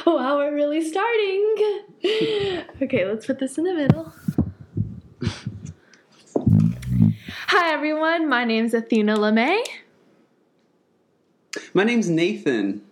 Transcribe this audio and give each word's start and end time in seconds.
Wow, 0.06 0.38
we're 0.38 0.54
really 0.54 0.82
starting. 0.82 1.54
okay, 2.82 3.06
let's 3.06 3.26
put 3.26 3.38
this 3.38 3.58
in 3.58 3.64
the 3.64 3.74
middle. 3.74 4.12
Hi, 7.48 7.74
everyone. 7.74 8.26
My 8.28 8.44
name's 8.44 8.72
Athena 8.72 9.16
LeMay. 9.16 9.58
My 11.74 11.84
name's 11.84 12.08
Nathan. 12.08 12.82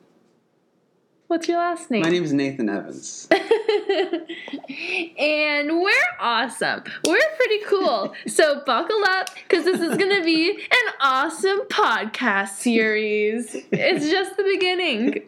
What's 1.29 1.47
your 1.47 1.59
last 1.59 1.91
name? 1.91 2.01
My 2.01 2.09
name 2.09 2.25
is 2.25 2.33
Nathan 2.33 2.71
Evans. 2.71 3.29
and 5.19 5.79
we're 5.79 5.93
awesome. 6.19 6.83
We're 7.07 7.21
pretty 7.37 7.65
cool. 7.67 8.15
so 8.27 8.63
buckle 8.65 9.05
up 9.11 9.29
because 9.35 9.67
this 9.67 9.79
is 9.79 9.99
going 9.99 10.17
to 10.17 10.25
be 10.25 10.53
an 10.53 10.93
awesome 11.03 11.61
podcast 11.69 12.55
series. 12.55 13.55
It's 13.71 14.09
just 14.09 14.39
the 14.39 14.43
beginning. 14.43 15.21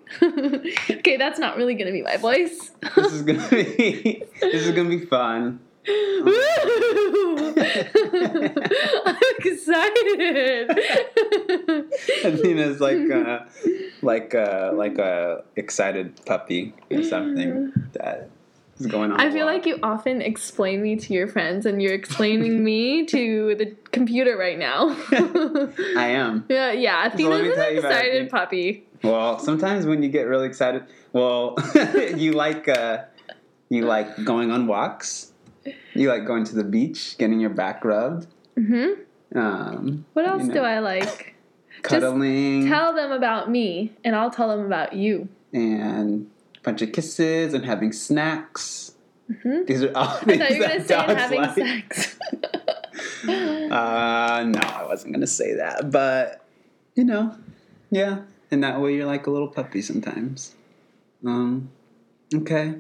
okay, 1.01 1.19
that's 1.19 1.39
not 1.39 1.59
really 1.59 1.75
going 1.75 1.89
to 1.89 1.93
be 1.93 2.01
my 2.01 2.17
voice. 2.17 2.71
this 2.97 3.13
is 3.13 3.21
gonna 3.21 3.47
be 3.51 4.25
this 4.41 4.67
is 4.67 4.71
gonna 4.71 4.89
be 4.89 5.05
fun. 5.05 5.61
I'm 5.89 6.27
excited. 9.39 10.71
Athena's 12.25 12.81
like 12.81 13.11
uh, 13.11 13.41
like 14.03 14.35
uh, 14.35 14.73
like 14.75 14.99
a 14.99 15.45
excited 15.57 16.21
puppy 16.27 16.75
or 16.91 17.03
something 17.03 17.73
that 17.93 18.29
is 18.79 18.87
going 18.87 19.13
on. 19.13 19.21
I 19.21 19.29
a 19.29 19.33
feel 19.33 19.47
like 19.47 19.65
you 19.67 19.79
often 19.83 20.21
explain 20.21 20.83
me 20.83 20.97
to 20.97 21.13
your 21.15 21.29
friends, 21.29 21.65
and 21.67 21.81
you're 21.81 21.95
explaining 21.95 22.63
me 22.63 23.07
to 23.07 23.55
the 23.57 23.75
computer 23.91 24.37
right 24.37 24.59
now. 24.59 24.97
I 25.97 26.09
am. 26.09 26.45
yeah, 26.51 26.73
yeah. 26.73 27.07
Athena's 27.07 27.55
tell 27.55 27.69
an 27.69 27.77
excited 27.77 28.31
puppy. 28.31 28.87
Well, 29.03 29.39
sometimes 29.39 29.87
when 29.87 30.03
you 30.03 30.11
get 30.11 30.27
really 30.27 30.47
excited, 30.47 30.85
well, 31.15 31.57
you 32.17 32.33
like 32.33 32.69
uh, 32.69 33.05
you 33.71 33.87
like 33.87 34.25
going 34.25 34.51
on 34.51 34.67
walks. 34.67 35.30
You 35.95 36.09
like 36.09 36.25
going 36.27 36.45
to 36.45 36.55
the 36.55 36.65
beach, 36.65 37.17
getting 37.19 37.41
your 37.41 37.51
back 37.51 37.85
rubbed. 37.85 38.27
hmm 38.57 38.87
Um, 39.35 40.05
What 40.13 40.27
else 40.27 40.43
you 40.43 40.49
know, 40.49 40.55
do 40.55 40.61
I 40.61 40.79
like? 40.81 41.35
Cuddling 41.83 42.69
Tell 42.69 42.95
them 42.95 43.11
about 43.13 43.51
me, 43.51 43.93
and 44.05 44.15
I'll 44.15 44.31
tell 44.31 44.49
them 44.49 44.67
about 44.67 44.93
you. 44.93 45.29
and 45.53 46.31
a 46.57 46.61
bunch 46.63 46.83
of 46.83 46.93
kisses 46.93 47.55
and 47.55 47.65
having 47.65 47.93
snacks. 47.93 48.93
hmm 49.43 49.63
These 49.67 49.83
are 49.85 49.93
all 49.97 50.17
things 50.19 50.43
I 50.43 50.47
thought 50.47 50.51
you 50.51 50.61
were 50.61 50.67
gonna 50.67 51.15
that 51.15 51.29
say 51.31 51.37
having 51.37 51.41
like. 51.73 51.95
sex. 51.95 52.19
Uh, 53.25 54.45
no, 54.47 54.61
I 54.61 54.85
wasn't 54.87 55.13
gonna 55.15 55.27
say 55.27 55.55
that, 55.55 55.91
but 55.91 56.45
you 56.95 57.05
know, 57.05 57.37
yeah. 57.91 58.23
And 58.51 58.65
that 58.65 58.81
way, 58.81 58.95
you're 58.97 59.07
like 59.07 59.27
a 59.27 59.31
little 59.31 59.49
puppy 59.49 59.81
sometimes. 59.83 60.55
Um, 61.25 61.71
okay. 62.35 62.77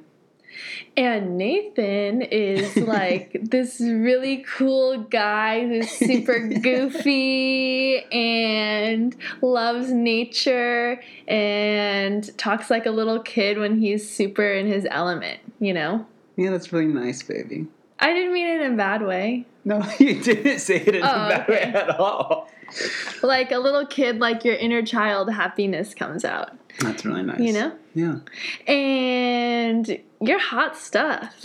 And 0.96 1.36
Nathan 1.38 2.22
is 2.22 2.76
like 2.76 3.38
this 3.42 3.80
really 3.80 4.44
cool 4.56 4.98
guy 5.04 5.66
who's 5.66 5.90
super 5.90 6.38
goofy 6.62 7.98
and 8.12 9.16
loves 9.42 9.92
nature 9.92 11.00
and 11.28 12.36
talks 12.38 12.70
like 12.70 12.86
a 12.86 12.90
little 12.90 13.20
kid 13.20 13.58
when 13.58 13.78
he's 13.78 14.08
super 14.10 14.48
in 14.50 14.66
his 14.66 14.86
element, 14.90 15.40
you 15.60 15.72
know? 15.74 16.06
Yeah, 16.36 16.50
that's 16.50 16.72
really 16.72 16.92
nice, 16.92 17.22
baby. 17.22 17.66
I 17.98 18.12
didn't 18.14 18.32
mean 18.32 18.46
it 18.46 18.60
in 18.62 18.74
a 18.74 18.76
bad 18.76 19.02
way. 19.02 19.46
No, 19.64 19.82
you 19.98 20.22
didn't 20.22 20.58
say 20.60 20.76
it 20.76 20.94
in 20.94 21.02
Oh, 21.02 21.06
a 21.06 21.28
bad 21.28 21.48
way 21.48 21.60
at 21.60 22.00
all. 22.00 22.48
Like 23.22 23.52
a 23.52 23.58
little 23.58 23.86
kid, 23.86 24.18
like 24.20 24.44
your 24.44 24.54
inner 24.54 24.82
child 24.82 25.30
happiness 25.32 25.92
comes 25.94 26.24
out, 26.24 26.56
That's 26.80 27.04
really 27.04 27.22
nice. 27.22 27.40
you 27.40 27.52
know? 27.52 27.72
Yeah. 27.94 28.20
And 28.66 29.98
you're 30.20 30.38
hot 30.38 30.76
stuff. 30.76 31.34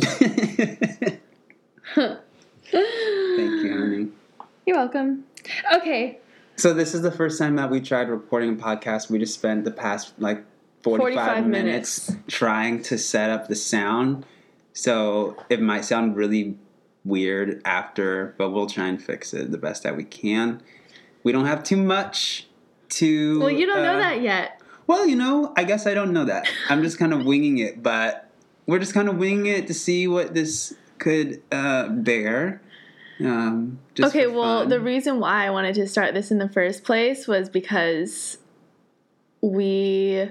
Thank 1.96 2.20
you, 2.72 3.76
honey. 3.78 4.08
You're 4.66 4.78
welcome. 4.78 5.25
Okay, 5.75 6.19
So 6.56 6.74
this 6.74 6.94
is 6.96 7.02
the 7.02 7.12
first 7.12 7.38
time 7.38 7.56
that 7.57 7.69
we 7.69 7.80
tried 7.81 8.09
recording 8.09 8.53
a 8.59 8.63
podcast. 8.63 9.09
We 9.09 9.19
just 9.19 9.34
spent 9.36 9.63
the 9.66 9.72
past 9.72 10.13
like 10.18 10.44
45, 10.81 11.13
45 11.16 11.46
minutes, 11.47 12.09
minutes. 12.09 12.25
trying 12.34 12.81
to 12.84 12.97
set 12.97 13.30
up 13.30 13.47
the 13.47 13.56
sound. 13.56 14.25
So 14.74 15.36
it 15.50 15.62
might 15.62 15.86
sound 15.86 16.16
really 16.16 16.57
weird 17.03 17.62
after, 17.66 18.34
but 18.38 18.50
we'll 18.52 18.66
try 18.68 18.88
and 18.88 19.02
fix 19.02 19.34
it 19.34 19.52
the 19.52 19.57
best 19.59 19.84
that 19.84 19.96
we 19.96 20.03
can. 20.03 20.62
We 21.25 21.31
don't 21.31 21.47
have 21.47 21.63
too 21.63 21.78
much 21.78 22.46
to 22.90 23.40
well, 23.40 23.50
you 23.50 23.66
don't 23.66 23.81
know 23.81 23.96
uh, 23.96 24.00
that 24.00 24.22
yet. 24.22 24.62
Well, 24.86 25.08
you 25.08 25.16
know, 25.16 25.52
I 25.58 25.63
guess 25.63 25.88
I 25.88 25.96
don't 25.96 26.13
know 26.13 26.25
that. 26.25 26.47
I'm 26.69 26.84
just 26.84 27.00
kind 27.00 27.13
of 27.13 27.25
winging 27.25 27.58
it, 27.58 27.81
but 27.81 28.30
we're 28.68 28.78
just 28.78 28.94
kind 28.94 29.09
of 29.09 29.18
winging 29.18 29.47
it 29.47 29.66
to 29.68 29.74
see 29.74 30.08
what 30.08 30.36
this 30.36 30.75
could 31.00 31.41
uh, 31.52 31.90
bear. 31.90 32.62
Um, 33.19 33.80
just 33.96 34.16
okay, 34.16 34.28
well, 34.28 34.68
the 34.68 34.80
reason 34.80 35.19
why 35.19 35.47
I 35.47 35.50
wanted 35.50 35.74
to 35.75 35.88
start 35.88 36.13
this 36.13 36.30
in 36.30 36.38
the 36.38 36.47
first 36.47 36.84
place 36.84 37.28
was 37.28 37.50
because 37.50 38.38
we 39.42 40.30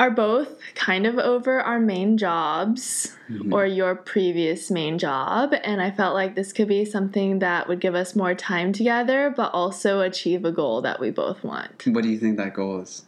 are 0.00 0.10
both 0.10 0.48
kind 0.74 1.06
of 1.06 1.18
over 1.18 1.60
our 1.60 1.78
main 1.78 2.16
jobs 2.16 3.16
Mhm. 3.30 3.52
or 3.52 3.66
your 3.66 3.94
previous 3.94 4.70
main 4.70 4.98
job, 4.98 5.54
and 5.62 5.80
I 5.82 5.90
felt 5.90 6.14
like 6.14 6.34
this 6.34 6.52
could 6.54 6.68
be 6.68 6.84
something 6.86 7.38
that 7.40 7.68
would 7.68 7.80
give 7.80 7.94
us 7.94 8.16
more 8.16 8.34
time 8.34 8.72
together, 8.72 9.32
but 9.36 9.52
also 9.52 10.00
achieve 10.00 10.44
a 10.44 10.52
goal 10.52 10.80
that 10.82 10.98
we 11.00 11.10
both 11.10 11.44
want 11.44 11.86
What 11.86 12.02
do 12.02 12.08
you 12.08 12.18
think 12.18 12.38
that 12.38 12.54
goal 12.54 12.80
is? 12.80 13.04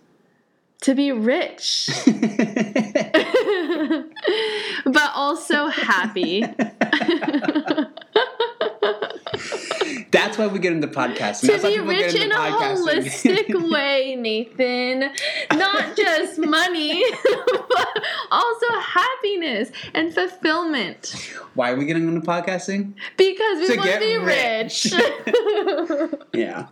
to 0.82 0.94
be 0.94 1.12
rich, 1.12 1.88
but 4.84 5.10
also 5.14 5.69
happy. 5.69 6.44
That's 10.12 10.37
why 10.39 10.47
we 10.47 10.59
get 10.59 10.73
into 10.73 10.87
podcasting. 10.89 11.61
to 11.61 11.67
be 11.67 11.78
rich 11.81 12.15
in 12.15 12.31
a 12.31 12.34
podcasting. 12.34 13.03
holistic 13.03 13.71
way, 13.73 14.15
Nathan. 14.17 15.11
Not 15.59 15.97
just 15.97 16.39
money, 16.39 17.03
but 17.25 17.89
also 18.31 18.67
happiness 18.78 19.71
and 19.95 20.12
fulfillment. 20.15 21.31
why 21.55 21.73
are 21.73 21.77
we 21.77 21.87
getting 21.87 22.06
into 22.09 22.21
podcasting? 22.21 22.93
Because 23.17 23.59
we 23.61 23.67
To 23.69 23.77
want 23.78 23.91
to 23.91 23.99
be 24.00 24.17
rich. 24.19 24.93
rich. 24.93 26.21
Yeah. 26.34 26.69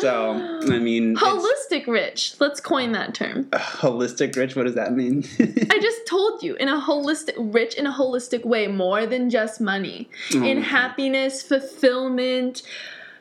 So, 0.00 0.32
I 0.70 0.78
mean, 0.78 1.16
Holistic 1.16 1.86
rich. 1.86 2.34
Let's 2.40 2.60
coin 2.60 2.92
that 2.92 3.14
term. 3.14 3.44
holistic 3.52 4.36
rich. 4.36 4.54
What 4.56 4.64
does 4.66 4.74
that 4.74 4.92
mean? 4.94 5.24
I 5.40 5.78
just 5.80 6.06
told 6.06 6.42
you 6.42 6.54
in 6.56 6.68
a 6.68 6.80
holistic, 6.80 7.34
rich 7.38 7.74
in 7.74 7.86
a 7.86 7.92
holistic 7.92 8.44
way, 8.44 8.66
more 8.66 9.06
than 9.06 9.30
just 9.30 9.60
money. 9.60 10.08
Oh, 10.34 10.42
in 10.44 10.62
happiness, 10.62 11.42
fulfillment, 11.42 12.62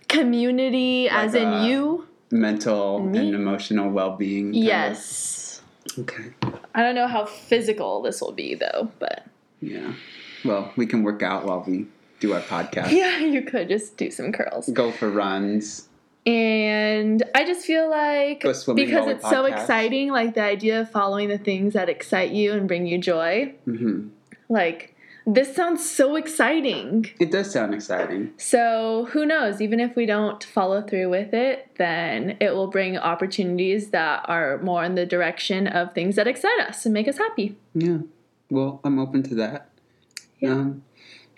community, 0.08 1.06
Like 1.06 1.13
as 1.28 1.36
in 1.36 1.63
you. 1.63 2.08
mental 2.31 3.00
Me? 3.00 3.19
and 3.19 3.36
emotional 3.36 3.90
well-being. 3.90 4.52
kind 4.53 4.56
of. 4.58 4.63
Yes. 4.63 5.62
Okay. 6.00 6.34
I 6.75 6.81
don't 6.81 6.96
know 6.96 7.08
how 7.08 7.25
physical 7.25 8.02
this 8.02 8.22
will 8.22 8.31
be 8.31 8.56
though, 8.56 8.92
but 9.00 9.25
Yeah. 9.62 9.94
Well, 10.44 10.72
we 10.75 10.86
can 10.86 11.03
work 11.03 11.24
out 11.24 11.46
while 11.46 11.63
we 11.66 11.86
do 12.19 12.34
our 12.34 12.42
podcast. 12.42 12.92
yeah, 13.02 13.19
you 13.19 13.42
could 13.44 13.69
just 13.69 13.96
do 13.97 14.12
some 14.12 14.31
curls. 14.31 14.69
Go 14.69 14.92
for 14.92 15.09
runs. 15.09 15.88
And 16.26 17.22
I 17.36 17.46
just 17.46 17.66
feel 17.66 17.90
like 17.90 18.42
because 18.42 18.68
it's 19.08 19.30
so 19.30 19.46
exciting, 19.46 20.12
like 20.12 20.36
the 20.36 20.42
idea 20.42 20.82
of 20.82 20.90
following 20.90 21.28
the 21.28 21.38
things 21.38 21.74
that 21.74 21.90
excite 21.90 22.32
you 22.32 22.54
and 22.54 22.68
bring 22.68 22.86
you 22.86 22.98
joy. 22.98 23.54
hmm 23.66 24.08
Like 24.48 24.96
this 25.26 25.56
sounds 25.56 25.90
so 25.90 26.16
exciting. 26.16 27.10
It 27.20 27.32
does 27.32 27.52
sound 27.52 27.74
exciting. 27.74 28.32
So 28.38 29.08
who 29.12 29.26
knows? 29.26 29.62
Even 29.62 29.80
if 29.80 29.96
we 29.96 30.06
don't 30.06 30.44
follow 30.44 30.82
through 30.82 31.10
with 31.10 31.34
it, 31.34 31.70
then 31.78 32.38
it 32.42 32.54
will 32.54 32.68
bring 32.68 32.98
opportunities 32.98 33.92
that 33.92 34.26
are 34.28 34.58
more 34.60 34.84
in 34.84 34.96
the 34.96 35.06
direction 35.06 35.68
of 35.68 35.94
things 35.94 36.16
that 36.18 36.28
excite 36.28 36.60
us 36.60 36.86
and 36.86 36.94
make 36.94 37.08
us 37.08 37.18
happy. 37.18 37.56
Yeah. 37.74 38.00
Well, 38.50 38.81
I'm 38.84 39.00
open 39.00 39.24
to 39.24 39.36
that. 39.36 39.69
Yeah. 40.40 40.52
Um, 40.52 40.84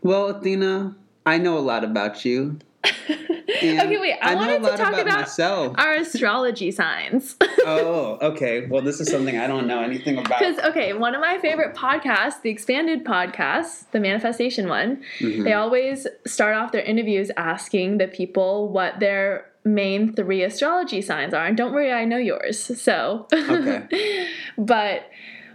well, 0.02 0.28
Athena, 0.30 0.96
I 1.26 1.38
know 1.38 1.58
a 1.58 1.60
lot 1.60 1.84
about 1.84 2.26
you. 2.26 2.60
okay, 3.74 3.98
wait. 3.98 4.16
I, 4.22 4.34
know 4.34 4.40
wanted 4.40 4.64
to 4.64 4.78
talk 4.78 4.94
about, 4.94 5.20
myself. 5.22 5.76
our 5.78 5.94
astrology 5.96 6.72
signs. 6.72 7.36
oh, 7.66 8.18
okay. 8.22 8.66
Well, 8.68 8.82
this 8.82 9.00
is 9.00 9.10
something 9.10 9.38
I 9.38 9.48
don't 9.48 9.68
know 9.68 9.82
anything 9.82 10.18
about. 10.18 10.40
Because, 10.40 10.58
okay, 10.60 10.94
one 10.94 11.16
of 11.16 11.22
my 11.22 11.38
favorite 11.40 11.76
podcasts, 11.76 12.42
the 12.42 12.50
expanded 12.50 13.04
podcast, 13.06 13.92
the 13.92 14.00
manifestation 14.00 14.68
one, 14.68 15.02
Mhm. 15.20 15.44
they 15.44 15.54
always 15.54 16.08
start 16.26 16.56
off 16.56 16.72
their 16.72 16.82
interviews 16.84 17.32
asking 17.38 17.98
the 17.98 18.08
people 18.08 18.70
what 18.70 19.00
their 19.00 19.46
main 19.64 20.14
three 20.14 20.44
astrology 20.44 21.02
signs 21.02 21.34
are. 21.34 21.46
And 21.46 21.58
don't 21.58 21.74
worry, 21.74 21.92
I 21.92 22.06
know 22.06 22.18
yours. 22.18 22.60
So, 22.80 23.28
Okay. 23.34 24.28
but 24.58 25.10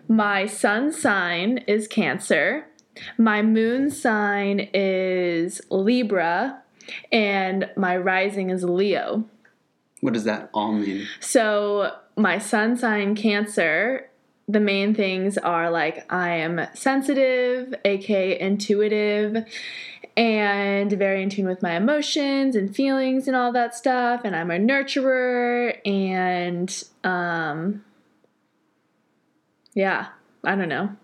my 0.09 0.47
sun 0.47 0.91
sign 0.93 1.59
is 1.69 1.87
Cancer, 1.87 2.67
my 3.17 3.41
moon 3.41 3.89
sign 3.89 4.69
is 4.75 5.61
Libra, 5.71 6.61
and 7.12 7.70
my 7.76 7.96
rising 7.96 8.50
is 8.50 8.64
Leo. 8.64 9.25
What 10.00 10.14
does 10.14 10.25
that 10.25 10.50
all 10.54 10.72
mean? 10.72 11.06
So 11.20 11.94
my 12.16 12.38
sun 12.38 12.76
sign 12.76 13.14
Cancer 13.14 14.10
the 14.52 14.60
main 14.60 14.94
things 14.94 15.38
are 15.38 15.70
like 15.70 16.12
I 16.12 16.31
am 16.37 16.66
sensitive, 16.75 17.75
aka 17.84 18.38
intuitive, 18.38 19.44
and 20.16 20.92
very 20.92 21.22
in 21.22 21.31
tune 21.31 21.46
with 21.46 21.62
my 21.62 21.76
emotions 21.76 22.56
and 22.56 22.75
feelings 22.75 23.26
and 23.28 23.37
all 23.37 23.52
that 23.52 23.75
stuff. 23.75 24.22
And 24.25 24.34
I'm 24.34 24.50
a 24.50 24.58
nurturer, 24.58 25.78
and 25.87 26.84
um, 27.04 27.84
yeah, 29.75 30.08
I 30.44 30.56
don't 30.56 30.69
know. 30.69 30.96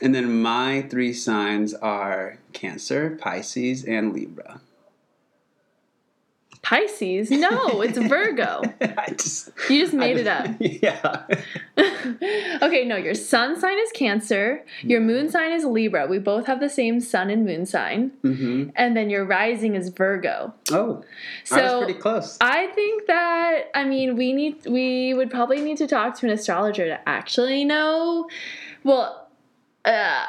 And 0.00 0.14
then 0.14 0.42
my 0.42 0.82
three 0.82 1.12
signs 1.12 1.74
are 1.74 2.38
Cancer, 2.52 3.16
Pisces, 3.20 3.84
and 3.84 4.12
Libra. 4.12 4.60
Pisces? 6.66 7.30
No, 7.30 7.80
it's 7.80 7.96
Virgo. 8.12 8.60
Just 9.16 9.50
You 9.70 9.82
just 9.82 9.94
made 9.94 10.16
it 10.16 10.26
up. 10.26 10.48
Yeah. 10.60 11.22
okay, 12.60 12.84
no, 12.84 12.96
your 12.96 13.14
sun 13.14 13.58
sign 13.60 13.78
is 13.78 13.92
Cancer, 13.92 14.64
your 14.82 15.00
moon 15.00 15.28
sign 15.30 15.52
is 15.52 15.64
Libra. 15.64 16.08
We 16.08 16.18
both 16.18 16.46
have 16.48 16.58
the 16.58 16.68
same 16.68 16.98
sun 17.00 17.30
and 17.30 17.44
moon 17.44 17.66
sign. 17.66 18.10
hmm 18.22 18.70
And 18.74 18.96
then 18.96 19.10
your 19.10 19.24
rising 19.24 19.76
is 19.76 19.90
Virgo. 19.90 20.52
Oh, 20.72 21.04
I 21.52 21.62
was 21.62 21.70
So 21.70 21.84
pretty 21.84 22.00
close. 22.00 22.36
I 22.40 22.66
think 22.74 23.06
that 23.06 23.70
I 23.76 23.84
mean 23.84 24.16
we 24.16 24.32
need 24.32 24.66
we 24.66 25.14
would 25.14 25.30
probably 25.30 25.60
need 25.60 25.76
to 25.78 25.86
talk 25.86 26.18
to 26.18 26.26
an 26.26 26.32
astrologer 26.32 26.86
to 26.86 27.08
actually 27.08 27.64
know. 27.64 28.28
Well, 28.82 29.28
uh, 29.84 30.26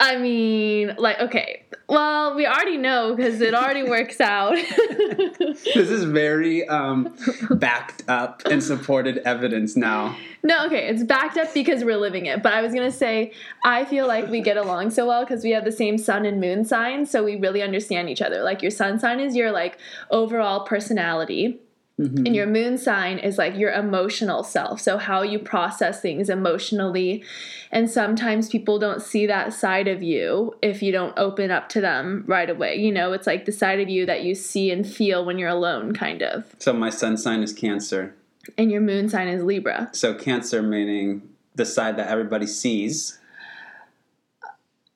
I 0.00 0.16
mean, 0.18 0.94
like 0.98 1.18
okay. 1.20 1.64
Well, 1.86 2.34
we 2.34 2.46
already 2.46 2.78
know 2.78 3.14
because 3.14 3.40
it 3.42 3.54
already 3.54 3.82
works 3.88 4.20
out. 4.20 4.56
this 4.88 5.66
is 5.90 6.04
very 6.04 6.66
um, 6.68 7.14
backed 7.50 8.04
up 8.08 8.42
and 8.50 8.62
supported 8.62 9.18
evidence 9.18 9.76
now. 9.76 10.16
no, 10.42 10.64
okay, 10.66 10.88
it's 10.88 11.02
backed 11.02 11.36
up 11.36 11.52
because 11.52 11.84
we're 11.84 11.98
living 11.98 12.26
it. 12.26 12.42
But 12.42 12.54
I 12.54 12.62
was 12.62 12.72
gonna 12.72 12.90
say 12.90 13.32
I 13.64 13.84
feel 13.84 14.06
like 14.06 14.28
we 14.30 14.40
get 14.40 14.56
along 14.56 14.90
so 14.90 15.06
well 15.06 15.24
because 15.24 15.44
we 15.44 15.50
have 15.50 15.64
the 15.64 15.72
same 15.72 15.98
sun 15.98 16.24
and 16.24 16.40
moon 16.40 16.64
signs. 16.64 17.10
so 17.10 17.22
we 17.22 17.36
really 17.36 17.62
understand 17.62 18.08
each 18.08 18.22
other. 18.22 18.42
Like 18.42 18.62
your 18.62 18.70
sun 18.70 18.98
sign 18.98 19.20
is 19.20 19.36
your 19.36 19.52
like 19.52 19.78
overall 20.10 20.60
personality. 20.66 21.60
Mhm. 22.00 22.26
And 22.26 22.34
your 22.34 22.46
moon 22.48 22.76
sign 22.76 23.18
is 23.18 23.38
like 23.38 23.56
your 23.56 23.70
emotional 23.70 24.42
self. 24.42 24.80
So, 24.80 24.98
how 24.98 25.22
you 25.22 25.38
process 25.38 26.00
things 26.00 26.28
emotionally. 26.28 27.22
And 27.70 27.88
sometimes 27.88 28.48
people 28.48 28.80
don't 28.80 29.00
see 29.00 29.26
that 29.26 29.52
side 29.52 29.86
of 29.86 30.02
you 30.02 30.56
if 30.60 30.82
you 30.82 30.90
don't 30.90 31.16
open 31.16 31.52
up 31.52 31.68
to 31.70 31.80
them 31.80 32.24
right 32.26 32.50
away. 32.50 32.76
You 32.76 32.90
know, 32.90 33.12
it's 33.12 33.28
like 33.28 33.44
the 33.44 33.52
side 33.52 33.78
of 33.78 33.88
you 33.88 34.06
that 34.06 34.24
you 34.24 34.34
see 34.34 34.72
and 34.72 34.84
feel 34.88 35.24
when 35.24 35.38
you're 35.38 35.48
alone, 35.48 35.94
kind 35.94 36.22
of. 36.22 36.56
So 36.58 36.72
my 36.72 36.90
sun 36.90 37.16
sign 37.16 37.42
is 37.44 37.52
Cancer. 37.52 38.14
And 38.58 38.72
your 38.72 38.80
moon 38.80 39.08
sign 39.08 39.28
is 39.28 39.42
Libra. 39.44 39.90
So 39.92 40.14
Cancer 40.14 40.62
meaning 40.62 41.22
the 41.54 41.64
side 41.64 41.96
that 41.98 42.08
everybody 42.08 42.46
sees, 42.48 43.18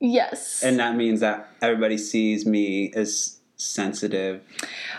Yes. 0.01 0.63
and 0.65 0.79
that 0.79 0.97
means 0.97 1.21
that 1.21 1.49
everybody 1.63 1.99
sees 1.99 2.45
me 2.47 2.93
as 2.95 3.38
sensitive. 3.59 4.41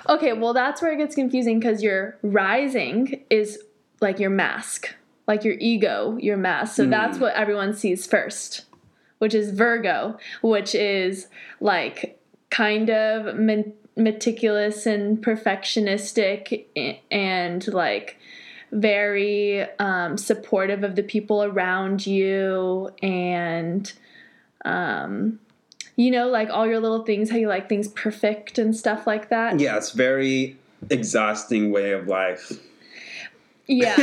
okay, 0.07 0.33
well, 0.33 0.53
that's 0.53 0.81
where 0.81 0.91
it 0.91 0.97
gets 0.97 1.15
confusing 1.15 1.59
because 1.59 1.81
your 1.81 2.17
rising 2.21 3.23
is 3.29 3.59
like 4.01 4.19
your 4.19 4.29
mask, 4.29 4.93
like 5.27 5.43
your 5.43 5.55
ego, 5.59 6.17
your 6.21 6.37
mask. 6.37 6.75
So, 6.75 6.85
that's 6.85 7.17
Mm. 7.17 7.21
what 7.21 7.33
everyone 7.35 7.73
sees 7.73 8.05
first, 8.05 8.65
which 9.17 9.33
is 9.33 9.51
Virgo, 9.51 10.17
which 10.41 10.75
is 10.75 11.27
like 11.59 12.19
kind 12.49 12.89
of 12.89 13.35
men- 13.37 13.73
meticulous 13.95 14.85
and 14.85 15.21
perfectionistic 15.23 16.65
and 17.11 17.67
like 17.73 18.17
very 18.71 19.61
um, 19.79 20.17
supportive 20.17 20.83
of 20.83 20.95
the 20.95 21.03
people 21.03 21.43
around 21.43 22.05
you 22.05 22.89
and 23.01 23.91
um, 24.65 25.39
you 25.99 26.09
know 26.11 26.29
like 26.29 26.49
all 26.49 26.65
your 26.65 26.79
little 26.79 27.03
things 27.03 27.29
how 27.29 27.35
you 27.35 27.47
like 27.49 27.67
things 27.67 27.89
perfect 27.89 28.57
and 28.57 28.75
stuff 28.75 29.05
like 29.05 29.29
that 29.29 29.59
Yeah, 29.59 29.75
it's 29.75 29.91
very 29.91 30.57
exhausting 30.89 31.71
way 31.71 31.91
of 31.91 32.07
life. 32.07 32.53
yeah 33.67 33.95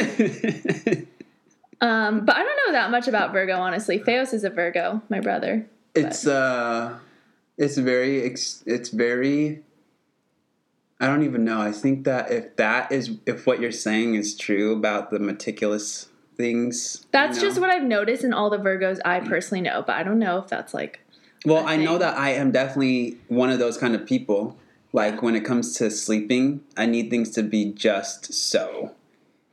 um, 1.81 2.25
but 2.25 2.37
i 2.37 2.43
don't 2.43 2.58
know 2.66 2.72
that 2.72 2.90
much 2.90 3.08
about 3.08 3.32
virgo 3.32 3.56
honestly 3.56 3.98
theos 3.98 4.32
is 4.34 4.44
a 4.44 4.50
virgo 4.50 5.00
my 5.08 5.20
brother 5.20 5.66
it's 5.94 6.26
uh 6.26 6.98
it's 7.56 7.78
very 7.78 8.22
ex- 8.22 8.62
it's 8.66 8.90
very 8.90 9.62
I 10.98 11.08
don't 11.08 11.25
even 11.25 11.44
know. 11.44 11.60
I 11.60 11.72
think 11.72 12.04
that 12.04 12.31
if 12.32 12.56
that 12.56 12.90
is 12.90 13.10
if 13.26 13.46
what 13.46 13.60
you're 13.60 13.70
saying 13.70 14.14
is 14.14 14.34
true 14.34 14.72
about 14.72 15.10
the 15.10 15.19
meticulous 15.19 16.08
things. 16.38 17.00
you 17.02 17.08
that's 17.12 17.37
know? 17.37 17.43
just 17.43 17.60
what 17.60 17.69
i've 17.70 17.82
noticed 17.82 18.25
in 18.25 18.32
all 18.34 18.48
the 18.50 18.58
virgos 18.58 18.98
i 19.04 19.20
personally 19.20 19.60
know 19.62 19.82
but 19.87 19.96
i 19.96 20.02
don't 20.02 20.19
know 20.19 20.38
if 20.38 20.48
that's 20.48 20.72
like 20.75 21.00
Well, 21.46 21.64
I 21.66 21.75
I 21.75 21.76
know 21.76 21.96
that 21.98 22.19
I 22.19 22.31
am 22.31 22.50
definitely 22.50 23.16
one 23.28 23.50
of 23.50 23.58
those 23.58 23.78
kind 23.78 23.94
of 23.94 24.04
people. 24.04 24.56
Like 24.93 25.22
when 25.22 25.34
it 25.37 25.44
comes 25.44 25.75
to 25.76 25.90
sleeping, 25.90 26.62
I 26.76 26.87
need 26.87 27.08
things 27.10 27.31
to 27.32 27.43
be 27.43 27.72
just 27.72 28.32
so. 28.34 28.93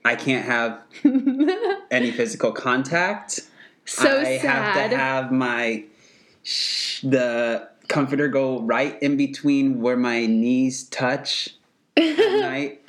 I 0.05 0.15
can't 0.15 0.45
have 0.45 0.81
any 1.91 2.11
physical 2.11 2.51
contact. 2.51 3.41
so 3.85 4.19
I 4.21 4.37
sad 4.39 4.73
have 4.75 4.91
to 4.91 4.97
have 4.97 5.31
my 5.31 5.83
sh- 6.43 7.01
the 7.01 7.69
comforter 7.89 8.27
go 8.27 8.61
right 8.61 9.01
in 9.01 9.17
between 9.17 9.81
where 9.81 9.97
my 9.97 10.25
knees 10.25 10.85
touch 10.89 11.49
at 11.97 12.17
night. 12.17 12.81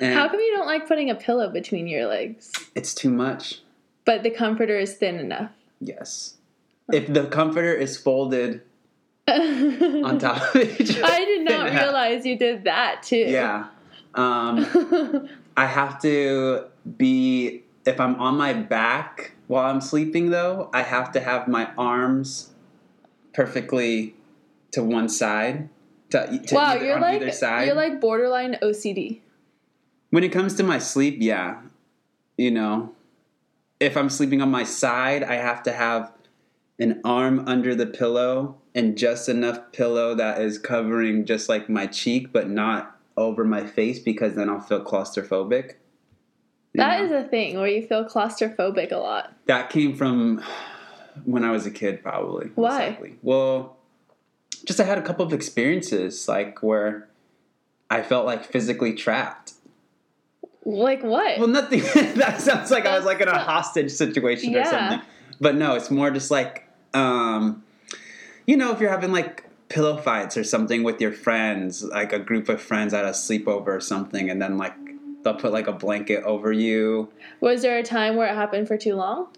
And 0.00 0.14
how 0.14 0.28
come 0.28 0.40
you 0.40 0.52
don't 0.54 0.66
like 0.66 0.86
putting 0.86 1.10
a 1.10 1.14
pillow 1.14 1.48
between 1.50 1.86
your 1.88 2.06
legs 2.06 2.52
it's 2.74 2.92
too 2.94 3.10
much. 3.10 3.60
but 4.04 4.22
the 4.22 4.30
comforter 4.30 4.78
is 4.78 4.94
thin 4.94 5.16
enough 5.18 5.50
Yes. 5.80 6.34
If 6.92 7.12
the 7.12 7.26
comforter 7.26 7.72
is 7.72 7.96
folded 7.96 8.62
on 9.28 10.18
top 10.18 10.54
of 10.54 10.80
each 10.80 10.98
other. 10.98 11.04
I 11.04 11.24
did 11.24 11.44
not 11.44 11.70
realize 11.70 12.26
you 12.26 12.38
did 12.38 12.64
that 12.64 13.02
too. 13.02 13.16
Yeah. 13.16 13.68
Um, 14.14 15.28
I 15.56 15.66
have 15.66 16.00
to 16.02 16.66
be 16.98 17.62
if 17.86 18.00
I'm 18.00 18.16
on 18.16 18.36
my 18.36 18.52
back 18.52 19.32
while 19.46 19.70
I'm 19.70 19.80
sleeping 19.80 20.30
though, 20.30 20.70
I 20.72 20.82
have 20.82 21.12
to 21.12 21.20
have 21.20 21.48
my 21.48 21.70
arms 21.76 22.52
perfectly 23.32 24.14
to 24.72 24.82
one 24.82 25.08
side. 25.08 25.68
To, 26.10 26.38
to 26.46 26.54
wow, 26.54 26.74
either, 26.74 26.84
you're 26.84 27.00
like 27.00 27.22
either 27.22 27.32
side. 27.32 27.66
you're 27.66 27.74
like 27.74 28.00
borderline 28.00 28.56
OCD. 28.62 29.20
when 30.10 30.22
it 30.22 30.30
comes 30.30 30.54
to 30.54 30.62
my 30.62 30.78
sleep, 30.78 31.16
yeah. 31.18 31.62
You 32.36 32.50
know, 32.50 32.92
if 33.80 33.96
I'm 33.96 34.10
sleeping 34.10 34.42
on 34.42 34.50
my 34.50 34.64
side, 34.64 35.22
I 35.22 35.36
have 35.36 35.62
to 35.64 35.72
have 35.72 36.12
an 36.78 37.00
arm 37.04 37.44
under 37.46 37.74
the 37.74 37.86
pillow 37.86 38.56
and 38.74 38.98
just 38.98 39.28
enough 39.28 39.72
pillow 39.72 40.14
that 40.14 40.40
is 40.40 40.58
covering 40.58 41.24
just 41.24 41.48
like 41.48 41.68
my 41.68 41.86
cheek, 41.86 42.32
but 42.32 42.48
not 42.48 42.98
over 43.16 43.44
my 43.44 43.64
face 43.64 43.98
because 43.98 44.34
then 44.34 44.50
I'll 44.50 44.60
feel 44.60 44.84
claustrophobic. 44.84 45.74
That 46.74 46.98
know? 46.98 47.06
is 47.06 47.12
a 47.12 47.28
thing 47.28 47.56
where 47.58 47.68
you 47.68 47.86
feel 47.86 48.04
claustrophobic 48.04 48.90
a 48.90 48.96
lot. 48.96 49.32
that 49.46 49.70
came 49.70 49.94
from 49.94 50.42
when 51.24 51.44
I 51.44 51.52
was 51.52 51.66
a 51.66 51.70
kid, 51.70 52.02
probably. 52.02 52.48
Why? 52.56 52.88
likely. 52.88 53.16
Well, 53.22 53.76
just 54.64 54.80
I 54.80 54.84
had 54.84 54.98
a 54.98 55.02
couple 55.02 55.24
of 55.24 55.32
experiences 55.32 56.26
like 56.26 56.62
where 56.62 57.08
I 57.90 58.02
felt 58.02 58.26
like 58.26 58.44
physically 58.44 58.94
trapped. 58.94 59.52
Like 60.64 61.02
what? 61.02 61.38
Well, 61.38 61.48
nothing. 61.48 61.80
that 62.16 62.40
sounds 62.40 62.70
like 62.70 62.86
I 62.86 62.96
was 62.96 63.04
like 63.04 63.20
in 63.20 63.28
a 63.28 63.38
hostage 63.38 63.92
situation 63.92 64.56
or 64.56 64.64
something. 64.64 65.02
But 65.40 65.54
no, 65.56 65.74
it's 65.74 65.90
more 65.90 66.10
just 66.10 66.30
like, 66.30 66.63
um, 66.94 67.62
you 68.46 68.56
know, 68.56 68.72
if 68.72 68.80
you're 68.80 68.90
having 68.90 69.12
like 69.12 69.48
pillow 69.68 69.96
fights 69.96 70.36
or 70.36 70.44
something 70.44 70.82
with 70.82 71.00
your 71.00 71.12
friends, 71.12 71.82
like 71.82 72.12
a 72.12 72.18
group 72.18 72.48
of 72.48 72.60
friends 72.62 72.94
at 72.94 73.04
a 73.04 73.08
sleepover 73.08 73.68
or 73.68 73.80
something, 73.80 74.30
and 74.30 74.40
then 74.40 74.56
like 74.56 74.74
they'll 75.22 75.34
put 75.34 75.52
like 75.52 75.66
a 75.66 75.72
blanket 75.72 76.22
over 76.24 76.52
you. 76.52 77.10
Was 77.40 77.62
there 77.62 77.78
a 77.78 77.82
time 77.82 78.16
where 78.16 78.28
it 78.28 78.34
happened 78.34 78.68
for 78.68 78.76
too 78.76 78.94
long? 78.94 79.28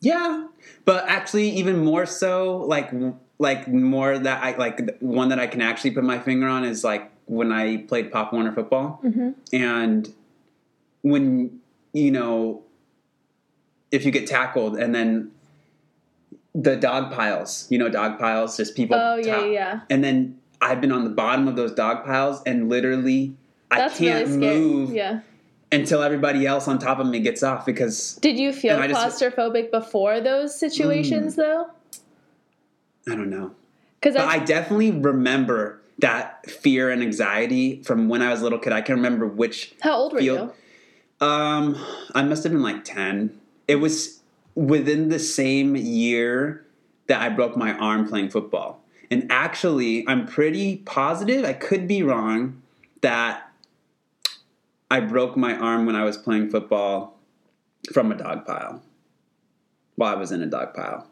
Yeah, 0.00 0.46
but 0.84 1.04
actually, 1.08 1.50
even 1.50 1.84
more 1.84 2.06
so, 2.06 2.58
like 2.58 2.90
like 3.38 3.68
more 3.68 4.18
that 4.18 4.42
I 4.42 4.56
like 4.56 4.98
one 5.00 5.30
that 5.30 5.38
I 5.38 5.46
can 5.46 5.62
actually 5.62 5.92
put 5.92 6.04
my 6.04 6.18
finger 6.18 6.46
on 6.46 6.64
is 6.64 6.84
like 6.84 7.10
when 7.26 7.52
I 7.52 7.78
played 7.78 8.12
Pop 8.12 8.32
Warner 8.32 8.52
football. 8.52 9.00
Mm-hmm. 9.04 9.30
and 9.52 10.12
when 11.02 11.60
you 11.92 12.10
know 12.10 12.62
if 13.90 14.04
you 14.04 14.10
get 14.10 14.26
tackled 14.26 14.76
and 14.78 14.94
then 14.94 15.30
the 16.54 16.76
dog 16.76 17.12
piles 17.12 17.66
you 17.70 17.78
know 17.78 17.88
dog 17.88 18.18
piles 18.18 18.56
just 18.56 18.74
people 18.74 18.96
Oh 18.96 19.16
yeah, 19.16 19.34
top- 19.36 19.44
yeah, 19.44 19.50
yeah. 19.50 19.80
and 19.88 20.02
then 20.02 20.38
i've 20.60 20.80
been 20.80 20.90
on 20.92 21.04
the 21.04 21.10
bottom 21.10 21.46
of 21.48 21.54
those 21.56 21.72
dog 21.72 22.04
piles 22.04 22.42
and 22.44 22.68
literally 22.68 23.34
That's 23.70 23.94
i 23.94 23.98
can't 23.98 24.26
really 24.26 24.38
move 24.38 24.90
Yeah. 24.92 25.20
until 25.70 26.02
everybody 26.02 26.46
else 26.46 26.66
on 26.66 26.78
top 26.80 26.98
of 26.98 27.06
me 27.06 27.20
gets 27.20 27.42
off 27.44 27.64
because 27.64 28.16
Did 28.16 28.38
you 28.38 28.52
feel 28.52 28.76
I 28.76 28.88
just- 28.88 29.20
claustrophobic 29.22 29.70
before 29.70 30.20
those 30.20 30.58
situations 30.58 31.36
though? 31.36 31.66
i 33.08 33.14
don't 33.14 33.30
know 33.30 33.52
Because 34.00 34.16
but 34.16 34.26
i 34.26 34.38
definitely 34.38 34.90
remember 34.90 35.80
that 36.00 36.50
fear 36.50 36.90
and 36.90 37.02
anxiety 37.02 37.82
from 37.82 38.08
when 38.08 38.22
i 38.22 38.30
was 38.30 38.40
a 38.40 38.42
little 38.42 38.58
kid 38.58 38.72
i 38.72 38.80
can 38.80 38.96
remember 38.96 39.26
which 39.26 39.74
how 39.82 39.94
old 39.96 40.12
were 40.12 40.18
feel- 40.18 40.34
you? 40.46 40.52
Um, 41.22 41.76
I 42.14 42.22
must 42.22 42.44
have 42.44 42.52
been 42.52 42.62
like 42.62 42.82
ten. 42.82 43.38
it 43.68 43.74
was 43.76 44.19
within 44.54 45.08
the 45.08 45.18
same 45.18 45.76
year 45.76 46.64
that 47.06 47.20
I 47.20 47.28
broke 47.28 47.56
my 47.56 47.72
arm 47.74 48.08
playing 48.08 48.30
football. 48.30 48.82
And 49.10 49.26
actually, 49.30 50.04
I'm 50.06 50.26
pretty 50.26 50.76
positive, 50.76 51.44
I 51.44 51.52
could 51.52 51.88
be 51.88 52.02
wrong, 52.02 52.62
that 53.00 53.50
I 54.90 55.00
broke 55.00 55.36
my 55.36 55.56
arm 55.56 55.86
when 55.86 55.96
I 55.96 56.04
was 56.04 56.16
playing 56.16 56.50
football 56.50 57.18
from 57.92 58.12
a 58.12 58.16
dog 58.16 58.46
pile. 58.46 58.82
While 59.96 60.14
I 60.14 60.18
was 60.18 60.32
in 60.32 60.42
a 60.42 60.46
dog 60.46 60.74
pile. 60.74 61.06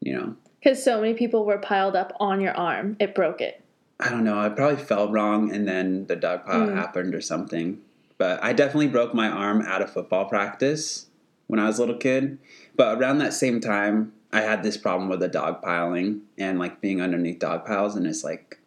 You 0.00 0.14
know? 0.14 0.36
Because 0.60 0.82
so 0.82 1.00
many 1.00 1.14
people 1.14 1.44
were 1.44 1.58
piled 1.58 1.96
up 1.96 2.12
on 2.20 2.40
your 2.40 2.56
arm, 2.56 2.96
it 3.00 3.14
broke 3.14 3.40
it. 3.40 3.60
I 4.00 4.10
don't 4.10 4.24
know. 4.24 4.38
I 4.38 4.48
probably 4.48 4.82
fell 4.82 5.10
wrong 5.10 5.52
and 5.52 5.66
then 5.66 6.06
the 6.06 6.16
dog 6.16 6.44
pile 6.44 6.68
Mm. 6.68 6.74
happened 6.74 7.14
or 7.14 7.20
something. 7.20 7.80
But 8.18 8.42
I 8.42 8.52
definitely 8.52 8.88
broke 8.88 9.14
my 9.14 9.28
arm 9.28 9.62
out 9.62 9.82
of 9.82 9.92
football 9.92 10.26
practice 10.26 11.06
when 11.46 11.60
I 11.60 11.66
was 11.66 11.78
a 11.78 11.82
little 11.82 11.96
kid. 11.96 12.38
But 12.76 12.98
around 12.98 13.18
that 13.18 13.32
same 13.32 13.60
time, 13.60 14.12
I 14.32 14.40
had 14.40 14.62
this 14.62 14.76
problem 14.76 15.08
with 15.08 15.20
the 15.20 15.28
dog 15.28 15.62
piling 15.62 16.22
and 16.38 16.58
like 16.58 16.80
being 16.80 17.00
underneath 17.00 17.38
dog 17.38 17.64
piles, 17.64 17.94
and 17.94 18.06
it's 18.06 18.24
like 18.24 18.58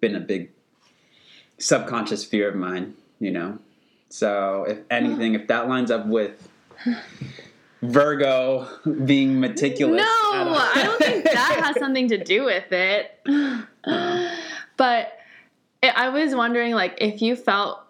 been 0.00 0.14
a 0.14 0.20
big 0.20 0.50
subconscious 1.58 2.24
fear 2.24 2.48
of 2.48 2.56
mine, 2.56 2.94
you 3.18 3.30
know. 3.30 3.58
So 4.10 4.64
if 4.68 4.78
anything, 4.90 5.34
if 5.34 5.48
that 5.48 5.68
lines 5.68 5.90
up 5.90 6.06
with 6.06 6.48
Virgo 7.82 8.68
being 9.04 9.40
meticulous, 9.40 10.00
No, 10.00 10.04
I 10.06 10.82
don't 10.82 10.98
think 10.98 11.24
that 11.32 11.60
has 11.64 11.78
something 11.78 12.08
to 12.08 12.22
do 12.22 12.44
with 12.44 12.70
it. 12.72 13.18
Uh-huh. 13.26 14.36
but 14.76 15.18
I 15.82 15.88
I 15.88 16.08
was 16.08 16.34
wondering, 16.34 16.74
like, 16.74 16.98
if 16.98 17.22
you 17.22 17.36
felt 17.36 17.80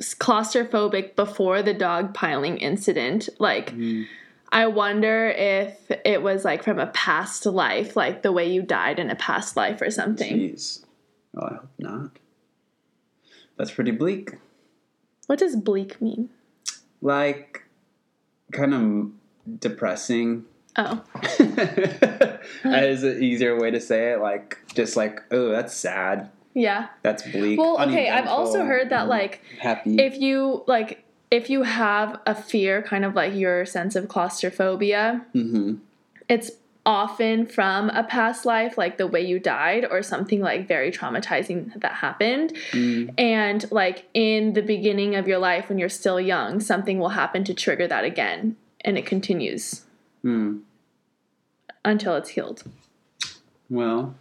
claustrophobic 0.00 1.16
before 1.16 1.62
the 1.62 1.74
dog 1.74 2.14
piling 2.14 2.58
incident, 2.58 3.28
like, 3.38 3.74
Mm. 3.74 4.06
I 4.52 4.66
wonder 4.68 5.28
if 5.28 5.90
it 6.04 6.22
was 6.22 6.44
like 6.44 6.62
from 6.62 6.78
a 6.78 6.86
past 6.86 7.44
life, 7.46 7.96
like 7.96 8.22
the 8.22 8.30
way 8.30 8.48
you 8.48 8.62
died 8.62 8.98
in 8.98 9.10
a 9.10 9.16
past 9.16 9.56
life 9.56 9.82
or 9.82 9.90
something. 9.90 10.38
Jeez. 10.38 10.84
Well, 11.34 11.46
I 11.46 11.54
hope 11.56 11.68
not. 11.78 12.10
That's 13.56 13.72
pretty 13.72 13.90
bleak. 13.90 14.34
What 15.26 15.40
does 15.40 15.56
bleak 15.56 16.00
mean? 16.00 16.30
Like, 17.02 17.64
kind 18.52 18.74
of 18.74 19.60
depressing. 19.60 20.44
Oh, 20.76 21.02
As 22.64 23.02
an 23.02 23.22
easier 23.22 23.58
way 23.58 23.70
to 23.70 23.80
say 23.80 24.12
it. 24.12 24.20
Like, 24.20 24.58
just 24.74 24.96
like, 24.96 25.22
oh, 25.30 25.50
that's 25.50 25.74
sad. 25.74 26.30
Yeah. 26.56 26.88
That's 27.02 27.22
bleak. 27.30 27.58
Well, 27.60 27.80
okay, 27.86 28.08
I've 28.10 28.26
also 28.26 28.64
heard 28.64 28.88
that, 28.90 29.06
like, 29.06 29.40
happy. 29.60 30.00
if 30.00 30.18
you 30.20 30.64
like 30.66 31.04
if 31.30 31.50
you 31.50 31.62
have 31.64 32.18
a 32.26 32.34
fear 32.34 32.82
kind 32.82 33.04
of 33.04 33.14
like 33.14 33.34
your 33.34 33.64
sense 33.66 33.94
of 33.96 34.06
claustrophobia 34.08 35.24
hmm 35.32 35.74
it's 36.28 36.50
often 36.84 37.44
from 37.46 37.90
a 37.90 38.04
past 38.04 38.46
life 38.46 38.78
like 38.78 38.96
the 38.96 39.08
way 39.08 39.20
you 39.20 39.40
died 39.40 39.84
or 39.90 40.02
something 40.02 40.40
like 40.40 40.68
very 40.68 40.90
traumatizing 40.92 41.60
that 41.80 41.94
happened 41.94 42.52
Mm. 42.70 43.12
and 43.18 43.60
like 43.72 44.04
in 44.14 44.52
the 44.52 44.62
beginning 44.62 45.16
of 45.16 45.26
your 45.26 45.38
life 45.38 45.68
when 45.68 45.78
you're 45.78 45.88
still 46.02 46.20
young 46.20 46.60
something 46.60 47.00
will 47.00 47.14
happen 47.22 47.42
to 47.44 47.52
trigger 47.54 47.88
that 47.88 48.04
again 48.04 48.56
and 48.82 48.96
it 48.96 49.04
continues 49.04 49.82
Mm. 50.24 50.60
until 51.84 52.14
it's 52.14 52.30
healed 52.30 52.62
Well, 53.68 54.14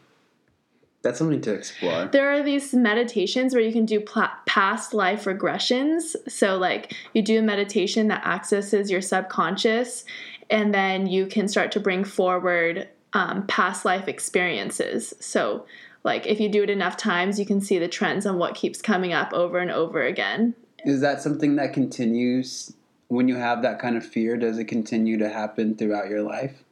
that's 1.05 1.19
something 1.19 1.41
to 1.41 1.53
explore. 1.53 2.05
there 2.07 2.31
are 2.31 2.41
these 2.41 2.73
meditations 2.73 3.53
where 3.53 3.63
you 3.63 3.71
can 3.71 3.85
do 3.85 3.99
pla- 3.99 4.31
past 4.47 4.91
life 4.91 5.25
regressions. 5.25 6.15
So, 6.27 6.57
like, 6.57 6.95
you 7.13 7.21
do 7.21 7.39
a 7.39 7.41
meditation 7.43 8.07
that 8.07 8.25
accesses 8.25 8.89
your 8.89 9.01
subconscious, 9.01 10.03
and 10.49 10.73
then 10.73 11.05
you 11.05 11.27
can 11.27 11.47
start 11.47 11.71
to 11.73 11.79
bring 11.79 12.03
forward 12.03 12.89
um, 13.13 13.45
past 13.45 13.85
life 13.85 14.07
experiences. 14.07 15.13
So, 15.19 15.67
like, 16.03 16.25
if 16.25 16.39
you 16.39 16.49
do 16.49 16.63
it 16.63 16.71
enough 16.71 16.97
times, 16.97 17.39
you 17.39 17.45
can 17.45 17.61
see 17.61 17.77
the 17.77 17.87
trends 17.87 18.25
on 18.25 18.39
what 18.39 18.55
keeps 18.55 18.81
coming 18.81 19.13
up 19.13 19.31
over 19.31 19.59
and 19.59 19.69
over 19.69 20.01
again. 20.01 20.55
Is 20.85 21.01
that 21.01 21.21
something 21.21 21.55
that 21.57 21.71
continues 21.71 22.73
when 23.09 23.27
you 23.27 23.35
have 23.35 23.61
that 23.61 23.77
kind 23.77 23.95
of 23.95 24.03
fear? 24.03 24.37
Does 24.37 24.57
it 24.57 24.65
continue 24.65 25.19
to 25.19 25.29
happen 25.29 25.75
throughout 25.75 26.09
your 26.09 26.23
life? 26.23 26.63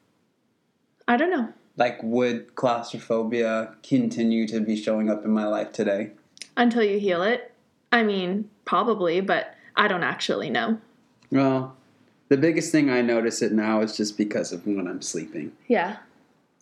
I 1.07 1.17
don't 1.17 1.29
know. 1.29 1.53
Like, 1.75 2.01
would 2.03 2.55
claustrophobia 2.55 3.75
continue 3.81 4.47
to 4.47 4.59
be 4.59 4.75
showing 4.75 5.09
up 5.09 5.25
in 5.25 5.31
my 5.31 5.45
life 5.45 5.71
today? 5.71 6.11
Until 6.55 6.83
you 6.83 6.99
heal 6.99 7.23
it. 7.23 7.51
I 7.91 8.03
mean, 8.03 8.49
probably, 8.65 9.21
but 9.21 9.55
I 9.75 9.87
don't 9.87 10.03
actually 10.03 10.49
know. 10.49 10.79
Well, 11.31 11.75
the 12.29 12.37
biggest 12.37 12.71
thing 12.71 12.89
I 12.89 13.01
notice 13.01 13.41
it 13.41 13.51
now 13.51 13.81
is 13.81 13.97
just 13.97 14.17
because 14.17 14.51
of 14.51 14.65
when 14.65 14.87
I'm 14.87 15.01
sleeping. 15.01 15.51
Yeah. 15.67 15.97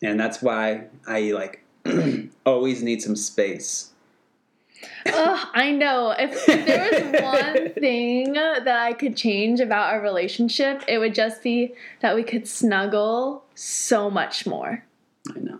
And 0.02 0.20
that's 0.20 0.42
why 0.42 0.86
I 1.08 1.32
like 1.32 1.64
always 2.46 2.82
need 2.82 3.02
some 3.02 3.16
space. 3.16 3.92
Ugh, 5.06 5.48
I 5.54 5.72
know. 5.72 6.12
If, 6.18 6.48
if 6.50 6.66
there 6.66 7.12
was 7.12 7.22
one 7.56 7.74
thing 7.74 8.34
that 8.34 8.68
I 8.68 8.94
could 8.94 9.16
change 9.16 9.60
about 9.60 9.94
our 9.94 10.02
relationship, 10.02 10.84
it 10.88 10.98
would 10.98 11.14
just 11.14 11.44
be 11.44 11.74
that 12.00 12.16
we 12.16 12.24
could 12.24 12.48
snuggle 12.48 13.44
so 13.56 14.10
much 14.10 14.46
more. 14.48 14.84
I 15.36 15.40
know. 15.40 15.60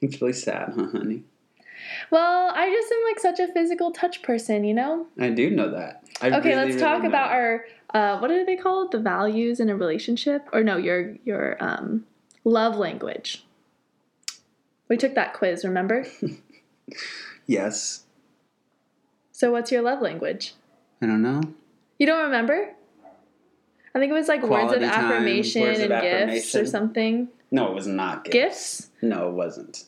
It's 0.00 0.20
really 0.20 0.32
sad, 0.32 0.72
huh, 0.76 0.88
honey? 0.92 1.22
Well, 2.10 2.52
I 2.54 2.70
just 2.70 2.92
am 2.92 2.98
like 3.04 3.20
such 3.20 3.40
a 3.40 3.52
physical 3.52 3.90
touch 3.90 4.22
person, 4.22 4.64
you 4.64 4.74
know? 4.74 5.06
I 5.18 5.30
do 5.30 5.50
know 5.50 5.70
that. 5.70 6.04
I 6.20 6.28
Okay, 6.28 6.50
really, 6.50 6.54
let's 6.56 6.68
really 6.76 6.80
talk 6.80 7.04
about 7.04 7.28
that. 7.30 7.36
our 7.36 7.64
uh, 7.92 8.18
what 8.18 8.30
are 8.30 8.44
they 8.44 8.56
called? 8.56 8.92
The 8.92 8.98
values 8.98 9.60
in 9.60 9.68
a 9.70 9.76
relationship? 9.76 10.48
Or 10.52 10.62
no, 10.64 10.76
your 10.76 11.16
your 11.24 11.56
um, 11.60 12.04
love 12.44 12.76
language. 12.76 13.44
We 14.88 14.96
took 14.96 15.14
that 15.14 15.34
quiz, 15.34 15.64
remember? 15.64 16.06
Yes. 17.46 18.04
So 19.32 19.50
what's 19.50 19.70
your 19.70 19.82
love 19.82 20.00
language? 20.00 20.54
I 21.02 21.06
don't 21.06 21.22
know. 21.22 21.42
You 21.98 22.06
don't 22.06 22.24
remember? 22.24 22.70
I 23.94 23.98
think 23.98 24.10
it 24.10 24.14
was 24.14 24.28
like 24.28 24.42
words 24.42 24.72
of 24.72 24.80
time, 24.80 24.90
affirmation 24.90 25.62
words 25.62 25.80
of 25.80 25.90
and 25.90 26.30
gifts 26.30 26.54
or 26.54 26.66
something. 26.66 27.28
No, 27.54 27.70
it 27.70 27.74
was 27.74 27.86
not 27.86 28.24
gifts. 28.24 28.34
Gifts? 28.34 28.90
No, 29.00 29.28
it 29.28 29.34
wasn't. 29.34 29.84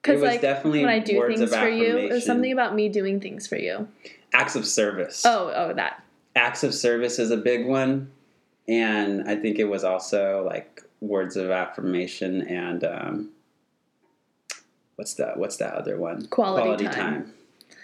Because 0.00 0.20
It 0.20 0.22
was 0.22 0.30
like 0.34 0.40
definitely 0.40 0.82
when 0.84 0.88
I 0.88 1.00
do 1.00 1.26
things 1.26 1.52
for 1.52 1.68
you, 1.68 1.96
it 1.98 2.12
was 2.12 2.24
something 2.24 2.52
about 2.52 2.76
me 2.76 2.88
doing 2.88 3.18
things 3.18 3.48
for 3.48 3.56
you. 3.56 3.88
Acts 4.32 4.54
of 4.54 4.64
service. 4.64 5.24
Oh, 5.26 5.52
oh, 5.52 5.72
that. 5.74 6.00
Acts 6.36 6.62
of 6.62 6.72
service 6.72 7.18
is 7.18 7.32
a 7.32 7.36
big 7.36 7.66
one. 7.66 8.12
And 8.68 9.28
I 9.28 9.34
think 9.34 9.58
it 9.58 9.64
was 9.64 9.82
also 9.82 10.44
like 10.46 10.84
words 11.00 11.36
of 11.36 11.50
affirmation 11.50 12.42
and 12.42 12.84
um, 12.84 13.30
what's 14.94 15.14
that? 15.14 15.38
What's 15.38 15.56
that 15.56 15.74
other 15.74 15.98
one? 15.98 16.26
Quality 16.26 16.84
time. 16.86 17.32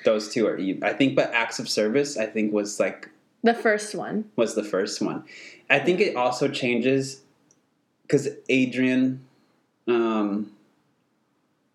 Those 0.05 0.33
two 0.33 0.47
are. 0.47 0.57
I 0.83 0.93
think, 0.93 1.17
but 1.17 1.33
acts 1.33 1.59
of 1.59 1.69
service. 1.69 2.17
I 2.17 2.27
think 2.27 2.53
was 2.53 2.79
like 2.79 3.09
The 3.43 3.53
first 3.53 3.97
one. 3.97 4.27
was 4.37 4.55
the 4.55 4.63
first 4.63 5.03
one. 5.03 5.25
I 5.69 5.81
think 5.81 5.99
it 6.01 6.15
also 6.15 6.47
changes 6.47 7.23
because 8.09 8.29
Adrian, 8.49 9.23
um, 9.87 10.51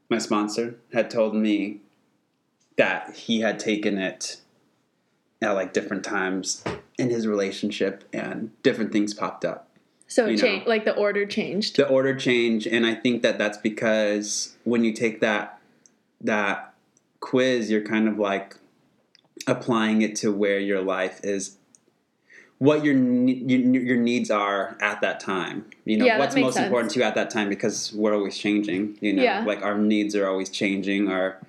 my 0.10 0.18
sponsor, 0.18 0.76
had 0.92 1.12
told 1.12 1.36
me 1.36 1.80
that 2.76 3.16
he 3.16 3.42
had 3.42 3.60
taken 3.60 4.00
it 4.00 4.38
at 5.42 5.52
like 5.52 5.74
different 5.74 6.04
times 6.04 6.64
in 6.98 7.12
his 7.12 7.28
relationship 7.28 8.04
and 8.12 8.52
different 8.64 8.92
things 8.92 9.14
popped 9.14 9.46
up. 9.46 9.70
So 10.08 10.26
it 10.26 10.38
changed, 10.38 10.68
like 10.68 10.86
the 10.86 10.96
order 10.96 11.26
changed. 11.26 11.76
The 11.76 11.88
order 11.88 12.16
changed, 12.16 12.68
and 12.68 12.86
I 12.86 12.96
think 12.96 13.22
that 13.22 13.38
that's 13.38 13.58
because 13.58 14.56
when 14.64 14.84
you 14.84 14.92
take 14.94 15.22
that 15.22 15.60
that 16.22 16.74
quiz, 17.20 17.70
you're 17.70 17.82
kind 17.82 18.08
of 18.08 18.18
like 18.18 18.58
applying 19.48 20.02
it 20.02 20.16
to 20.18 20.32
where 20.32 20.60
your 20.60 20.82
life 20.82 21.20
is, 21.24 21.58
what 22.64 22.86
your 22.86 22.96
your, 22.96 23.84
your 23.84 23.98
needs 23.98 24.32
are 24.32 24.78
at 24.80 25.02
that 25.02 25.20
time. 25.20 25.66
You 25.84 25.98
know, 25.98 26.06
Yeah, 26.06 26.18
what's 26.18 26.34
most 26.36 26.54
sense. 26.54 26.66
important 26.66 26.92
to 26.94 27.00
you 27.00 27.06
at 27.06 27.14
that 27.16 27.30
time 27.30 27.50
because 27.50 27.92
we're 27.94 28.16
always 28.16 28.38
changing. 28.38 28.98
You 29.02 29.12
know, 29.14 29.24
Yeah. 29.24 29.44
like 29.46 29.62
our 29.62 29.78
needs 29.78 30.16
are 30.16 30.28
always 30.28 30.50
changing, 30.50 31.10
our 31.10 31.40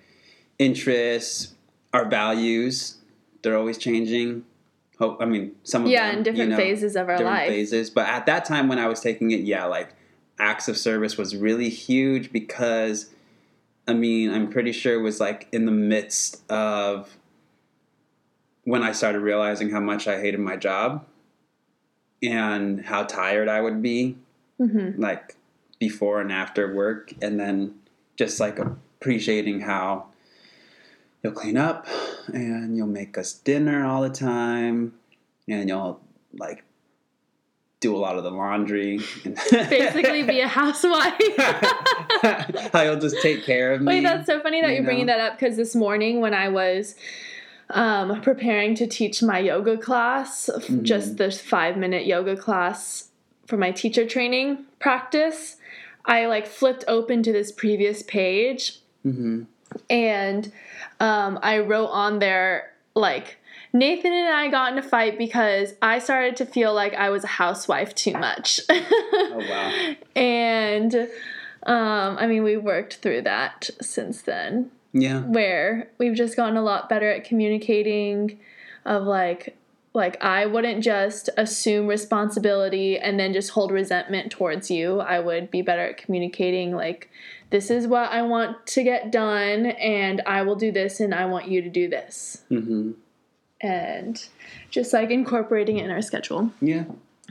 interests, 0.58 1.54
our 1.92 2.04
values, 2.04 2.96
they're 3.42 3.56
always 3.56 3.78
changing. 3.78 4.44
Hope 4.98 5.18
I 5.20 5.24
mean 5.24 5.52
some 5.62 5.84
of 5.84 5.90
Yeah, 5.90 6.08
them, 6.08 6.18
in 6.18 6.22
different 6.24 6.50
you 6.50 6.56
know, 6.56 6.56
phases 6.56 6.96
of 6.96 7.08
our 7.08 7.16
different 7.16 7.36
life. 7.38 7.48
phases. 7.48 7.90
But 7.90 8.06
at 8.08 8.26
that 8.26 8.44
time 8.44 8.66
when 8.68 8.78
I 8.80 8.88
was 8.88 9.00
taking 9.00 9.30
it, 9.30 9.40
yeah, 9.40 9.64
like 9.66 9.90
acts 10.40 10.66
of 10.68 10.76
service 10.76 11.16
was 11.16 11.36
really 11.36 11.68
huge 11.68 12.32
because 12.32 13.06
I 13.86 13.92
mean, 13.92 14.30
I'm 14.32 14.48
pretty 14.48 14.72
sure 14.72 14.94
it 14.98 15.02
was 15.02 15.20
like 15.20 15.46
in 15.52 15.66
the 15.66 15.72
midst 15.72 16.42
of 16.50 17.16
when 18.64 18.82
I 18.82 18.92
started 18.92 19.20
realizing 19.20 19.70
how 19.70 19.80
much 19.80 20.08
I 20.08 20.20
hated 20.20 20.40
my 20.40 20.56
job 20.56 21.04
and 22.22 22.84
how 22.84 23.04
tired 23.04 23.48
I 23.48 23.60
would 23.60 23.82
be 23.82 24.16
hmm 24.58 24.92
like 24.96 25.36
before 25.80 26.20
and 26.20 26.30
after 26.32 26.72
work 26.72 27.12
and 27.20 27.38
then 27.38 27.74
just 28.16 28.38
like 28.38 28.58
appreciating 28.58 29.60
how 29.60 30.06
you'll 31.22 31.32
clean 31.32 31.56
up 31.56 31.86
and 32.32 32.76
you'll 32.76 32.86
make 32.86 33.18
us 33.18 33.32
dinner 33.32 33.84
all 33.84 34.00
the 34.00 34.10
time 34.10 34.94
and 35.48 35.68
you'll 35.68 36.00
like 36.32 36.64
do 37.84 37.94
a 37.94 37.98
lot 37.98 38.16
of 38.16 38.24
the 38.24 38.30
laundry. 38.30 38.98
And 39.24 39.34
Basically, 39.50 40.22
be 40.22 40.40
a 40.40 40.48
housewife. 40.48 41.12
how 42.72 42.80
you'll 42.82 42.98
just 42.98 43.20
take 43.20 43.44
care 43.44 43.74
of 43.74 43.82
me. 43.82 43.88
Wait, 43.88 44.02
that's 44.02 44.26
so 44.26 44.40
funny 44.40 44.62
that 44.62 44.70
you 44.70 44.76
you're 44.76 44.84
bringing 44.84 45.06
that 45.06 45.20
up 45.20 45.38
because 45.38 45.56
this 45.56 45.74
morning 45.74 46.22
when 46.22 46.32
I 46.32 46.48
was 46.48 46.94
um, 47.70 48.20
preparing 48.20 48.74
to 48.76 48.86
teach 48.86 49.22
my 49.22 49.38
yoga 49.38 49.76
class, 49.76 50.48
Mm-hmm. 50.52 50.82
just 50.84 51.16
this 51.16 51.40
five 51.40 51.76
minute 51.76 52.06
yoga 52.06 52.36
class 52.36 53.08
for 53.46 53.56
my 53.56 53.70
teacher 53.72 54.06
training 54.06 54.64
practice, 54.78 55.56
I 56.04 56.26
like 56.26 56.46
flipped 56.46 56.84
open 56.88 57.22
to 57.22 57.32
this 57.32 57.50
previous 57.52 58.02
page 58.02 58.78
Mhm. 59.06 59.46
and 59.90 60.52
um, 61.00 61.38
I 61.42 61.58
wrote 61.58 61.88
on 61.88 62.18
there 62.20 62.72
like 62.94 63.38
Nathan 63.72 64.12
and 64.12 64.28
I 64.34 64.48
got 64.48 64.72
in 64.72 64.78
a 64.78 64.82
fight 64.82 65.18
because 65.18 65.74
I 65.82 65.98
started 65.98 66.36
to 66.36 66.46
feel 66.46 66.72
like 66.72 66.94
I 66.94 67.10
was 67.10 67.24
a 67.24 67.28
housewife 67.28 67.94
too 67.94 68.12
much. 68.12 68.60
Oh 69.36 69.38
wow. 69.50 69.94
and 70.14 70.94
um, 71.66 72.16
I 72.18 72.26
mean, 72.26 72.42
we 72.44 72.56
worked 72.56 72.96
through 72.96 73.22
that 73.22 73.70
since 73.80 74.22
then, 74.22 74.70
Yeah. 74.94 75.20
where 75.22 75.90
we've 75.98 76.14
just 76.14 76.36
gotten 76.36 76.56
a 76.56 76.62
lot 76.62 76.88
better 76.88 77.10
at 77.10 77.24
communicating. 77.24 78.38
Of 78.86 79.04
like, 79.04 79.56
like 79.94 80.22
I 80.22 80.46
wouldn't 80.46 80.84
just 80.84 81.30
assume 81.36 81.86
responsibility 81.86 82.98
and 82.98 83.18
then 83.18 83.32
just 83.32 83.50
hold 83.50 83.70
resentment 83.70 84.30
towards 84.30 84.70
you. 84.70 85.00
I 85.00 85.20
would 85.20 85.50
be 85.50 85.62
better 85.62 85.82
at 85.88 85.96
communicating. 85.96 86.74
Like, 86.76 87.10
this 87.50 87.70
is 87.70 87.86
what 87.86 88.10
I 88.10 88.22
want 88.22 88.66
to 88.68 88.82
get 88.82 89.10
done, 89.12 89.66
and 89.66 90.20
I 90.26 90.42
will 90.42 90.56
do 90.56 90.70
this, 90.72 91.00
and 91.00 91.14
I 91.14 91.24
want 91.26 91.48
you 91.48 91.62
to 91.62 91.68
do 91.70 91.88
this, 91.88 92.42
Mm-hmm. 92.50 92.92
and 93.60 94.26
just 94.70 94.92
like 94.92 95.10
incorporating 95.10 95.78
it 95.78 95.84
in 95.86 95.90
our 95.90 96.02
schedule. 96.02 96.50
Yeah. 96.60 96.84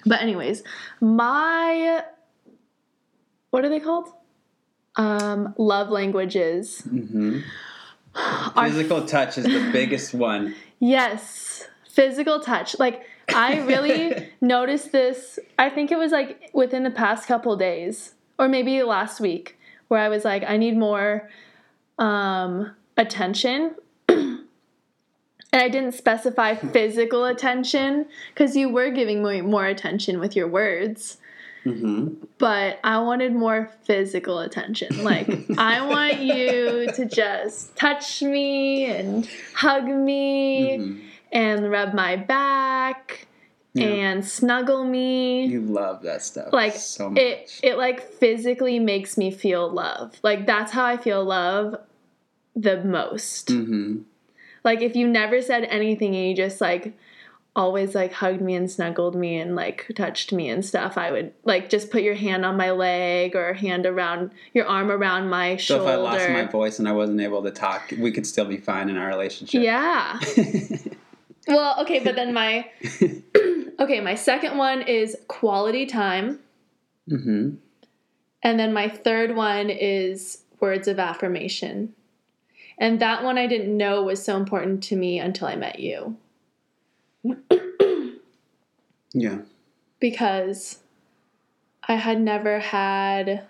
But 0.05 0.21
anyways, 0.21 0.63
my 1.01 2.03
what 3.51 3.63
are 3.63 3.69
they 3.69 3.79
called? 3.79 4.09
Um, 4.95 5.53
love 5.57 5.89
languages. 5.89 6.81
hmm 6.81 7.39
Are- 8.15 8.67
Physical 8.69 9.05
touch 9.05 9.37
is 9.37 9.45
the 9.45 9.69
biggest 9.73 10.13
one. 10.13 10.55
yes, 10.79 11.67
physical 11.89 12.39
touch. 12.39 12.77
Like 12.79 13.01
I 13.33 13.59
really 13.61 14.29
noticed 14.41 14.91
this. 14.91 15.39
I 15.57 15.69
think 15.69 15.91
it 15.91 15.97
was 15.97 16.11
like 16.11 16.49
within 16.53 16.83
the 16.83 16.91
past 16.91 17.27
couple 17.27 17.55
days, 17.55 18.13
or 18.37 18.47
maybe 18.47 18.83
last 18.83 19.19
week, 19.19 19.57
where 19.87 19.99
I 19.99 20.09
was 20.09 20.23
like, 20.25 20.43
I 20.47 20.57
need 20.57 20.77
more 20.77 21.29
um, 21.97 22.71
attention. 22.97 23.75
And 25.51 25.61
I 25.61 25.69
didn't 25.69 25.91
specify 25.91 26.55
physical 26.55 27.25
attention 27.25 28.07
because 28.33 28.55
you 28.55 28.69
were 28.69 28.89
giving 28.89 29.23
me 29.23 29.41
more 29.41 29.67
attention 29.67 30.19
with 30.19 30.35
your 30.35 30.47
words. 30.47 31.17
Hmm 31.63 32.07
but 32.39 32.79
I 32.83 32.99
wanted 32.99 33.33
more 33.33 33.69
physical 33.83 34.39
attention. 34.39 35.03
Like, 35.03 35.29
I 35.57 35.85
want 35.87 36.19
you 36.19 36.87
to 36.93 37.05
just 37.05 37.73
touch 37.77 38.21
me 38.21 38.85
and 38.85 39.25
hug 39.53 39.85
me 39.85 40.77
Mhm. 40.77 41.01
and 41.31 41.71
rub 41.71 41.93
my 41.93 42.17
back 42.17 43.27
Yeah. 43.73 43.85
and 43.87 44.25
snuggle 44.25 44.83
me. 44.83 45.45
You 45.45 45.61
love 45.61 46.01
that 46.03 46.21
stuff. 46.21 46.51
like 46.51 46.73
so 46.75 47.09
much. 47.11 47.21
it 47.21 47.59
it 47.63 47.77
like 47.77 48.01
physically 48.01 48.77
makes 48.79 49.17
me 49.17 49.31
feel 49.31 49.69
love. 49.69 50.19
Like 50.21 50.45
that's 50.45 50.71
how 50.73 50.83
I 50.85 50.97
feel 50.97 51.23
love 51.23 51.75
the 52.55 52.83
most. 52.83 53.49
hmm 53.49 53.99
Like 54.65 54.81
if 54.81 54.95
you 54.95 55.07
never 55.07 55.41
said 55.41 55.63
anything 55.63 56.15
and 56.15 56.27
you 56.29 56.35
just 56.35 56.59
like 56.61 56.93
always 57.55 57.93
like 57.93 58.13
hugged 58.13 58.41
me 58.41 58.55
and 58.55 58.69
snuggled 58.69 59.15
me 59.15 59.37
and 59.37 59.55
like 59.55 59.91
touched 59.95 60.33
me 60.33 60.49
and 60.49 60.65
stuff, 60.65 60.97
I 60.97 61.11
would 61.11 61.33
like 61.43 61.69
just 61.69 61.91
put 61.91 62.01
your 62.01 62.15
hand 62.15 62.45
on 62.45 62.57
my 62.57 62.71
leg 62.71 63.35
or 63.35 63.53
hand 63.53 63.85
around 63.85 64.31
your 64.53 64.65
arm 64.65 64.89
around 64.89 65.29
my 65.29 65.57
So 65.57 65.77
shoulder. 65.77 65.83
So 65.83 65.89
if 65.89 65.93
I 65.93 66.01
lost 66.01 66.29
my 66.29 66.45
voice 66.45 66.79
and 66.79 66.87
I 66.87 66.93
wasn't 66.93 67.21
able 67.21 67.43
to 67.43 67.51
talk, 67.51 67.93
we 67.99 68.11
could 68.11 68.25
still 68.25 68.45
be 68.45 68.57
fine 68.57 68.89
in 68.89 68.97
our 68.97 69.07
relationship. 69.07 69.61
yeah. 69.61 70.19
Well, 71.47 71.81
okay, 71.81 71.99
but 71.99 72.15
then 72.15 72.33
my 72.33 72.69
okay, 73.79 73.99
my 73.99 74.15
second 74.15 74.57
one 74.57 74.81
is 74.81 75.17
quality 75.27 75.85
time, 75.85 76.39
hmm 77.07 77.55
and 78.41 78.59
then 78.59 78.73
my 78.73 78.89
third 78.89 79.35
one 79.35 79.69
is 79.69 80.43
words 80.59 80.87
of 80.87 80.99
affirmation. 80.99 81.93
And 82.77 82.99
that 82.99 83.23
one 83.23 83.37
I 83.37 83.47
didn't 83.47 83.75
know 83.75 84.03
was 84.03 84.23
so 84.23 84.35
important 84.35 84.83
to 84.83 84.95
me 84.95 85.19
until 85.19 85.47
I 85.47 85.55
met 85.55 85.79
you. 85.79 86.17
Yeah. 89.13 89.39
because 89.99 90.79
I 91.87 91.95
had 91.95 92.19
never 92.19 92.59
had. 92.59 93.45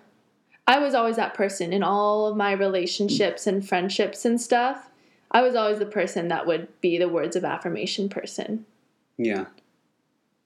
I 0.67 0.79
was 0.79 0.93
always 0.93 1.15
that 1.17 1.33
person 1.33 1.73
in 1.73 1.83
all 1.83 2.25
of 2.27 2.37
my 2.37 2.51
relationships 2.53 3.47
and 3.47 3.67
friendships 3.67 4.25
and 4.25 4.39
stuff. 4.39 4.89
I 5.31 5.41
was 5.41 5.55
always 5.55 5.79
the 5.79 5.85
person 5.85 6.27
that 6.29 6.45
would 6.47 6.67
be 6.81 6.97
the 6.97 7.09
words 7.09 7.35
of 7.35 7.43
affirmation 7.43 8.07
person. 8.09 8.65
Yeah. 9.17 9.45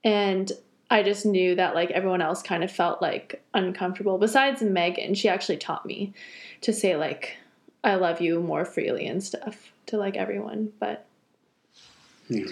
And 0.04 0.50
I 0.90 1.02
just 1.02 1.26
knew 1.26 1.54
that 1.56 1.74
like 1.74 1.90
everyone 1.90 2.22
else 2.22 2.42
kind 2.42 2.64
of 2.64 2.70
felt 2.72 3.02
like 3.02 3.42
uncomfortable. 3.54 4.18
Besides 4.18 4.62
Megan, 4.62 5.14
she 5.14 5.28
actually 5.28 5.58
taught 5.58 5.84
me 5.86 6.14
to 6.62 6.72
say 6.72 6.96
like 6.96 7.36
I 7.84 7.94
love 7.96 8.20
you 8.20 8.40
more 8.40 8.64
freely 8.64 9.06
and 9.06 9.22
stuff 9.22 9.72
to 9.86 9.96
like 9.98 10.16
everyone. 10.16 10.72
But 10.80 11.06
Yeah. 12.28 12.46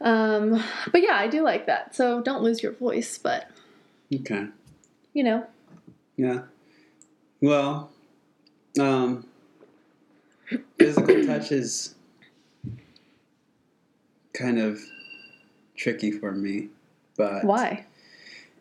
Um 0.00 0.62
but 0.92 1.02
yeah, 1.02 1.14
I 1.16 1.26
do 1.28 1.42
like 1.42 1.66
that. 1.66 1.94
So 1.94 2.22
don't 2.22 2.42
lose 2.42 2.62
your 2.62 2.72
voice, 2.72 3.18
but 3.18 3.50
Okay. 4.14 4.46
you 5.12 5.24
know, 5.24 5.46
Yeah. 6.16 6.42
Well, 7.40 7.90
um, 8.80 9.26
physical 10.78 11.24
touch 11.24 11.52
is 11.52 11.94
kind 14.32 14.58
of 14.58 14.80
tricky 15.76 16.10
for 16.10 16.32
me, 16.32 16.68
but 17.16 17.44
why? 17.44 17.84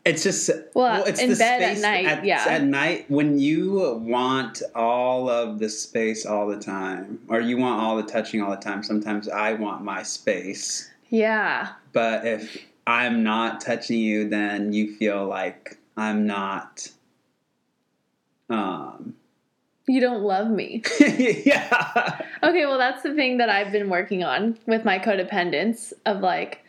It's 0.05 0.23
just 0.23 0.49
Well, 0.73 1.03
it's 1.03 1.19
in 1.19 1.35
bed 1.37 1.61
at 1.61 1.79
night, 1.79 2.05
At, 2.05 2.23
yeah. 2.25 2.45
at 2.47 2.63
night 2.63 3.05
when 3.09 3.39
you 3.39 3.99
want 4.01 4.61
all 4.73 5.29
of 5.29 5.59
the 5.59 5.67
space 5.69 6.25
all 6.25 6.47
the 6.47 6.57
time, 6.59 7.19
or 7.27 7.41
you 7.41 7.57
want 7.57 7.81
all 7.81 7.97
the 7.97 8.03
touching 8.03 8.41
all 8.41 8.51
the 8.51 8.55
time. 8.57 8.83
Sometimes 8.83 9.27
I 9.27 9.53
want 9.53 9.83
my 9.83 10.03
space, 10.03 10.89
Yeah. 11.09 11.73
but 11.93 12.25
if 12.25 12.65
I'm 12.85 13.23
not 13.23 13.59
touching 13.59 13.99
you, 13.99 14.29
then 14.29 14.71
you 14.71 14.95
feel 14.95 15.25
like 15.25 15.77
I'm 15.97 16.25
not. 16.25 16.89
Um. 18.49 19.15
You 19.87 20.01
don't 20.01 20.23
love 20.23 20.49
me. 20.49 20.83
yeah. 20.99 22.21
Okay, 22.43 22.65
well, 22.65 22.77
that's 22.77 23.03
the 23.03 23.13
thing 23.13 23.37
that 23.37 23.49
I've 23.49 23.71
been 23.71 23.89
working 23.89 24.23
on 24.23 24.57
with 24.65 24.83
my 24.83 24.99
codependence 24.99 25.93
of 26.05 26.19
like 26.19 26.63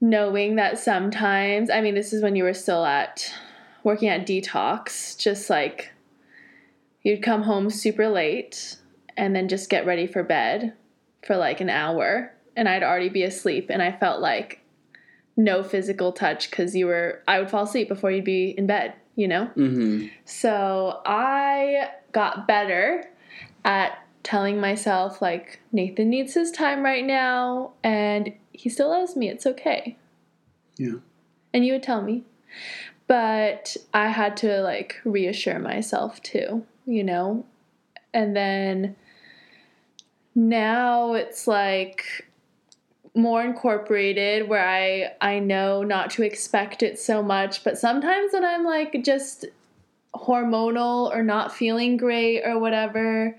knowing 0.00 0.56
that 0.56 0.78
sometimes, 0.78 1.70
I 1.70 1.80
mean, 1.80 1.94
this 1.94 2.12
is 2.12 2.22
when 2.22 2.36
you 2.36 2.44
were 2.44 2.54
still 2.54 2.84
at 2.84 3.32
working 3.82 4.08
at 4.08 4.26
detox, 4.26 5.18
just 5.18 5.50
like 5.50 5.90
you'd 7.02 7.22
come 7.22 7.42
home 7.42 7.70
super 7.70 8.08
late 8.08 8.76
and 9.16 9.34
then 9.34 9.48
just 9.48 9.70
get 9.70 9.86
ready 9.86 10.06
for 10.06 10.22
bed 10.22 10.74
for 11.26 11.36
like 11.36 11.60
an 11.60 11.70
hour 11.70 12.32
and 12.60 12.68
I'd 12.68 12.82
already 12.82 13.08
be 13.08 13.22
asleep 13.22 13.70
and 13.70 13.82
I 13.82 13.90
felt 13.90 14.20
like 14.20 14.60
no 15.34 15.62
physical 15.62 16.12
touch 16.12 16.50
because 16.50 16.76
you 16.76 16.84
were, 16.84 17.22
I 17.26 17.38
would 17.40 17.48
fall 17.50 17.64
asleep 17.64 17.88
before 17.88 18.10
you'd 18.10 18.26
be 18.26 18.50
in 18.50 18.66
bed, 18.66 18.92
you 19.16 19.26
know? 19.26 19.46
hmm 19.46 20.08
So 20.26 21.00
I 21.06 21.88
got 22.12 22.46
better 22.46 23.08
at 23.64 24.04
telling 24.24 24.60
myself, 24.60 25.22
like, 25.22 25.60
Nathan 25.72 26.10
needs 26.10 26.34
his 26.34 26.50
time 26.50 26.82
right 26.82 27.04
now, 27.04 27.72
and 27.82 28.34
he 28.52 28.68
still 28.68 28.90
loves 28.90 29.16
me. 29.16 29.30
It's 29.30 29.46
okay. 29.46 29.96
Yeah. 30.76 30.96
And 31.54 31.64
you 31.64 31.72
would 31.72 31.82
tell 31.82 32.02
me. 32.02 32.24
But 33.06 33.74
I 33.94 34.08
had 34.08 34.36
to, 34.38 34.60
like, 34.60 35.00
reassure 35.04 35.58
myself 35.58 36.22
too, 36.22 36.66
you 36.84 37.04
know? 37.04 37.46
And 38.12 38.36
then 38.36 38.96
now 40.34 41.14
it's 41.14 41.46
like 41.46 42.26
more 43.14 43.42
incorporated 43.42 44.48
where 44.48 44.66
I 44.66 45.12
I 45.20 45.38
know 45.40 45.82
not 45.82 46.10
to 46.12 46.22
expect 46.22 46.82
it 46.82 46.98
so 46.98 47.22
much, 47.22 47.64
but 47.64 47.78
sometimes 47.78 48.32
when 48.32 48.44
I'm 48.44 48.64
like 48.64 49.02
just 49.04 49.46
hormonal 50.14 51.14
or 51.14 51.22
not 51.22 51.54
feeling 51.54 51.96
great 51.96 52.42
or 52.44 52.58
whatever, 52.58 53.38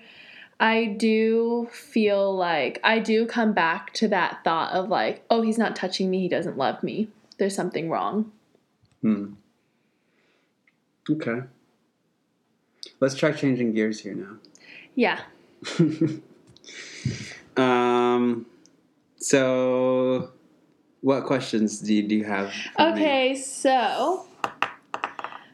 I 0.60 0.86
do 0.86 1.70
feel 1.72 2.36
like 2.36 2.80
I 2.84 3.00
do 3.00 3.26
come 3.26 3.54
back 3.54 3.94
to 3.96 4.08
that 4.10 4.44
thought 4.44 4.74
of 4.74 4.90
like, 4.90 5.24
oh, 5.30 5.42
he's 5.42 5.58
not 5.58 5.76
touching 5.76 6.10
me, 6.10 6.20
he 6.20 6.30
doesn't 6.30 6.58
love 6.58 6.84
me. 6.84 7.08
There's 7.38 7.56
something 7.56 7.90
wrong. 7.90 8.32
Hmm. 9.02 9.34
Okay. 11.10 11.42
Let's 13.00 13.16
try 13.16 13.32
changing 13.32 13.74
gears 13.74 14.02
here 14.02 14.14
now. 14.14 14.38
Yeah. 14.94 15.22
um, 17.58 18.46
so 19.22 20.32
what 21.02 21.26
questions 21.26 21.80
do 21.80 21.94
you, 21.94 22.04
do 22.08 22.16
you 22.16 22.24
have? 22.26 22.52
for 22.52 22.82
me? 22.88 22.92
Okay, 22.94 23.36
so 23.36 24.26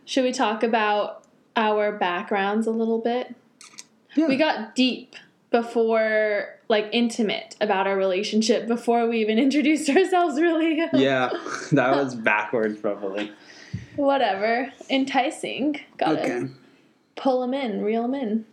should 0.05 0.23
we 0.23 0.31
talk 0.31 0.63
about 0.63 1.23
our 1.55 1.91
backgrounds 1.91 2.65
a 2.67 2.71
little 2.71 2.99
bit? 2.99 3.35
Yeah. 4.15 4.27
We 4.27 4.35
got 4.37 4.75
deep 4.75 5.15
before, 5.51 6.55
like, 6.69 6.89
intimate 6.91 7.55
about 7.61 7.87
our 7.87 7.95
relationship 7.95 8.67
before 8.67 9.07
we 9.07 9.19
even 9.21 9.37
introduced 9.47 9.89
ourselves, 9.89 10.39
really. 10.39 10.77
yeah, 10.93 11.29
that 11.71 11.95
was 11.95 12.15
backwards, 12.31 12.79
probably. 12.79 13.31
Whatever. 13.95 14.71
Enticing. 14.89 15.79
Gotta 15.97 16.21
Okay. 16.21 16.47
pull 17.15 17.41
them 17.41 17.53
in, 17.53 17.81
reel 17.81 18.03
them 18.03 18.15
in. 18.15 18.45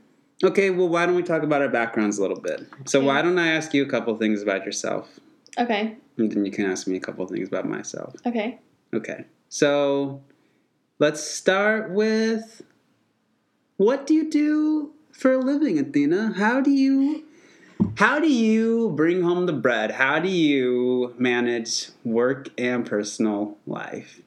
Okay, 0.43 0.71
well, 0.71 0.89
why 0.89 1.07
don't 1.07 1.15
we 1.15 1.23
talk 1.23 1.43
about 1.43 1.63
our 1.63 1.69
backgrounds 1.69 2.19
a 2.19 2.23
little 2.23 2.41
bit? 2.41 2.67
So, 2.87 2.99
Okay. 2.99 3.07
why 3.07 3.23
don't 3.23 3.39
I 3.39 3.49
ask 3.53 3.73
you 3.73 3.83
a 3.83 3.89
couple 3.89 4.17
things 4.17 4.43
about 4.43 4.65
yourself? 4.65 5.09
Okay, 5.59 5.97
And 6.19 6.31
then 6.33 6.45
you 6.45 6.51
can 6.51 6.67
ask 6.67 6.87
me 6.87 6.97
a 6.97 7.01
couple 7.01 7.27
things 7.27 7.49
about 7.49 7.69
myself. 7.69 8.15
okay. 8.27 8.59
Okay. 8.93 9.25
So, 9.49 10.23
let's 10.99 11.23
start 11.23 11.91
with 11.93 12.63
what 13.77 14.07
do 14.07 14.15
you 14.15 14.29
do 14.31 14.93
for 15.13 15.33
a 15.33 15.39
living, 15.39 15.79
Athena? 15.79 16.33
How 16.37 16.61
do 16.61 16.71
you 16.71 17.25
how 17.97 18.19
do 18.21 18.29
you 18.29 18.91
bring 18.97 19.23
home 19.23 19.47
the 19.47 19.53
bread? 19.53 19.93
How 19.93 20.19
do 20.21 20.29
you 20.29 21.15
manage 21.19 21.91
work 22.05 22.49
and 22.59 22.87
personal 22.87 23.59
life? 23.67 24.21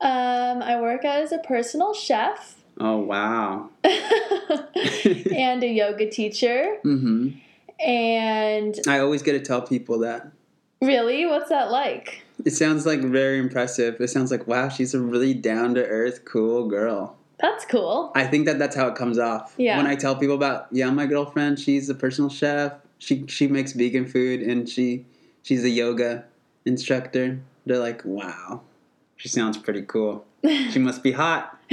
Um, 0.00 0.62
I 0.62 0.80
work 0.80 1.04
as 1.04 1.30
a 1.32 1.38
personal 1.38 1.92
chef 1.94 2.56
Oh, 2.80 2.96
wow. 2.98 3.68
and 3.84 5.62
a 5.62 5.68
yoga 5.68 6.08
teacher. 6.10 6.78
Mhm. 6.84 7.40
And 7.84 8.74
I 8.88 8.98
always 8.98 9.22
get 9.22 9.32
to 9.32 9.40
tell 9.40 9.62
people 9.62 9.98
that. 10.00 10.28
really, 10.82 11.26
what's 11.26 11.50
that 11.50 11.70
like? 11.70 12.22
It 12.44 12.52
sounds 12.52 12.86
like 12.86 13.00
very 13.00 13.38
impressive. 13.38 14.00
It 14.00 14.08
sounds 14.08 14.30
like 14.30 14.46
wow, 14.46 14.68
she's 14.70 14.94
a 14.94 15.00
really 15.00 15.34
down 15.34 15.74
to 15.74 15.84
earth, 15.86 16.24
cool 16.24 16.68
girl. 16.68 17.16
That's 17.38 17.64
cool. 17.66 18.12
I 18.14 18.26
think 18.26 18.46
that 18.46 18.58
that's 18.58 18.76
how 18.76 18.86
it 18.88 18.94
comes 18.96 19.18
off. 19.18 19.54
Yeah. 19.58 19.76
When 19.76 19.86
I 19.86 19.94
tell 19.94 20.16
people 20.16 20.34
about 20.34 20.68
yeah, 20.72 20.90
my 20.90 21.06
girlfriend, 21.06 21.58
she's 21.58 21.88
a 21.90 21.94
personal 21.94 22.30
chef. 22.30 22.72
She 22.98 23.26
she 23.26 23.46
makes 23.46 23.72
vegan 23.72 24.06
food 24.06 24.40
and 24.40 24.66
she 24.68 25.04
she's 25.42 25.64
a 25.64 25.70
yoga 25.70 26.24
instructor. 26.64 27.40
They're 27.66 27.78
like, 27.78 28.02
wow, 28.04 28.62
she 29.16 29.28
sounds 29.28 29.58
pretty 29.58 29.82
cool. 29.82 30.24
She 30.70 30.78
must 30.78 31.02
be 31.02 31.12
hot. 31.12 31.58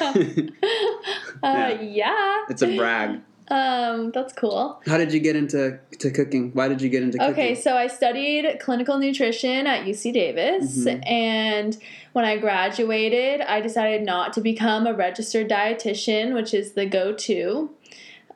uh, 1.42 1.78
yeah. 1.80 2.44
It's 2.48 2.62
a 2.62 2.76
brag. 2.76 3.20
Um, 3.50 4.10
that's 4.12 4.34
cool. 4.34 4.80
How 4.86 4.98
did 4.98 5.12
you 5.12 5.20
get 5.20 5.34
into 5.34 5.78
to 6.00 6.10
cooking? 6.10 6.50
Why 6.52 6.68
did 6.68 6.82
you 6.82 6.90
get 6.90 7.02
into 7.02 7.16
cooking? 7.16 7.32
Okay, 7.32 7.54
so 7.54 7.76
I 7.76 7.86
studied 7.86 8.58
clinical 8.60 8.98
nutrition 8.98 9.66
at 9.66 9.86
UC 9.86 10.12
Davis, 10.12 10.84
Mhm. 10.84 11.02
and 11.08 11.78
when 12.12 12.26
I 12.26 12.36
graduated, 12.36 13.40
I 13.40 13.62
decided 13.62 14.02
not 14.02 14.34
to 14.34 14.42
become 14.42 14.86
a 14.86 14.92
registered 14.92 15.48
dietitian, 15.48 16.34
which 16.34 16.52
is 16.52 16.72
the 16.72 16.84
go 16.84 17.12
to 17.12 17.70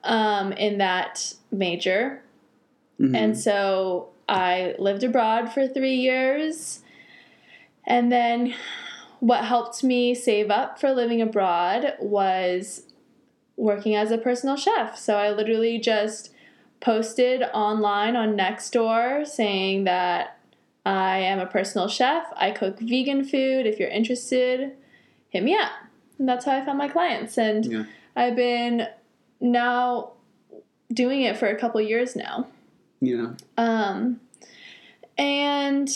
um, 0.04 0.52
in 0.52 0.78
that 0.78 1.34
major. 1.50 2.22
Mhm. 2.98 3.14
And 3.14 3.38
so 3.38 4.08
I 4.28 4.74
lived 4.78 5.04
abroad 5.04 5.52
for 5.52 5.68
three 5.68 5.96
years. 5.96 6.80
And 7.86 8.10
then 8.10 8.54
what 9.22 9.44
helped 9.44 9.84
me 9.84 10.16
save 10.16 10.50
up 10.50 10.80
for 10.80 10.90
living 10.90 11.22
abroad 11.22 11.94
was 12.00 12.82
working 13.56 13.94
as 13.94 14.10
a 14.10 14.18
personal 14.18 14.56
chef. 14.56 14.98
So 14.98 15.14
I 15.14 15.30
literally 15.30 15.78
just 15.78 16.34
posted 16.80 17.44
online 17.54 18.16
on 18.16 18.36
Nextdoor 18.36 19.24
saying 19.24 19.84
that 19.84 20.40
I 20.84 21.18
am 21.18 21.38
a 21.38 21.46
personal 21.46 21.86
chef. 21.86 22.24
I 22.34 22.50
cook 22.50 22.80
vegan 22.80 23.22
food. 23.22 23.64
If 23.64 23.78
you're 23.78 23.88
interested, 23.90 24.72
hit 25.28 25.44
me 25.44 25.54
up. 25.54 25.70
And 26.18 26.28
that's 26.28 26.44
how 26.44 26.56
I 26.56 26.64
found 26.64 26.78
my 26.78 26.88
clients. 26.88 27.38
And 27.38 27.64
Yeah. 27.64 27.84
I've 28.16 28.34
been 28.34 28.88
now 29.40 30.14
doing 30.92 31.20
it 31.22 31.36
for 31.36 31.46
a 31.46 31.56
couple 31.56 31.80
years 31.80 32.16
now. 32.16 32.48
yeah. 33.00 33.34
Um, 33.56 34.18
and 35.16 35.88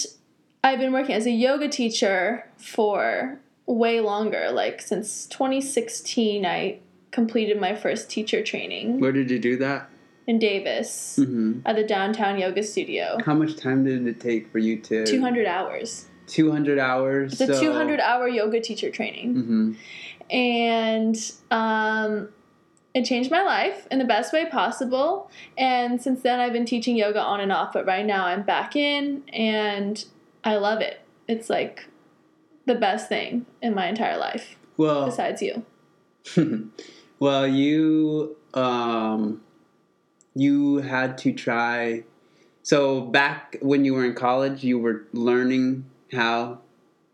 I've 0.67 0.81
been 0.81 0.93
working 0.93 1.15
as 1.15 1.27
a 1.27 1.31
yoga 1.31 1.69
teacher 1.69 2.45
for 2.57 3.39
way 3.67 4.01
longer. 4.01 4.51
Like 4.51 4.83
since 4.83 5.27
2016, 5.27 6.45
I 6.45 6.81
completed 7.13 7.61
my 7.61 7.77
first 7.77 8.11
teacher 8.11 8.43
training 8.43 8.99
Where 8.99 9.13
did 9.13 9.31
you 9.31 9.39
do 9.39 9.57
that? 9.59 9.89
in 10.27 10.41
Davis 10.41 11.21
hmm 11.23 11.61
at 11.65 11.77
the 11.77 11.85
downtown 11.85 12.37
yoga 12.37 12.65
studio. 12.65 13.17
How 13.25 13.35
much 13.35 13.55
time 13.57 13.85
did 13.85 14.05
it 14.09 14.21
take 14.21 14.51
for 14.51 14.59
you 14.59 14.77
to 14.81 15.07
200 15.07 15.47
hours. 15.47 16.07
200 16.27 16.81
hours. 16.81 17.41
It's 17.41 17.43
a 17.43 17.61
200 17.61 18.01
hour 18.01 18.27
yoga 18.27 18.61
teacher 18.61 18.91
training. 18.91 19.35
hmm 19.35 19.73
and 20.29 21.17
um, 21.53 22.31
it 22.93 23.05
changed 23.05 23.31
my 23.31 23.43
life 23.43 23.87
in 23.93 24.01
the 24.01 24.05
best 24.05 24.33
way 24.33 24.47
possible. 24.47 25.31
And 25.57 26.03
since 26.03 26.23
then, 26.23 26.41
I've 26.41 26.53
been 26.53 26.67
teaching 26.67 26.97
yoga 26.97 27.21
on 27.21 27.39
and 27.39 27.53
off, 27.53 27.73
but 27.73 27.87
right 27.87 28.05
now 28.05 28.27
I'm 28.27 28.43
back 28.43 28.75
in 28.75 29.23
and 29.33 30.05
I 30.47 30.57
love 30.57 30.81
it. 30.81 31.01
It's 31.27 31.51
like 31.51 31.89
the 32.67 32.77
best 32.77 33.09
thing 33.09 33.47
in 33.61 33.75
my 33.75 33.89
entire 33.89 34.17
life, 34.17 34.57
Well, 34.77 35.05
besides 35.07 35.43
you. 35.43 35.67
well, 37.19 37.47
you 37.49 38.37
um, 38.55 39.43
you 40.35 40.79
had 40.79 41.19
to 41.19 41.33
try. 41.33 42.05
So 42.63 43.01
back 43.01 43.57
when 43.61 43.85
you 43.85 43.93
were 43.95 44.05
in 44.05 44.15
college, 44.15 44.63
you 44.63 44.79
were 44.79 45.07
learning 45.13 45.85
how 46.13 46.61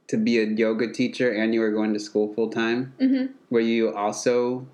to 0.09 0.19
be 0.19 0.39
a 0.39 0.45
yoga 0.45 0.93
teacher, 0.93 1.31
and 1.33 1.55
you 1.55 1.61
were 1.61 1.71
going 1.73 1.95
to 1.95 2.01
school 2.01 2.35
full 2.35 2.51
time. 2.51 2.93
hmm 3.01 3.27
Were 3.49 3.61
you 3.61 3.95
also? 3.95 4.67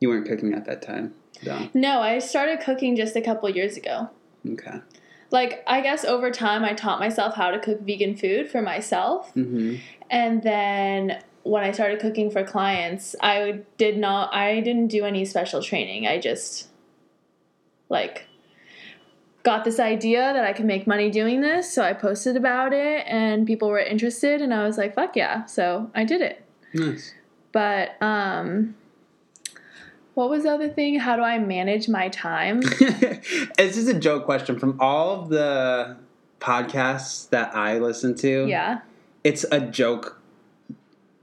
You 0.00 0.08
weren't 0.08 0.26
cooking 0.26 0.52
at 0.54 0.64
that 0.64 0.82
time, 0.82 1.14
though. 1.44 1.68
No, 1.74 2.00
I 2.00 2.18
started 2.18 2.60
cooking 2.60 2.96
just 2.96 3.14
a 3.14 3.20
couple 3.20 3.48
years 3.50 3.76
ago. 3.76 4.08
Okay. 4.48 4.80
Like, 5.30 5.62
I 5.66 5.80
guess 5.80 6.04
over 6.04 6.30
time, 6.30 6.64
I 6.64 6.72
taught 6.72 6.98
myself 6.98 7.34
how 7.34 7.50
to 7.50 7.58
cook 7.58 7.80
vegan 7.82 8.16
food 8.16 8.50
for 8.50 8.62
myself. 8.62 9.30
hmm 9.32 9.76
And 10.10 10.42
then 10.42 11.22
when 11.42 11.62
I 11.62 11.72
started 11.72 12.00
cooking 12.00 12.30
for 12.30 12.44
clients, 12.44 13.14
I 13.22 13.60
did 13.78 13.96
not 13.96 14.34
I 14.34 14.60
didn't 14.60 14.88
do 14.88 15.04
any 15.04 15.24
special 15.24 15.62
training. 15.62 16.06
I 16.06 16.18
just 16.18 16.68
like 17.88 18.26
got 19.42 19.64
this 19.64 19.80
idea 19.80 20.32
that 20.34 20.44
I 20.44 20.52
could 20.52 20.66
make 20.66 20.86
money 20.86 21.10
doing 21.10 21.40
this, 21.40 21.72
so 21.72 21.82
I 21.82 21.92
posted 21.94 22.36
about 22.36 22.72
it 22.72 23.06
and 23.06 23.46
people 23.46 23.68
were 23.68 23.78
interested 23.78 24.42
and 24.42 24.52
I 24.52 24.66
was 24.66 24.76
like, 24.76 24.94
"Fuck 24.94 25.16
yeah." 25.16 25.46
So, 25.46 25.90
I 25.94 26.04
did 26.04 26.20
it. 26.20 26.44
Nice. 26.74 27.14
But 27.52 28.00
um 28.02 28.74
what 30.14 30.30
was 30.30 30.42
the 30.42 30.50
other 30.50 30.68
thing? 30.68 30.98
How 30.98 31.16
do 31.16 31.22
I 31.22 31.38
manage 31.38 31.88
my 31.88 32.08
time? 32.08 32.60
it's 33.58 33.76
just 33.76 33.88
a 33.88 33.98
joke 33.98 34.24
question 34.24 34.58
from 34.58 34.76
all 34.80 35.20
of 35.20 35.28
the 35.28 35.96
podcasts 36.40 37.28
that 37.30 37.54
I 37.54 37.78
listen 37.78 38.14
to. 38.16 38.46
Yeah. 38.46 38.80
it's 39.22 39.44
a 39.52 39.60
joke 39.60 40.20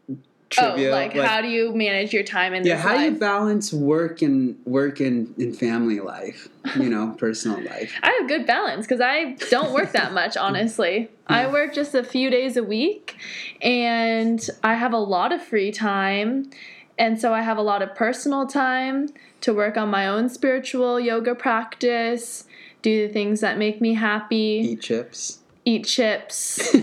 oh, 0.10 0.16
trivia. 0.50 0.90
Oh, 0.90 0.92
like, 0.92 1.14
how 1.14 1.42
do 1.42 1.48
you 1.48 1.76
manage 1.76 2.14
your 2.14 2.24
time 2.24 2.54
in 2.54 2.66
yeah, 2.66 2.76
this 2.76 2.84
how 2.84 2.98
do 2.98 3.04
you 3.04 3.12
balance 3.12 3.74
work 3.74 4.22
and 4.22 4.58
work 4.66 5.00
and, 5.00 5.36
and 5.38 5.58
family 5.58 6.00
life? 6.00 6.48
You 6.76 6.90
know, 6.90 7.16
personal 7.18 7.62
life. 7.64 7.94
I 8.04 8.18
have 8.20 8.28
good 8.28 8.46
balance 8.46 8.86
because 8.86 9.02
I 9.02 9.34
don't 9.50 9.74
work 9.74 9.92
that 9.92 10.14
much, 10.14 10.38
honestly. 10.38 11.10
I 11.28 11.48
work 11.48 11.74
just 11.74 11.94
a 11.94 12.04
few 12.04 12.30
days 12.30 12.56
a 12.56 12.64
week 12.64 13.18
and 13.62 14.48
I 14.64 14.76
have 14.76 14.94
a 14.94 14.98
lot 14.98 15.34
of 15.34 15.44
free 15.44 15.72
time. 15.72 16.50
And 16.98 17.20
so 17.20 17.34
I 17.34 17.42
have 17.42 17.58
a 17.58 17.62
lot 17.62 17.82
of 17.82 17.94
personal 17.96 18.48
time 18.48 19.10
to 19.42 19.54
work 19.54 19.78
on 19.78 19.90
my 19.90 20.08
own 20.08 20.30
spiritual 20.30 21.00
yoga 21.00 21.36
practice, 21.36 22.46
do 22.82 23.08
the 23.08 23.14
things 23.14 23.40
that 23.42 23.58
make 23.58 23.80
me 23.82 23.94
happy, 23.94 24.70
Eat 24.72 24.82
chips. 24.82 25.40
eat 25.64 25.86
chips. 25.86 26.74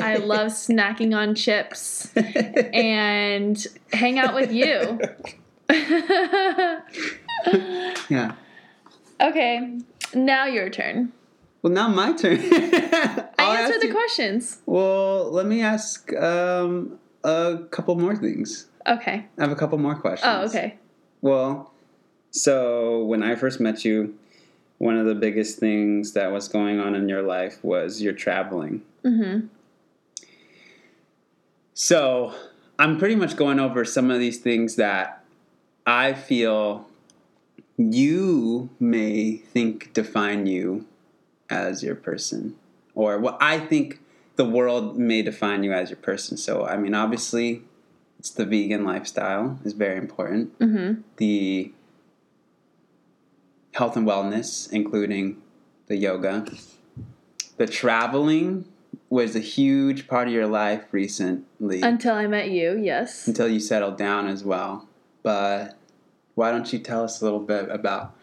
I 0.00 0.16
love 0.22 0.52
snacking 0.52 1.16
on 1.16 1.34
chips 1.34 2.12
and 2.16 3.66
hang 3.92 4.18
out 4.20 4.34
with 4.34 4.52
you. 4.52 5.00
yeah. 8.08 8.32
okay, 9.20 9.78
now 10.14 10.46
your 10.46 10.70
turn. 10.70 11.12
Well, 11.62 11.72
now 11.72 11.88
my 11.88 12.12
turn. 12.12 12.38
I 12.40 13.24
I'll 13.38 13.52
answer 13.52 13.80
the 13.80 13.88
you- 13.88 13.92
questions. 13.94 14.58
Well, 14.66 15.30
let 15.32 15.46
me 15.46 15.62
ask 15.62 16.12
um, 16.14 16.98
a 17.24 17.58
couple 17.70 17.96
more 17.96 18.14
things. 18.14 18.66
Okay. 18.86 19.26
I 19.38 19.40
have 19.40 19.52
a 19.52 19.56
couple 19.56 19.78
more 19.78 19.94
questions. 19.96 20.32
Oh, 20.32 20.44
okay. 20.46 20.76
Well, 21.20 21.72
so 22.30 23.04
when 23.04 23.22
I 23.22 23.34
first 23.34 23.60
met 23.60 23.84
you, 23.84 24.16
one 24.78 24.96
of 24.96 25.06
the 25.06 25.14
biggest 25.14 25.58
things 25.58 26.12
that 26.12 26.30
was 26.30 26.48
going 26.48 26.78
on 26.78 26.94
in 26.94 27.08
your 27.08 27.22
life 27.22 27.62
was 27.64 28.02
you're 28.02 28.12
traveling. 28.12 28.82
Mm-hmm. 29.04 29.46
So 31.74 32.34
I'm 32.78 32.98
pretty 32.98 33.14
much 33.14 33.36
going 33.36 33.58
over 33.58 33.84
some 33.84 34.10
of 34.10 34.18
these 34.18 34.38
things 34.38 34.76
that 34.76 35.24
I 35.86 36.12
feel 36.12 36.86
you 37.76 38.70
may 38.80 39.36
think 39.36 39.92
define 39.92 40.46
you 40.46 40.86
as 41.48 41.82
your 41.82 41.94
person 41.94 42.56
or 42.94 43.18
what 43.18 43.38
I 43.40 43.60
think 43.60 44.00
the 44.36 44.44
world 44.44 44.98
may 44.98 45.22
define 45.22 45.62
you 45.62 45.72
as 45.72 45.90
your 45.90 45.98
person. 45.98 46.36
So, 46.36 46.66
I 46.66 46.76
mean, 46.76 46.94
obviously, 46.94 47.62
it's 48.26 48.34
the 48.34 48.44
vegan 48.44 48.84
lifestyle 48.84 49.58
is 49.64 49.72
very 49.72 49.96
important. 49.96 50.58
Mm-hmm. 50.58 51.02
The 51.16 51.72
health 53.74 53.96
and 53.96 54.06
wellness, 54.06 54.70
including 54.72 55.40
the 55.86 55.96
yoga. 55.96 56.44
The 57.56 57.68
traveling 57.68 58.64
was 59.08 59.36
a 59.36 59.40
huge 59.40 60.08
part 60.08 60.26
of 60.26 60.34
your 60.34 60.48
life 60.48 60.84
recently 60.90 61.82
Until 61.82 62.16
I 62.16 62.26
met 62.26 62.50
you, 62.50 62.76
yes. 62.76 63.28
until 63.28 63.48
you 63.48 63.60
settled 63.60 63.96
down 63.96 64.26
as 64.26 64.42
well. 64.42 64.88
But 65.22 65.78
why 66.34 66.50
don't 66.50 66.72
you 66.72 66.80
tell 66.80 67.04
us 67.04 67.20
a 67.20 67.24
little 67.24 67.38
bit 67.40 67.70
about 67.70 68.16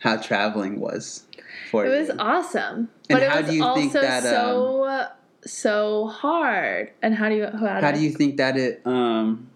how 0.00 0.18
traveling 0.18 0.80
was 0.80 1.24
for 1.70 1.86
It 1.86 1.88
you? 1.88 1.94
It 1.94 2.00
was 2.00 2.10
awesome, 2.18 2.90
And 3.08 3.08
but 3.08 3.22
it 3.22 3.30
how 3.30 3.40
was 3.40 3.50
do 3.50 3.56
you 3.56 3.64
also 3.64 3.80
think 3.80 3.92
that, 3.94 4.26
um, 4.26 4.30
so 4.30 5.06
so 5.46 6.06
hard. 6.08 6.90
And 7.02 7.14
how 7.14 7.28
do 7.28 7.36
you 7.36 7.46
how, 7.46 7.80
how 7.80 7.92
do 7.92 8.00
you 8.00 8.10
think 8.10 8.36
that 8.36 8.56
it 8.56 8.82
um, 8.84 9.48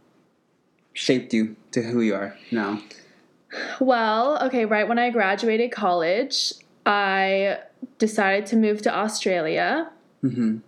shaped 0.92 1.32
you 1.34 1.56
to 1.72 1.82
who 1.82 2.00
you 2.00 2.14
are 2.14 2.36
now? 2.50 2.80
Well, 3.80 4.42
okay, 4.44 4.64
right 4.64 4.88
when 4.88 4.98
I 4.98 5.10
graduated 5.10 5.72
college, 5.72 6.52
I 6.86 7.58
decided 7.98 8.46
to 8.46 8.56
move 8.56 8.82
to 8.82 8.94
Australia. 8.94 9.90
hmm 10.20 10.58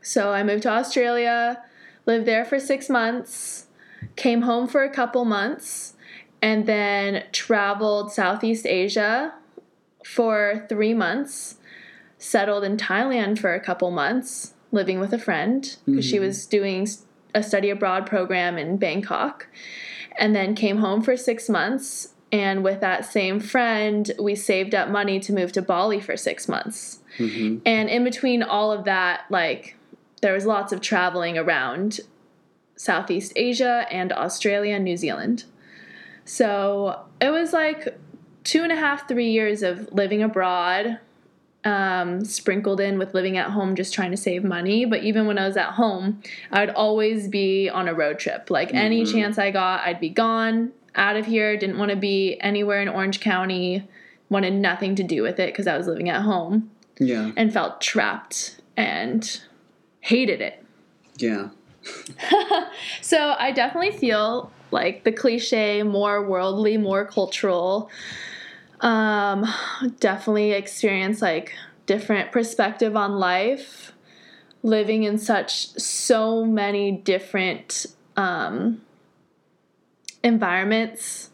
So 0.00 0.32
I 0.32 0.42
moved 0.42 0.64
to 0.64 0.70
Australia, 0.70 1.62
lived 2.06 2.26
there 2.26 2.44
for 2.44 2.58
six 2.58 2.88
months, 2.88 3.66
came 4.16 4.42
home 4.42 4.66
for 4.66 4.82
a 4.82 4.90
couple 4.90 5.24
months, 5.24 5.94
and 6.40 6.66
then 6.66 7.24
traveled 7.30 8.12
Southeast 8.12 8.66
Asia 8.66 9.34
for 10.04 10.66
three 10.68 10.94
months, 10.94 11.56
settled 12.18 12.64
in 12.64 12.76
Thailand 12.76 13.38
for 13.38 13.54
a 13.54 13.60
couple 13.60 13.90
months, 13.92 14.51
living 14.72 14.98
with 14.98 15.12
a 15.12 15.18
friend 15.18 15.76
because 15.86 16.04
she 16.04 16.16
Mhm. 16.16 16.20
was 16.22 16.46
doing 16.46 16.88
a 17.34 17.42
study 17.42 17.70
abroad 17.70 18.06
program 18.06 18.58
in 18.58 18.76
Bangkok, 18.76 19.46
and 20.18 20.34
then 20.34 20.54
came 20.54 20.78
home 20.78 21.02
for 21.02 21.16
six 21.16 21.48
months. 21.48 22.14
And 22.30 22.64
with 22.64 22.80
that 22.80 23.04
same 23.04 23.40
friend, 23.40 24.10
we 24.18 24.34
saved 24.34 24.74
up 24.74 24.88
money 24.88 25.20
to 25.20 25.32
move 25.32 25.52
to 25.52 25.62
Bali 25.62 26.00
for 26.00 26.16
six 26.16 26.48
months. 26.48 27.00
hmm 27.18 27.58
And 27.64 27.88
in 27.88 28.04
between 28.04 28.42
all 28.42 28.72
of 28.72 28.84
that, 28.84 29.22
like 29.30 29.76
there 30.22 30.32
was 30.32 30.46
lots 30.46 30.72
of 30.72 30.80
traveling 30.80 31.36
around 31.36 32.00
Southeast 32.76 33.32
Asia 33.36 33.86
and 33.90 34.12
Australia 34.12 34.74
and 34.74 34.84
New 34.84 34.96
Zealand. 34.96 35.44
So 36.24 37.00
it 37.20 37.30
was 37.30 37.52
like 37.52 37.98
two 38.44 38.62
and 38.62 38.72
a 38.72 38.76
half, 38.76 39.08
three 39.08 39.30
years 39.30 39.62
of 39.62 39.92
living 39.92 40.22
abroad, 40.22 40.98
um, 41.64 42.24
sprinkled 42.24 42.80
in 42.80 42.98
with 42.98 43.14
living 43.14 43.36
at 43.36 43.50
home, 43.50 43.76
just 43.76 43.94
trying 43.94 44.10
to 44.10 44.16
save 44.16 44.42
money. 44.44 44.84
But 44.84 45.02
even 45.04 45.26
when 45.26 45.38
I 45.38 45.46
was 45.46 45.56
at 45.56 45.72
home, 45.72 46.20
I 46.50 46.64
would 46.64 46.74
always 46.74 47.28
be 47.28 47.68
on 47.68 47.86
a 47.88 47.94
road 47.94 48.18
trip. 48.18 48.50
Like 48.50 48.74
any 48.74 49.04
Mhm. 49.04 49.12
chance 49.12 49.38
I 49.38 49.50
got, 49.50 49.80
I'd 49.86 50.00
be 50.00 50.08
gone 50.08 50.72
out 50.94 51.16
of 51.16 51.26
here. 51.26 51.56
Didn't 51.56 51.78
want 51.78 51.90
to 51.90 51.96
be 51.96 52.36
anywhere 52.40 52.82
in 52.82 52.88
Orange 52.88 53.20
County. 53.20 53.86
Wanted 54.28 54.54
nothing 54.54 54.94
to 54.96 55.02
do 55.02 55.22
with 55.22 55.38
it 55.38 55.48
because 55.52 55.66
I 55.66 55.76
was 55.76 55.86
living 55.86 56.08
at 56.08 56.22
home 56.22 56.70
Yeah, 56.98 57.30
and 57.36 57.52
felt 57.52 57.80
trapped 57.80 58.56
and 58.76 59.40
hated 60.00 60.40
it. 60.40 60.64
yeah. 61.18 61.48
So 63.00 63.34
I 63.38 63.52
definitely 63.52 63.90
feel 63.92 64.50
like 64.70 65.04
the 65.04 65.12
cliche, 65.12 65.82
more 65.82 66.26
worldly, 66.26 66.76
more 66.78 67.04
cultural. 67.04 67.90
Um, 68.82 69.46
definitely 70.00 70.52
experience 70.52 71.22
like 71.22 71.54
different 71.86 72.32
perspective 72.32 72.96
on 72.96 73.12
life, 73.12 73.92
living 74.62 75.04
in 75.04 75.18
such 75.18 75.68
so 75.78 76.44
many 76.44 76.90
different 76.92 77.86
um, 78.16 78.82
environments 80.22 81.30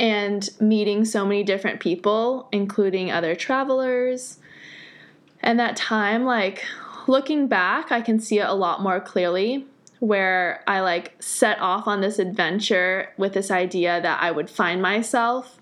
and 0.00 0.48
meeting 0.60 1.04
so 1.04 1.24
many 1.24 1.42
different 1.42 1.80
people, 1.80 2.48
including 2.52 3.10
other 3.10 3.34
travelers. 3.34 4.38
And 5.40 5.58
that 5.58 5.76
time, 5.76 6.24
like 6.24 6.64
looking 7.06 7.46
back, 7.46 7.90
I 7.90 8.00
can 8.00 8.20
see 8.20 8.38
it 8.38 8.48
a 8.48 8.54
lot 8.54 8.82
more 8.82 9.00
clearly 9.00 9.66
where 10.00 10.62
I 10.66 10.80
like 10.80 11.20
set 11.20 11.60
off 11.60 11.88
on 11.88 12.00
this 12.00 12.18
adventure 12.18 13.12
with 13.16 13.34
this 13.34 13.50
idea 13.50 14.00
that 14.00 14.22
I 14.22 14.30
would 14.30 14.48
find 14.48 14.80
myself. 14.80 15.57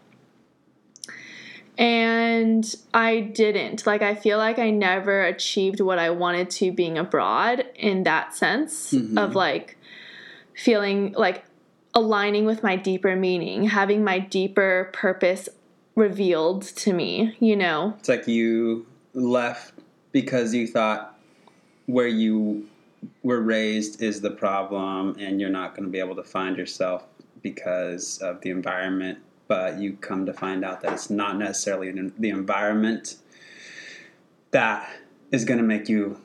And 1.79 2.75
I 2.95 3.21
didn't. 3.21 3.87
Like, 3.87 4.03
I 4.03 4.15
feel 4.15 4.39
like 4.39 4.59
I 4.59 4.71
never 4.71 5.25
achieved 5.25 5.81
what 5.81 5.99
I 5.99 6.11
wanted 6.11 6.51
to 6.51 6.73
being 6.73 6.97
abroad 6.97 7.65
in 7.75 8.05
that 8.05 8.35
sense 8.35 8.93
Mhm. 8.93 9.19
of 9.19 9.35
like 9.35 9.77
feeling 10.55 11.13
like 11.17 11.45
aligning 11.95 12.45
with 12.45 12.63
my 12.63 12.77
deeper 12.77 13.17
meaning, 13.17 13.65
having 13.65 14.05
my 14.05 14.19
deeper 14.19 14.91
purpose 14.93 15.49
revealed 15.95 16.63
to 16.63 16.93
me, 16.93 17.35
you 17.41 17.57
know? 17.57 17.95
It's 17.99 18.09
like 18.09 18.29
you 18.29 18.87
left 19.15 19.73
because 20.13 20.55
you 20.55 20.67
thought 20.67 21.19
where 21.87 22.07
you 22.07 22.67
were 23.23 23.41
raised 23.41 24.03
is 24.03 24.21
the 24.21 24.31
problem 24.31 25.17
and 25.19 25.41
you're 25.41 25.51
not 25.51 25.75
going 25.75 25.85
to 25.85 25.91
be 25.91 25.99
able 25.99 26.17
to 26.17 26.23
find 26.23 26.57
yourself 26.57 27.05
because 27.43 28.19
of 28.19 28.41
the 28.41 28.51
environment 28.51 29.19
but 29.49 29.79
you 29.79 29.95
come 29.95 30.27
to 30.27 30.33
find 30.33 30.65
out 30.65 30.81
that 30.83 30.93
it's 30.93 31.11
not 31.11 31.37
necessarily 31.39 31.89
in 31.89 32.13
the 32.19 32.31
environment 32.31 33.17
that 34.51 34.89
is 35.31 35.45
going 35.45 35.59
to 35.59 35.65
make 35.65 35.89
you 35.89 36.21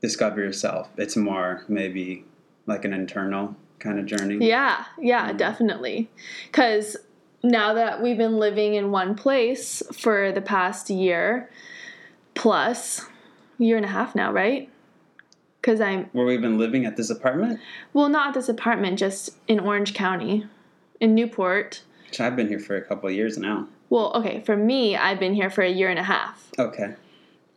discover 0.00 0.40
yourself 0.40 0.88
it's 0.96 1.16
more 1.16 1.64
maybe 1.68 2.24
like 2.66 2.84
an 2.84 2.92
internal 2.92 3.54
kind 3.78 3.98
of 3.98 4.06
journey 4.06 4.36
Yeah, 4.46 4.84
yeah, 4.98 5.32
Mm. 5.32 5.36
definitely. 5.38 6.10
Because 6.46 6.96
now 7.42 7.72
that 7.74 8.02
we've 8.02 8.18
been 8.18 8.38
living 8.38 8.74
in 8.74 8.90
one 8.90 9.14
place 9.14 9.82
for 9.92 10.30
the 10.32 10.42
past 10.42 10.90
year 10.90 11.48
plus, 12.34 13.06
year 13.58 13.76
and 13.76 13.84
a 13.86 13.88
half 13.88 14.14
now, 14.14 14.30
right? 14.30 14.68
Because 15.60 15.80
I'm, 15.80 16.04
where 16.12 16.26
we've 16.26 16.40
been 16.42 16.58
living 16.58 16.84
at 16.84 16.96
this 16.98 17.08
apartment 17.10 17.58
well, 17.94 18.08
not 18.10 18.28
at 18.28 18.34
this 18.34 18.48
apartment, 18.50 18.98
just 18.98 19.30
in 19.48 19.58
Orange 19.60 19.94
County, 19.94 20.46
in 21.00 21.14
Newport. 21.14 21.82
which 22.06 22.20
i've 22.20 22.36
been 22.36 22.48
here 22.48 22.58
for 22.60 22.76
a 22.76 22.82
couple 22.82 23.08
of 23.08 23.14
years 23.14 23.38
now 23.38 23.66
Well, 23.88 24.12
okay, 24.14 24.40
for 24.46 24.56
me, 24.56 24.94
I've 24.96 25.18
been 25.18 25.34
here 25.34 25.50
for 25.50 25.62
a 25.62 25.70
year 25.70 25.88
and 25.88 25.98
a 25.98 26.04
half. 26.04 26.36
okay 26.58 26.94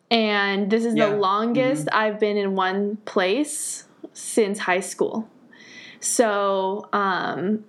And 0.10 0.70
this 0.72 0.84
is 0.86 0.96
Yeah. 0.96 1.10
the 1.10 1.18
longest 1.18 1.88
I've 1.92 2.20
been 2.20 2.38
in 2.38 2.56
one 2.56 2.98
place 3.06 3.86
since 4.14 4.60
high 4.60 4.80
school. 4.82 5.28
So, 6.00 6.88
um, 6.94 7.64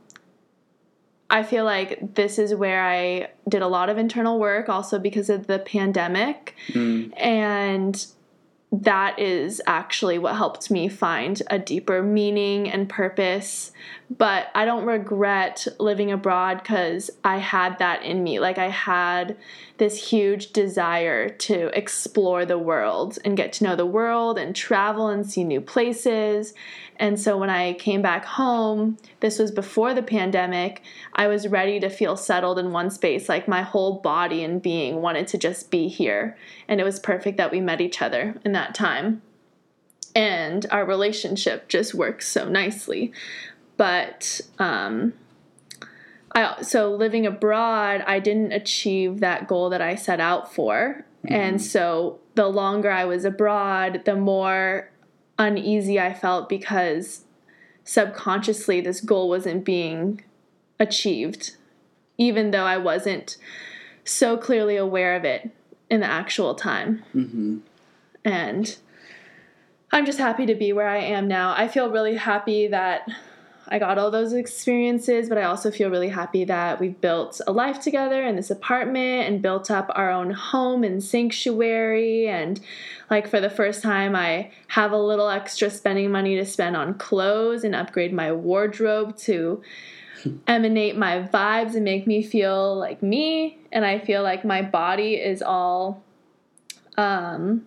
I 1.30 1.42
feel 1.42 1.64
like 1.64 2.14
this 2.14 2.38
is 2.38 2.54
where 2.54 2.82
I 2.84 3.28
did 3.48 3.62
a 3.62 3.66
lot 3.68 3.88
of 3.88 3.96
internal 3.98 4.38
work 4.38 4.68
also 4.68 4.98
because 4.98 5.30
of 5.30 5.46
the 5.46 5.58
pandemic. 5.58 6.54
Mm, 6.72 7.12
And 7.16 8.06
that 8.72 9.18
is 9.18 9.60
actually 9.66 10.18
what 10.18 10.34
helped 10.37 10.70
me 10.70 10.88
find 10.88 11.42
a 11.48 11.58
deeper 11.58 12.02
meaning 12.02 12.68
and 12.70 12.88
purpose. 12.88 13.72
But 14.10 14.48
I 14.54 14.64
don't 14.64 14.84
regret 14.84 15.66
living 15.80 16.12
abroad 16.12 16.58
because 16.58 17.10
I 17.24 17.38
had 17.38 17.78
that 17.78 18.02
in 18.02 18.22
me. 18.22 18.38
Like, 18.38 18.58
I 18.58 18.68
had 18.68 19.36
this 19.78 20.10
huge 20.10 20.52
desire 20.52 21.28
to 21.28 21.76
explore 21.76 22.44
the 22.44 22.58
world 22.58 23.18
and 23.24 23.36
get 23.36 23.52
to 23.54 23.64
know 23.64 23.76
the 23.76 23.86
world 23.86 24.38
and 24.38 24.54
travel 24.54 25.08
and 25.08 25.28
see 25.28 25.42
new 25.42 25.60
places. 25.60 26.52
And 26.96 27.18
so 27.18 27.36
when 27.36 27.50
I 27.50 27.72
came 27.72 28.02
back 28.02 28.24
home, 28.24 28.98
this 29.20 29.38
was 29.38 29.50
before 29.50 29.94
the 29.94 30.02
pandemic, 30.02 30.82
I 31.14 31.26
was 31.26 31.48
ready 31.48 31.80
to 31.80 31.88
feel 31.88 32.16
settled 32.16 32.58
in 32.58 32.72
one 32.72 32.90
space. 32.90 33.28
Like 33.28 33.48
my 33.48 33.62
whole 33.62 34.00
body 34.00 34.44
and 34.44 34.62
being 34.62 35.00
wanted 35.00 35.26
to 35.28 35.38
just 35.38 35.70
be 35.70 35.88
here. 35.88 36.36
And 36.68 36.80
it 36.80 36.84
was 36.84 37.00
perfect 37.00 37.36
that 37.38 37.50
we 37.50 37.60
met 37.60 37.80
each 37.80 38.00
other 38.00 38.40
in 38.44 38.52
that 38.52 38.74
time. 38.74 39.22
And 40.14 40.64
our 40.70 40.84
relationship 40.84 41.68
just 41.68 41.94
works 41.94 42.28
so 42.28 42.48
nicely. 42.48 43.12
But, 43.76 44.40
um, 44.58 45.14
I, 46.34 46.62
so 46.62 46.90
living 46.90 47.26
abroad, 47.26 48.02
I 48.06 48.18
didn't 48.18 48.52
achieve 48.52 49.20
that 49.20 49.46
goal 49.46 49.70
that 49.70 49.80
I 49.80 49.94
set 49.94 50.20
out 50.20 50.52
for. 50.52 51.04
And 51.26 51.62
so 51.62 52.18
the 52.34 52.48
longer 52.48 52.90
I 52.90 53.06
was 53.06 53.24
abroad, 53.24 54.02
the 54.04 54.14
more 54.14 54.90
uneasy 55.38 55.98
I 55.98 56.12
felt 56.12 56.48
because 56.48 57.24
subconsciously 57.84 58.80
this 58.80 59.00
goal 59.00 59.28
wasn't 59.28 59.64
being 59.64 60.22
achieved, 60.78 61.56
even 62.18 62.50
though 62.50 62.64
I 62.64 62.76
wasn't 62.76 63.37
so 64.04 64.37
clearly 64.37 64.76
aware 64.76 65.16
of 65.16 65.24
it 65.24 65.50
in 65.88 66.00
the 66.00 66.06
actual 66.06 66.54
time. 66.54 67.02
hmm 67.12 67.58
And 68.24 68.76
I'm 69.92 70.04
just 70.04 70.18
happy 70.18 70.44
to 70.46 70.54
be 70.54 70.72
where 70.72 70.88
I 70.88 70.98
am 70.98 71.28
now. 71.28 71.54
I 71.56 71.68
feel 71.68 71.90
really 71.90 72.16
happy 72.16 72.66
that 72.68 73.08
I 73.68 73.79
got 73.79 73.98
all 73.98 74.11
those 74.11 74.33
experiences, 74.33 75.29
but 75.29 75.38
I 75.38 75.44
also 75.44 75.70
feel 75.70 75.90
really 75.90 76.09
happy 76.09 76.44
that 76.44 76.81
we've 76.81 77.00
built 77.00 77.40
a 77.46 77.53
life 77.53 77.81
together 77.81 78.22
in 78.22 78.37
this 78.37 78.50
apartment 78.50 79.29
and 79.29 79.40
built 79.40 79.70
up 79.70 79.90
our 79.94 80.11
own 80.11 80.31
home 80.31 80.85
and 80.85 81.03
sanctuary. 81.03 82.29
And 82.29 82.61
like 83.11 83.27
for 83.27 83.40
the 83.40 83.48
first 83.48 83.83
time, 83.83 84.14
I 84.14 84.50
have 84.68 84.92
a 84.92 84.98
little 84.98 85.29
extra 85.29 85.70
spending 85.70 86.11
money 86.11 86.37
to 86.37 86.44
spend 86.44 86.77
on 86.77 86.94
clothes 86.94 87.64
and 87.64 87.74
upgrade 87.74 88.12
my 88.12 88.33
wardrobe 88.33 89.16
to 89.18 89.62
emanate 90.46 90.96
my 90.96 91.22
vibes 91.22 91.74
and 91.74 91.85
make 91.85 92.07
me 92.07 92.22
feel 92.22 92.77
like 92.77 93.03
me. 93.03 93.59
And 93.72 93.85
I 93.85 93.98
feel 93.98 94.22
like 94.22 94.44
my 94.44 94.61
body 94.61 95.14
is 95.14 95.40
all 95.42 96.03
um, 96.96 97.66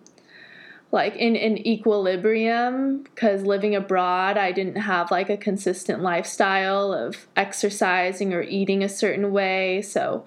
like 0.90 1.14
in 1.16 1.36
an 1.36 1.58
equilibrium 1.66 3.02
because 3.02 3.42
living 3.42 3.74
abroad 3.74 4.38
i 4.38 4.52
didn't 4.52 4.76
have 4.76 5.10
like 5.10 5.28
a 5.28 5.36
consistent 5.36 6.02
lifestyle 6.02 6.92
of 6.92 7.26
exercising 7.36 8.32
or 8.32 8.42
eating 8.42 8.82
a 8.82 8.88
certain 8.88 9.32
way. 9.32 9.82
So 9.82 10.24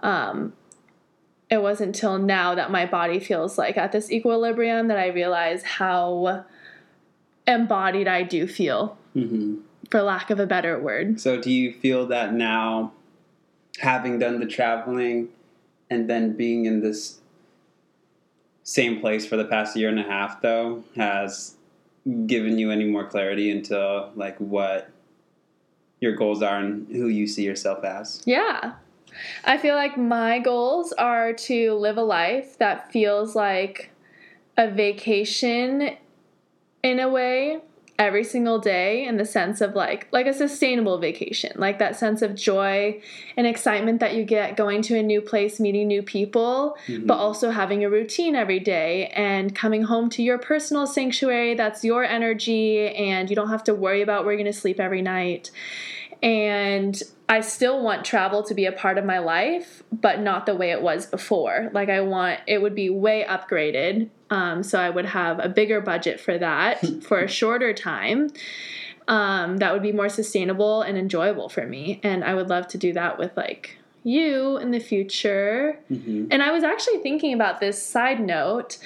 um, 0.00 0.52
it 1.50 1.62
wasn't 1.62 1.94
until 1.94 2.18
now 2.18 2.54
that 2.54 2.70
my 2.70 2.86
body 2.86 3.20
feels 3.20 3.56
like 3.56 3.76
at 3.76 3.92
this 3.92 4.10
equilibrium 4.10 4.88
that 4.88 4.98
i 4.98 5.08
realize 5.08 5.62
how 5.62 6.44
embodied 7.46 8.08
i 8.08 8.22
do 8.22 8.46
feel 8.46 8.96
hmm 9.12 9.56
for 9.90 10.02
lack 10.02 10.30
of 10.30 10.40
a 10.40 10.46
better 10.46 10.78
word. 10.78 11.20
So, 11.20 11.40
do 11.40 11.50
you 11.50 11.72
feel 11.72 12.06
that 12.06 12.32
now, 12.32 12.92
having 13.78 14.18
done 14.18 14.40
the 14.40 14.46
traveling 14.46 15.28
and 15.90 16.08
then 16.08 16.36
being 16.36 16.64
in 16.64 16.80
this 16.80 17.20
same 18.64 19.00
place 19.00 19.26
for 19.26 19.36
the 19.36 19.44
past 19.44 19.76
year 19.76 19.90
and 19.90 20.00
a 20.00 20.02
half, 20.02 20.42
though, 20.42 20.82
has 20.96 21.54
given 22.26 22.58
you 22.58 22.70
any 22.70 22.84
more 22.84 23.06
clarity 23.06 23.50
into 23.50 24.10
like 24.14 24.36
what 24.38 24.90
your 26.00 26.16
goals 26.16 26.42
are 26.42 26.58
and 26.58 26.88
who 26.88 27.08
you 27.08 27.26
see 27.26 27.44
yourself 27.44 27.84
as? 27.84 28.22
Yeah. 28.24 28.72
I 29.44 29.58
feel 29.58 29.76
like 29.76 29.96
my 29.96 30.38
goals 30.40 30.92
are 30.92 31.32
to 31.32 31.74
live 31.74 31.98
a 31.98 32.02
life 32.02 32.58
that 32.58 32.90
feels 32.90 33.36
like 33.36 33.90
a 34.56 34.70
vacation 34.70 35.96
in 36.82 36.98
a 37.00 37.08
way 37.08 37.60
every 37.96 38.24
single 38.24 38.58
day 38.58 39.04
in 39.06 39.18
the 39.18 39.24
sense 39.24 39.60
of 39.60 39.76
like 39.76 40.08
like 40.10 40.26
a 40.26 40.32
sustainable 40.32 40.98
vacation 40.98 41.52
like 41.54 41.78
that 41.78 41.94
sense 41.94 42.22
of 42.22 42.34
joy 42.34 43.00
and 43.36 43.46
excitement 43.46 44.00
that 44.00 44.14
you 44.14 44.24
get 44.24 44.56
going 44.56 44.82
to 44.82 44.98
a 44.98 45.02
new 45.02 45.20
place 45.20 45.60
meeting 45.60 45.86
new 45.86 46.02
people 46.02 46.76
Mhm. 46.88 47.06
but 47.06 47.14
also 47.14 47.50
having 47.50 47.84
a 47.84 47.88
routine 47.90 48.34
every 48.34 48.58
day 48.58 49.06
and 49.14 49.54
coming 49.54 49.84
home 49.84 50.10
to 50.10 50.24
your 50.24 50.38
personal 50.38 50.88
sanctuary 50.88 51.54
that's 51.54 51.84
your 51.84 52.02
energy 52.02 52.88
and 52.88 53.30
you 53.30 53.36
don't 53.36 53.50
have 53.50 53.64
to 53.64 53.74
worry 53.74 54.02
about 54.02 54.24
where 54.24 54.34
you're 54.34 54.42
going 54.42 54.52
to 54.52 54.58
sleep 54.58 54.80
every 54.80 55.02
night 55.02 55.52
and 56.22 57.00
I 57.28 57.40
still 57.40 57.82
want 57.82 58.04
travel 58.04 58.42
to 58.44 58.54
be 58.54 58.64
a 58.66 58.72
part 58.72 58.98
of 58.98 59.04
my 59.04 59.18
life, 59.18 59.82
but 59.92 60.20
not 60.20 60.46
the 60.46 60.54
way 60.54 60.70
it 60.70 60.80
was 60.80 61.06
before. 61.06 61.70
Like 61.72 61.88
I 61.90 62.00
want 62.00 62.40
it 62.46 62.62
would 62.62 62.74
be 62.74 62.88
way 62.90 63.24
upgraded. 63.28 64.08
Um, 64.34 64.62
so 64.64 64.80
I 64.80 64.90
would 64.90 65.06
have 65.06 65.38
a 65.38 65.48
bigger 65.48 65.80
budget 65.80 66.20
for 66.20 66.36
that 66.38 66.84
for 67.02 67.20
a 67.20 67.28
shorter 67.28 67.72
time. 67.72 68.30
Um, 69.06 69.58
that 69.58 69.72
would 69.72 69.82
be 69.82 69.92
more 69.92 70.08
sustainable 70.08 70.82
and 70.82 70.96
enjoyable 70.98 71.48
for 71.48 71.66
me, 71.66 72.00
and 72.02 72.24
I 72.24 72.34
would 72.34 72.48
love 72.48 72.66
to 72.68 72.78
do 72.78 72.92
that 72.94 73.18
with 73.18 73.36
like 73.36 73.78
you 74.02 74.56
in 74.58 74.70
the 74.70 74.80
future. 74.80 75.78
Mhm. 75.90 76.28
And 76.30 76.42
I 76.42 76.50
was 76.50 76.64
actually 76.64 76.98
thinking 76.98 77.32
about 77.32 77.60
this 77.60 77.80
side 77.82 78.20
note 78.20 78.78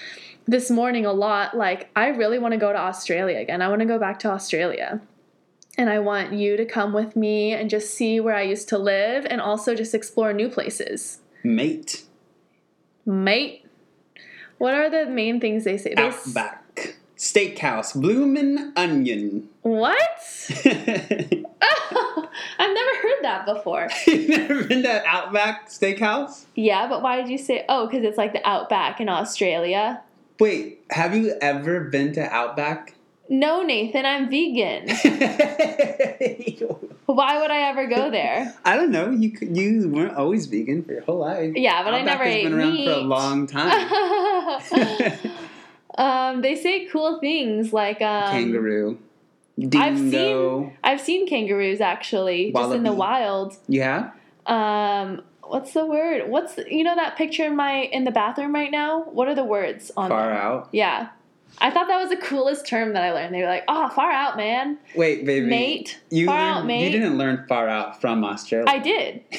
this 0.47 0.71
morning 0.71 1.07
a 1.07 1.13
lot. 1.13 1.57
Like, 1.57 1.91
I 1.97 2.09
really 2.09 2.39
want 2.39 2.53
to 2.53 2.59
go 2.59 2.73
to 2.73 2.79
Australia 2.79 3.39
again. 3.39 3.61
I 3.63 3.69
want 3.69 3.81
to 3.81 3.87
go 3.87 3.99
back 3.99 4.19
to 4.21 4.31
Australia. 4.31 5.01
And 5.77 5.91
I 5.91 5.99
want 5.99 6.33
you 6.33 6.57
to 6.57 6.65
come 6.65 6.93
with 6.93 7.15
me 7.15 7.53
and 7.53 7.71
just 7.71 7.95
see 7.95 8.19
where 8.19 8.35
I 8.35 8.43
used 8.43 8.69
to 8.71 8.79
live 8.79 9.27
and 9.29 9.41
also 9.41 9.75
just 9.75 9.95
explore 9.95 10.33
new 10.33 10.49
places. 10.49 11.21
Mate, 11.45 12.05
Mate, 13.07 13.65
what 14.59 14.75
are 14.75 14.91
the 14.91 15.07
main 15.11 15.41
things 15.41 15.65
they 15.65 15.79
say? 15.79 15.95
They 15.95 16.03
Outback, 16.03 16.97
Steakhouse, 17.17 17.99
Bloomin' 18.01 18.73
Onion. 18.77 19.49
What? 19.63 19.99
You've 20.49 21.47
I've 22.59 22.75
never 22.75 22.97
heard 23.03 23.23
that 23.23 23.47
before. 23.47 23.89
You've 24.07 24.29
never 24.29 24.65
been 24.65 24.83
to 24.83 25.05
Outback 25.07 25.69
Steakhouse? 25.69 26.45
Yeah, 26.55 26.89
but 26.89 27.03
why 27.03 27.17
did 27.17 27.29
you 27.29 27.39
say, 27.39 27.65
oh, 27.69 27.87
because 27.87 28.05
it's 28.05 28.19
like 28.19 28.33
the 28.33 28.47
outback 28.49 29.01
in 29.01 29.09
Australia? 29.09 30.03
Wait, 30.39 30.85
have 30.91 31.15
you 31.17 31.37
ever 31.41 31.81
been 31.81 32.13
to 32.13 32.23
Outback? 32.33 32.95
No, 33.31 33.63
Nathan, 33.63 34.07
I'm 34.07 34.31
vegan. 34.31 34.89
Why 37.07 37.41
would 37.41 37.51
I 37.51 37.69
ever 37.69 37.87
go 37.87 38.11
there? 38.11 38.55
I 38.65 38.77
don't 38.77 38.91
know. 38.91 39.11
You 39.11 39.33
you 39.41 39.89
weren't 39.89 40.15
always 40.17 40.47
vegan 40.47 40.83
for 40.83 40.93
your 40.93 41.03
whole 41.03 41.19
life. 41.19 41.53
Yeah, 41.57 41.83
but 41.85 41.93
I 41.95 42.01
Outback 42.01 42.19
never 42.19 42.25
has 42.25 42.35
ate 42.35 42.45
been 42.45 42.55
around 42.55 42.73
meat. 42.75 42.87
for 42.87 42.93
a 42.93 42.99
long 42.99 43.47
time. 43.47 43.93
um, 45.99 46.41
they 46.43 46.55
say 46.57 46.87
cool 46.87 47.19
things 47.21 47.73
like 47.73 48.01
um, 48.01 48.31
Kangaroo, 48.31 48.99
I've 49.59 49.97
dingo. 49.97 50.73
I've 50.83 51.01
seen 51.01 51.27
kangaroos 51.29 51.81
actually, 51.81 52.53
just 52.53 52.75
in 52.75 52.83
the 52.83 52.93
wild. 52.93 53.57
Yeah. 53.69 54.13
Um, 54.47 55.23
what's 55.43 55.73
the 55.73 55.85
word? 55.85 56.29
What's 56.31 56.57
you 56.71 56.85
know 56.85 56.95
that 56.95 57.17
picture 57.17 57.45
in 57.45 57.57
my 57.57 57.83
in 57.93 58.05
the 58.05 58.11
bathroom 58.11 58.55
right 58.55 58.71
now? 58.71 59.03
What 59.05 59.29
are 59.29 59.35
the 59.35 59.45
words 59.45 59.91
on 59.97 60.09
Far 60.11 60.29
there? 60.29 60.39
out. 60.41 60.69
Yeah, 60.73 61.09
I 61.61 61.71
thought 61.71 61.89
that 61.89 62.01
was 62.01 62.11
the 62.11 62.17
coolest 62.17 62.67
term 62.67 62.93
that 62.93 63.03
I 63.03 63.13
learned. 63.13 63.35
They 63.35 63.41
were 63.41 63.47
like, 63.49 63.65
"Oh, 63.69 63.89
far 63.89 64.11
out, 64.11 64.37
man, 64.37 64.79
Wait, 64.95 65.25
baby. 65.27 65.47
mate, 65.47 65.99
You 66.11 66.27
far 66.27 66.37
learned- 66.39 66.59
out, 66.59 66.67
mate." 66.67 66.85
You 66.85 66.91
didn't 66.99 67.19
learn 67.19 67.45
far 67.49 67.69
out 67.69 68.01
from 68.01 68.25
Australia. 68.25 68.67
I 68.69 68.79
did 68.79 69.23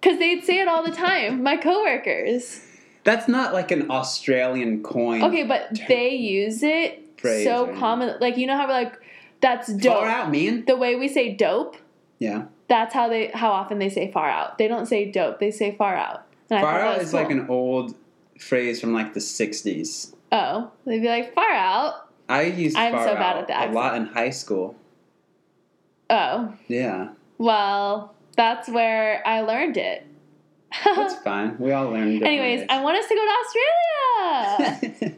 because 0.00 0.18
they'd 0.18 0.44
say 0.44 0.60
it 0.60 0.68
all 0.68 0.82
the 0.82 0.90
time. 0.92 1.42
My 1.42 1.56
coworkers. 1.56 2.60
That's 3.04 3.26
not 3.28 3.52
like 3.52 3.70
an 3.72 3.90
Australian 3.90 4.82
coin. 4.82 5.22
Okay, 5.24 5.42
but 5.44 5.80
they 5.88 6.10
use 6.10 6.62
it 6.62 7.02
Phrase, 7.18 7.44
so 7.44 7.66
right? 7.66 7.76
common. 7.78 8.14
Like 8.20 8.36
you 8.36 8.46
know 8.46 8.56
how 8.56 8.66
we're 8.66 8.72
like, 8.74 8.94
"That's 9.40 9.72
dope." 9.72 9.98
Far 10.00 10.08
out, 10.08 10.30
man. 10.30 10.64
The 10.66 10.76
way 10.76 10.94
we 10.96 11.08
say 11.08 11.34
dope. 11.34 11.76
Yeah. 12.18 12.44
That's 12.68 12.94
how 12.94 13.08
they 13.08 13.26
how 13.34 13.50
often 13.50 13.78
they 13.78 13.88
say 13.88 14.10
far 14.12 14.28
out. 14.30 14.56
They 14.58 14.68
don't 14.68 14.86
say 14.86 15.10
dope. 15.10 15.40
They 15.40 15.50
say 15.50 15.74
far 15.76 15.94
out. 15.96 16.26
And 16.48 16.60
Far 16.60 16.80
out 16.80 17.00
is 17.00 17.12
like 17.12 17.30
an 17.30 17.46
old 17.48 17.94
phrase 18.38 18.80
from 18.80 18.92
like 18.92 19.14
the 19.14 19.20
60s. 19.20 20.14
Oh. 20.32 20.70
They'd 20.86 21.00
be 21.00 21.08
like 21.08 21.34
far 21.34 21.50
out. 21.50 22.08
I 22.28 22.42
used 22.44 22.76
I'm 22.76 22.92
far 22.92 23.06
so 23.06 23.14
bad 23.14 23.36
out 23.36 23.50
at 23.50 23.68
the 23.68 23.72
a 23.72 23.74
lot 23.74 23.96
in 23.96 24.06
high 24.06 24.30
school. 24.30 24.74
Oh. 26.10 26.52
Yeah. 26.68 27.10
Well, 27.38 28.14
that's 28.36 28.68
where 28.68 29.26
I 29.26 29.42
learned 29.42 29.76
it. 29.76 30.06
That's 30.84 31.14
fine. 31.24 31.56
We 31.58 31.72
all 31.72 31.90
learned 31.90 32.22
Anyways, 32.22 32.60
ways. 32.60 32.68
I 32.70 32.82
want 32.82 32.98
us 32.98 33.08
to 33.08 33.14
go 33.14 33.24
to 33.24 34.66
Australia. 35.00 35.16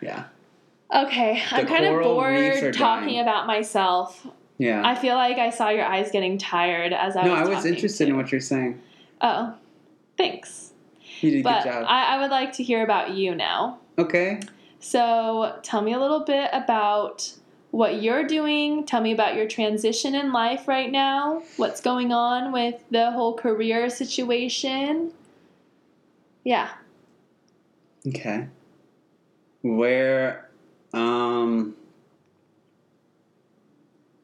yeah. 0.00 0.24
okay, 1.04 1.42
I'm 1.50 1.66
kind 1.66 1.84
of 1.84 2.02
coral 2.02 2.24
reefs 2.24 2.58
are 2.58 2.60
bored 2.62 2.74
talking 2.74 3.08
dying. 3.08 3.20
about 3.20 3.46
myself. 3.46 4.26
Yeah. 4.58 4.82
I 4.84 4.94
feel 4.94 5.16
like 5.16 5.38
I 5.38 5.50
saw 5.50 5.70
your 5.70 5.84
eyes 5.84 6.10
getting 6.10 6.38
tired 6.38 6.92
as 6.92 7.16
I 7.16 7.24
no, 7.24 7.32
was 7.32 7.40
No, 7.40 7.52
I 7.52 7.54
was 7.56 7.64
interested 7.64 8.08
in 8.08 8.16
what 8.16 8.30
you're 8.30 8.40
saying. 8.40 8.80
Oh, 9.20 9.54
thanks. 10.16 10.72
You 11.20 11.30
did 11.30 11.40
a 11.40 11.42
But 11.42 11.64
good 11.64 11.72
job. 11.72 11.84
I, 11.88 12.16
I 12.16 12.20
would 12.20 12.30
like 12.30 12.52
to 12.54 12.62
hear 12.62 12.82
about 12.82 13.10
you 13.10 13.34
now. 13.34 13.79
Okay. 13.98 14.40
So 14.80 15.58
tell 15.62 15.82
me 15.82 15.92
a 15.92 15.98
little 16.00 16.20
bit 16.20 16.50
about 16.52 17.32
what 17.70 18.02
you're 18.02 18.24
doing. 18.24 18.84
Tell 18.84 19.00
me 19.00 19.12
about 19.12 19.34
your 19.34 19.46
transition 19.46 20.14
in 20.14 20.32
life 20.32 20.66
right 20.66 20.90
now. 20.90 21.42
What's 21.56 21.80
going 21.80 22.12
on 22.12 22.52
with 22.52 22.82
the 22.90 23.10
whole 23.10 23.36
career 23.36 23.90
situation? 23.90 25.12
Yeah. 26.44 26.70
Okay. 28.06 28.48
Where 29.62 30.48
um 30.92 31.76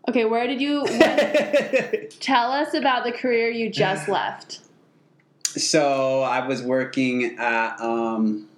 Okay, 0.08 0.24
where 0.24 0.46
did 0.46 0.60
you 0.60 0.84
when, 0.84 2.08
tell 2.20 2.52
us 2.52 2.74
about 2.74 3.04
the 3.04 3.10
career 3.10 3.50
you 3.50 3.68
just 3.70 4.08
left? 4.08 4.60
So 5.42 6.22
I 6.22 6.46
was 6.46 6.62
working 6.62 7.38
at 7.38 7.80
um, 7.80 8.48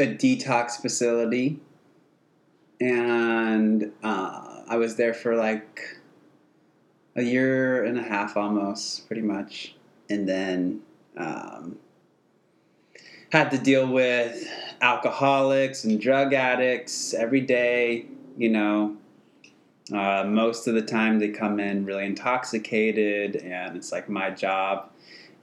a 0.00 0.06
detox 0.06 0.80
facility, 0.80 1.60
and 2.80 3.92
uh, 4.02 4.62
I 4.68 4.76
was 4.76 4.96
there 4.96 5.14
for 5.14 5.36
like 5.36 5.98
a 7.16 7.22
year 7.22 7.84
and 7.84 7.98
a 7.98 8.02
half, 8.02 8.36
almost, 8.36 9.06
pretty 9.06 9.22
much, 9.22 9.74
and 10.08 10.28
then 10.28 10.80
um, 11.16 11.78
had 13.30 13.50
to 13.50 13.58
deal 13.58 13.86
with 13.86 14.48
alcoholics 14.80 15.84
and 15.84 16.00
drug 16.00 16.32
addicts 16.32 17.14
every 17.14 17.42
day. 17.42 18.06
You 18.38 18.48
know, 18.48 18.96
uh, 19.92 20.24
most 20.24 20.66
of 20.66 20.74
the 20.74 20.82
time 20.82 21.18
they 21.18 21.28
come 21.28 21.60
in 21.60 21.84
really 21.84 22.06
intoxicated, 22.06 23.36
and 23.36 23.76
it's 23.76 23.92
like 23.92 24.08
my 24.08 24.30
job. 24.30 24.90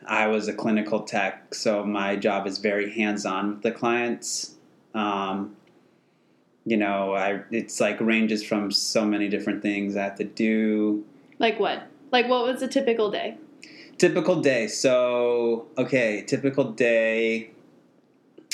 I 0.05 0.27
was 0.27 0.47
a 0.47 0.53
clinical 0.53 1.01
tech, 1.01 1.53
so 1.53 1.83
my 1.83 2.15
job 2.15 2.47
is 2.47 2.59
very 2.59 2.93
hands 2.93 3.25
on 3.25 3.55
with 3.55 3.63
the 3.63 3.71
clients. 3.71 4.55
Um, 4.93 5.55
you 6.65 6.77
know, 6.77 7.13
I 7.13 7.41
it's 7.51 7.79
like 7.79 7.99
ranges 8.01 8.43
from 8.43 8.71
so 8.71 9.05
many 9.05 9.29
different 9.29 9.61
things 9.61 9.95
I 9.95 10.03
have 10.03 10.15
to 10.15 10.23
do. 10.23 11.05
Like 11.39 11.59
what? 11.59 11.87
Like 12.11 12.27
what 12.27 12.43
was 12.45 12.61
a 12.61 12.67
typical 12.67 13.09
day? 13.09 13.37
Typical 13.97 14.41
day. 14.41 14.67
So 14.67 15.67
okay, 15.77 16.23
typical 16.23 16.71
day. 16.71 17.51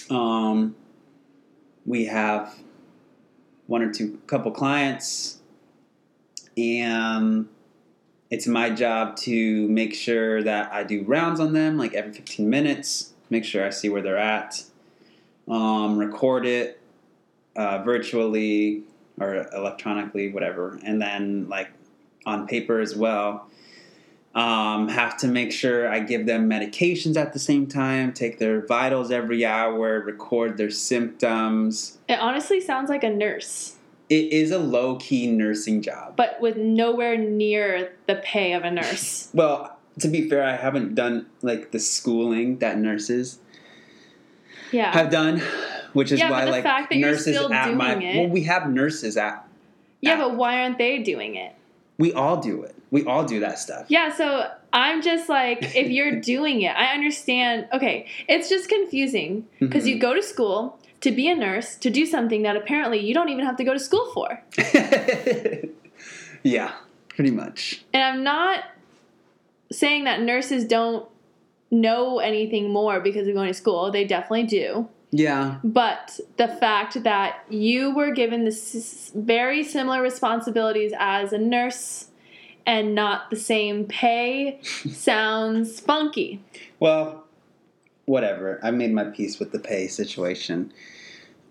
Um, 0.10 0.76
we 1.86 2.06
have 2.06 2.56
one 3.68 3.82
or 3.82 3.92
two 3.92 4.20
couple 4.28 4.52
clients, 4.52 5.40
and 6.58 7.48
it's 8.34 8.48
my 8.48 8.72
job 8.72 9.16
to 9.16 9.68
make 9.70 9.94
sure 9.94 10.42
that 10.42 10.74
I 10.74 10.84
do 10.84 11.04
rounds 11.04 11.40
on 11.40 11.54
them, 11.54 11.78
like 11.78 11.94
every 11.94 12.12
fifteen 12.12 12.50
minutes. 12.50 13.14
Make 13.30 13.46
sure 13.46 13.64
I 13.64 13.70
see 13.70 13.90
where 13.90 14.02
they're 14.02 14.18
at. 14.18 14.64
Um, 15.48 16.00
record 16.00 16.48
it 16.48 16.82
uh, 17.56 17.84
virtually 17.84 18.82
or 19.20 19.48
electronically, 19.54 20.32
whatever, 20.32 20.80
and 20.84 21.00
then 21.00 21.48
like 21.48 21.70
on 22.26 22.48
paper 22.48 22.80
as 22.80 22.96
well. 22.96 23.52
Um, 24.34 24.88
have 24.88 25.16
to 25.18 25.28
make 25.28 25.52
sure 25.52 25.88
I 25.88 26.00
give 26.00 26.26
them 26.26 26.50
medications 26.50 27.16
at 27.18 27.34
the 27.34 27.40
same 27.40 27.68
time, 27.68 28.14
take 28.14 28.40
their 28.40 28.66
vitals 28.66 29.12
every 29.12 29.46
hour, 29.46 30.00
record 30.00 30.58
their 30.58 30.72
symptoms. 30.72 32.00
It 32.10 32.20
honestly 32.20 32.60
sounds 32.60 32.90
like 32.90 33.04
a 33.04 33.12
nurse, 33.12 33.73
It 34.14 34.32
is 34.32 34.52
a 34.52 34.60
low 34.60 34.98
key 34.98 35.26
nursing 35.26 35.82
job. 35.82 36.16
but 36.16 36.40
with 36.40 36.56
nowhere 36.56 37.18
near 37.18 37.94
the 38.06 38.16
pay 38.18 38.54
of 38.54 38.64
a 38.64 38.70
nurse. 38.70 39.30
Well, 39.34 39.76
to 40.02 40.08
be 40.08 40.30
fair, 40.30 40.44
I 40.44 40.56
haven't 40.56 40.94
done 40.94 41.26
like 41.42 41.72
the 41.72 41.80
schooling 41.80 42.60
that 42.60 42.78
nurses 42.78 43.40
Yeah. 44.72 44.92
have 44.94 45.10
done, 45.10 45.42
which 45.94 46.12
is 46.12 46.20
Yeah, 46.20 46.30
why 46.30 46.44
like 46.46 46.62
fact 46.64 46.92
that 46.92 46.98
you're 47.00 47.10
nurses 47.12 47.38
at 47.38 47.74
my 47.76 47.96
it- 47.96 48.18
well, 48.18 48.30
we 48.30 48.44
have 48.44 48.70
nurses 48.70 49.18
at 49.18 49.48
Yeah, 50.02 50.18
but 50.18 50.36
why 50.36 50.62
aren't 50.62 50.78
they 50.78 51.00
doing 51.00 51.34
it? 51.36 51.54
we 51.98 52.14
all 52.14 52.38
do 52.38 52.62
it. 52.64 52.76
We 52.92 53.04
all 53.06 53.24
do 53.26 53.40
that 53.40 53.58
stuff. 53.58 53.86
Yeah, 53.88 54.12
so 54.14 54.48
I'm 54.74 55.02
just 55.02 55.28
like, 55.30 55.76
if 55.76 55.90
you're 55.90 56.20
doing 56.34 56.62
it, 56.62 56.76
I 56.76 56.94
understand. 56.94 57.68
Okay, 57.74 58.06
it's 58.28 58.48
just 58.50 58.70
confusing 58.70 59.48
because 59.60 59.86
Mhm. 59.86 59.88
you 59.90 60.00
go 60.00 60.14
to 60.14 60.22
school 60.22 60.78
to 61.04 61.12
be 61.12 61.30
a 61.30 61.36
nurse 61.36 61.76
to 61.76 61.90
do 61.90 62.06
something 62.06 62.44
that 62.44 62.56
apparently 62.56 62.98
you 62.98 63.14
don't 63.14 63.28
even 63.28 63.46
have 63.46 63.58
to 63.58 63.66
go 63.66 63.74
to 63.74 63.80
school 63.80 64.10
for. 64.14 64.42
yeah, 66.44 66.72
pretty 67.10 67.30
much. 67.30 67.84
And 67.94 68.02
I'm 68.02 68.24
not 68.24 68.64
saying 69.70 70.06
that 70.06 70.22
nurses 70.22 70.64
don't 70.64 71.06
know 71.70 72.20
anything 72.20 72.72
more 72.72 73.02
because 73.02 73.28
of 73.28 73.34
going 73.34 73.50
to 73.50 73.54
school, 73.54 73.92
they 73.92 74.06
definitely 74.06 74.44
do. 74.44 74.88
Yeah. 75.12 75.58
But 75.62 76.20
the 76.38 76.48
fact 76.48 77.04
that 77.04 77.44
you 77.50 77.94
were 77.94 78.12
given 78.12 78.46
the 78.46 79.12
very 79.14 79.64
similar 79.64 80.02
responsibilities 80.02 80.94
as 80.98 81.34
a 81.34 81.38
nurse 81.38 82.08
and 82.66 82.96
not 82.96 83.30
the 83.30 83.36
same 83.36 83.86
pay 83.86 84.60
sounds 84.64 85.82
funky. 85.82 86.42
Well, 86.80 87.26
whatever. 88.06 88.62
I 88.64 88.72
made 88.72 88.94
my 88.94 89.04
peace 89.04 89.38
with 89.38 89.52
the 89.52 89.60
pay 89.60 89.88
situation. 89.88 90.72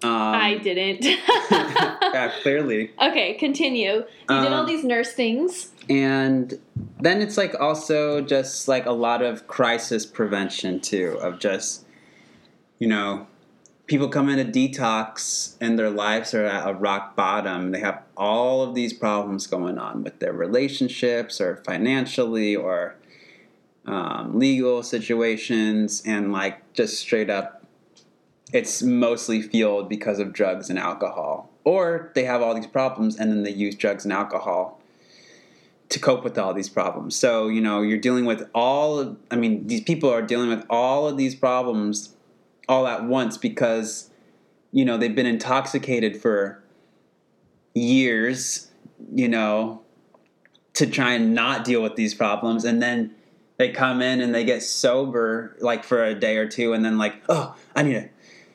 Um, 0.05 0.11
I 0.11 0.59
didn't. 0.59 1.05
yeah, 1.51 2.33
clearly. 2.43 2.91
okay, 3.01 3.35
continue. 3.35 3.93
You 3.95 4.05
did 4.29 4.53
all 4.53 4.61
Um, 4.63 4.67
these 4.67 4.85
nurse 4.85 5.13
things. 5.13 5.71
And 5.89 6.59
then 7.01 7.21
it's 7.21 7.37
like 7.37 7.55
also 7.61 8.21
just 8.21 8.69
like 8.69 8.87
a 8.87 8.93
lot 8.93 9.23
of 9.23 9.47
crisis 9.47 10.07
prevention 10.07 10.81
too, 10.81 11.19
of 11.21 11.39
just, 11.39 11.85
you 12.79 12.87
know, 12.89 13.27
people 13.87 14.09
come 14.09 14.29
in 14.29 14.39
into 14.39 14.53
detox 14.53 15.57
and 15.61 15.79
their 15.79 15.91
lives 15.91 16.35
are 16.35 16.45
at 16.47 16.69
a 16.69 16.75
rock 16.75 17.15
bottom. 17.17 17.73
They 17.73 17.81
have 17.81 18.03
all 18.17 18.63
of 18.63 18.75
these 18.75 18.93
problems 18.93 19.47
going 19.47 19.79
on 19.79 20.03
with 20.05 20.19
their 20.19 20.33
relationships 20.33 21.41
or 21.41 21.57
financially 21.67 22.55
or 22.57 22.95
um, 23.85 24.39
legal 24.39 24.83
situations 24.83 26.03
and 26.07 26.33
like 26.33 26.73
just 26.73 26.99
straight 27.01 27.29
up 27.31 27.62
it's 28.53 28.83
mostly 28.83 29.41
fueled 29.41 29.89
because 29.89 30.19
of 30.19 30.33
drugs 30.33 30.69
and 30.69 30.79
alcohol 30.79 31.51
or 31.65 32.11
they 32.15 32.25
have 32.25 32.43
all 32.43 32.55
these 32.55 32.67
problems 32.67 33.17
and 33.19 33.31
then 33.31 33.43
they 33.43 33.51
use 33.51 33.75
drugs 33.75 34.05
and 34.05 34.13
alcohol 34.13 34.81
to 35.89 35.99
cope 35.99 36.25
with 36.25 36.39
all 36.39 36.55
these 36.55 36.69
problems. 36.69 37.15
So, 37.15 37.49
you 37.49 37.61
know, 37.61 37.83
you're 37.83 37.99
dealing 37.99 38.25
with 38.25 38.49
all 38.55 38.99
of, 38.99 39.17
I 39.31 39.37
mean, 39.37 39.67
these 39.67 39.83
people 39.83 40.11
are 40.11 40.23
dealing 40.23 40.49
with 40.49 40.65
all 40.71 41.07
of 41.07 41.17
these 41.17 41.35
problems 41.35 42.15
all 42.69 42.87
at 42.87 43.05
once 43.05 43.37
because, 43.37 44.11
you 44.73 44.85
know, 44.85 44.97
they've 44.97 45.15
been 45.15 45.27
intoxicated 45.27 46.17
for 46.17 46.63
years, 47.75 48.71
you 49.15 49.29
know, 49.29 49.83
to 50.75 50.87
try 50.87 51.13
and 51.13 51.35
not 51.35 51.65
deal 51.65 51.83
with 51.83 51.97
these 51.97 52.15
problems. 52.15 52.65
And 52.65 52.83
then 52.83 53.15
they 53.59 53.71
come 53.71 54.01
in 54.01 54.23
and 54.23 54.35
they 54.35 54.45
get 54.45 54.63
sober, 54.63 55.57
like 55.61 55.85
for 55.85 56.03
a 56.03 56.15
day 56.15 56.39
or 56.39 56.49
two, 56.49 56.73
and 56.73 56.83
then, 56.83 56.97
like, 56.97 57.23
oh, 57.29 57.55
I 57.77 57.83
need 57.83 57.95
to 57.95 58.09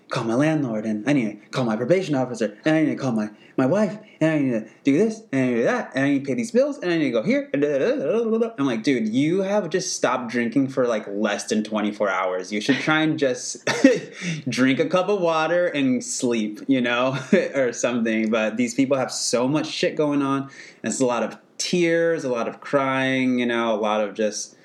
call 0.10 0.24
my 0.24 0.36
landlord 0.36 0.86
and 0.86 1.08
I 1.10 1.14
need 1.14 1.43
to 1.43 1.49
call 1.49 1.66
my 1.66 1.76
probation 1.76 2.16
officer 2.16 2.58
and 2.64 2.76
I 2.76 2.84
need 2.84 2.91
to 2.91 2.95
call 2.95 3.12
my, 3.12 3.30
my 3.58 3.66
wife 3.66 3.97
and 4.22 4.32
I 4.32 4.39
need 4.39 4.51
to 4.51 4.70
do 4.84 4.97
this 4.97 5.22
and 5.32 5.41
I 5.41 5.47
need 5.47 5.51
to 5.51 5.58
do 5.58 5.64
that 5.64 5.91
and 5.95 6.05
I 6.05 6.10
need 6.10 6.20
to 6.20 6.26
pay 6.26 6.34
these 6.34 6.51
bills 6.51 6.78
and 6.80 6.91
I 6.91 6.97
need 6.97 7.05
to 7.05 7.12
go 7.12 7.24
here. 7.24 7.49
I'm 7.53 8.66
like, 8.66 8.84
dude, 8.84 9.10
you 9.10 9.41
have 9.41 9.70
just 9.70 9.95
stopped 9.95 10.30
drinking 10.30 10.70
for 10.70 10.88
like 10.88 11.05
less 11.08 11.45
than 11.45 11.64
24 11.64 12.10
hours. 12.10 12.51
You 12.51 12.62
should 12.62 12.78
try 12.78 13.01
and 13.01 13.20
just 13.20 13.70
drink 14.49 14.80
a 14.80 14.86
cup 14.86 15.10
of 15.10 15.20
water 15.20 15.68
and 15.68 16.03
sleep, 16.03 16.62
you 16.68 16.82
know, 16.82 17.18
or 17.55 17.74
something. 17.74 18.30
But 18.30 18.58
these 18.58 18.74
people 18.74 18.97
have 18.97 19.12
so 19.12 19.47
much 19.47 19.68
shit 19.68 19.95
going 19.95 20.22
on. 20.22 20.43
And 20.43 20.91
it's 20.91 21.01
a 21.01 21.05
lot 21.05 21.24
of 21.24 21.38
tears, 21.58 22.24
a 22.24 22.30
lot 22.30 22.47
of 22.47 22.62
crying, 22.62 23.39
you 23.39 23.45
know, 23.45 23.74
a 23.74 23.80
lot 23.80 24.01
of 24.01 24.14
just 24.14 24.57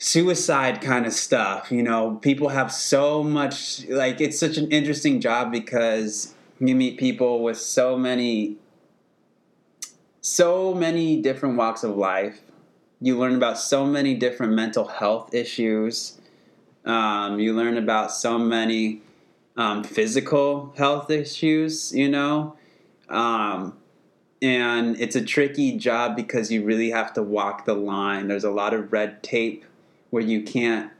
suicide 0.00 0.80
kind 0.80 1.06
of 1.06 1.12
stuff. 1.12 1.70
You 1.70 1.82
know, 1.82 2.16
people 2.16 2.48
have 2.48 2.72
so 2.72 3.22
much, 3.22 3.86
like, 3.86 4.20
it's 4.20 4.40
such 4.40 4.56
an 4.56 4.68
interesting 4.72 5.20
job 5.20 5.52
because 5.52 6.34
you 6.58 6.74
meet 6.74 6.98
people 6.98 7.42
with 7.44 7.60
so 7.60 7.96
many, 7.96 8.56
so 10.22 10.74
many 10.74 11.20
different 11.20 11.56
walks 11.56 11.84
of 11.84 11.96
life. 11.96 12.40
You 13.00 13.18
learn 13.18 13.34
about 13.34 13.58
so 13.58 13.86
many 13.86 14.14
different 14.14 14.54
mental 14.54 14.86
health 14.86 15.34
issues. 15.34 16.18
Um, 16.84 17.38
you 17.38 17.52
learn 17.52 17.76
about 17.76 18.10
so 18.10 18.38
many 18.38 19.02
um, 19.56 19.84
physical 19.84 20.72
health 20.76 21.10
issues, 21.10 21.94
you 21.94 22.08
know. 22.08 22.56
Um, 23.10 23.76
and 24.40 24.98
it's 24.98 25.16
a 25.16 25.22
tricky 25.22 25.76
job 25.76 26.16
because 26.16 26.50
you 26.50 26.64
really 26.64 26.90
have 26.90 27.12
to 27.14 27.22
walk 27.22 27.66
the 27.66 27.74
line. 27.74 28.28
There's 28.28 28.44
a 28.44 28.50
lot 28.50 28.72
of 28.72 28.92
red 28.92 29.22
tape 29.22 29.64
where 30.10 30.22
you 30.22 30.42
can't, 30.42 30.90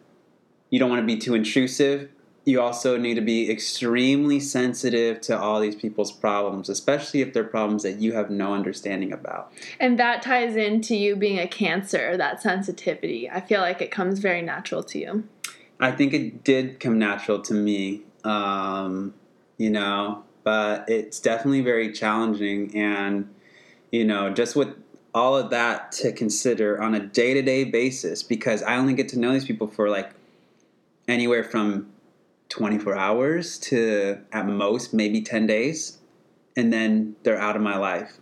you 0.71 0.79
don't 0.79 0.89
want 0.89 1.03
to 1.03 1.07
be 1.07 1.19
too 1.19 1.35
intrusive. 1.35 2.09
You 2.47 2.61
also 2.63 2.97
need 2.97 3.15
to 3.15 3.21
be 3.21 3.51
extremely 3.51 4.41
sensitive 4.41 5.21
to 5.23 5.39
all 5.39 5.61
these 5.61 5.75
people's 5.75 6.11
problems, 6.11 6.69
especially 6.69 7.21
if 7.21 7.35
they're 7.35 7.45
problems 7.45 7.83
that 7.83 8.01
you 8.01 8.15
have 8.15 8.31
no 8.31 8.55
understanding 8.55 9.13
about. 9.13 9.53
And 9.79 9.99
that 9.99 10.23
ties 10.23 10.57
into 10.57 10.97
you 10.97 11.17
being 11.17 11.39
a 11.39 11.47
cancer, 11.47 12.17
that 12.17 12.41
sensitivity. 12.41 13.29
I 13.29 13.41
feel 13.41 13.61
like 13.61 13.83
it 13.83 13.91
comes 13.91 14.21
very 14.21 14.41
natural 14.41 14.83
to 14.85 14.99
you. 14.99 15.25
I 15.79 15.93
think 15.93 16.15
it 16.15 16.43
did 16.43 16.81
come 16.81 16.99
natural 16.99 17.41
to 17.43 17.55
me, 17.55 18.03
um, 18.25 19.15
you 19.59 19.71
know, 19.71 20.25
but 20.43 20.89
it's 20.89 21.21
definitely 21.21 21.61
very 21.61 21.93
challenging. 21.93 22.75
And, 22.77 23.29
you 23.93 24.05
know, 24.05 24.31
just 24.31 24.57
with 24.57 24.75
all 25.15 25.37
of 25.37 25.51
that 25.51 25.93
to 25.93 26.13
consider 26.13 26.81
on 26.81 26.95
a 26.95 27.01
day 27.01 27.35
to 27.35 27.43
day 27.43 27.65
basis, 27.65 28.23
because 28.23 28.63
I 28.63 28.77
only 28.77 28.95
get 28.95 29.09
to 29.11 29.19
know 29.19 29.33
these 29.33 29.45
people 29.45 29.67
for 29.67 29.89
like 29.89 30.11
anywhere 31.09 31.45
from 31.45 31.91
24 32.51 32.97
hours 32.97 33.59
to 33.59 34.19
at 34.33 34.47
most 34.47 34.93
maybe 34.95 35.21
10 35.23 35.47
days. 35.47 35.99
And 36.57 36.73
then 36.73 37.17
they're 37.23 37.41
out 37.41 37.57
of 37.57 37.63
my 37.63 37.77
life 37.77 38.19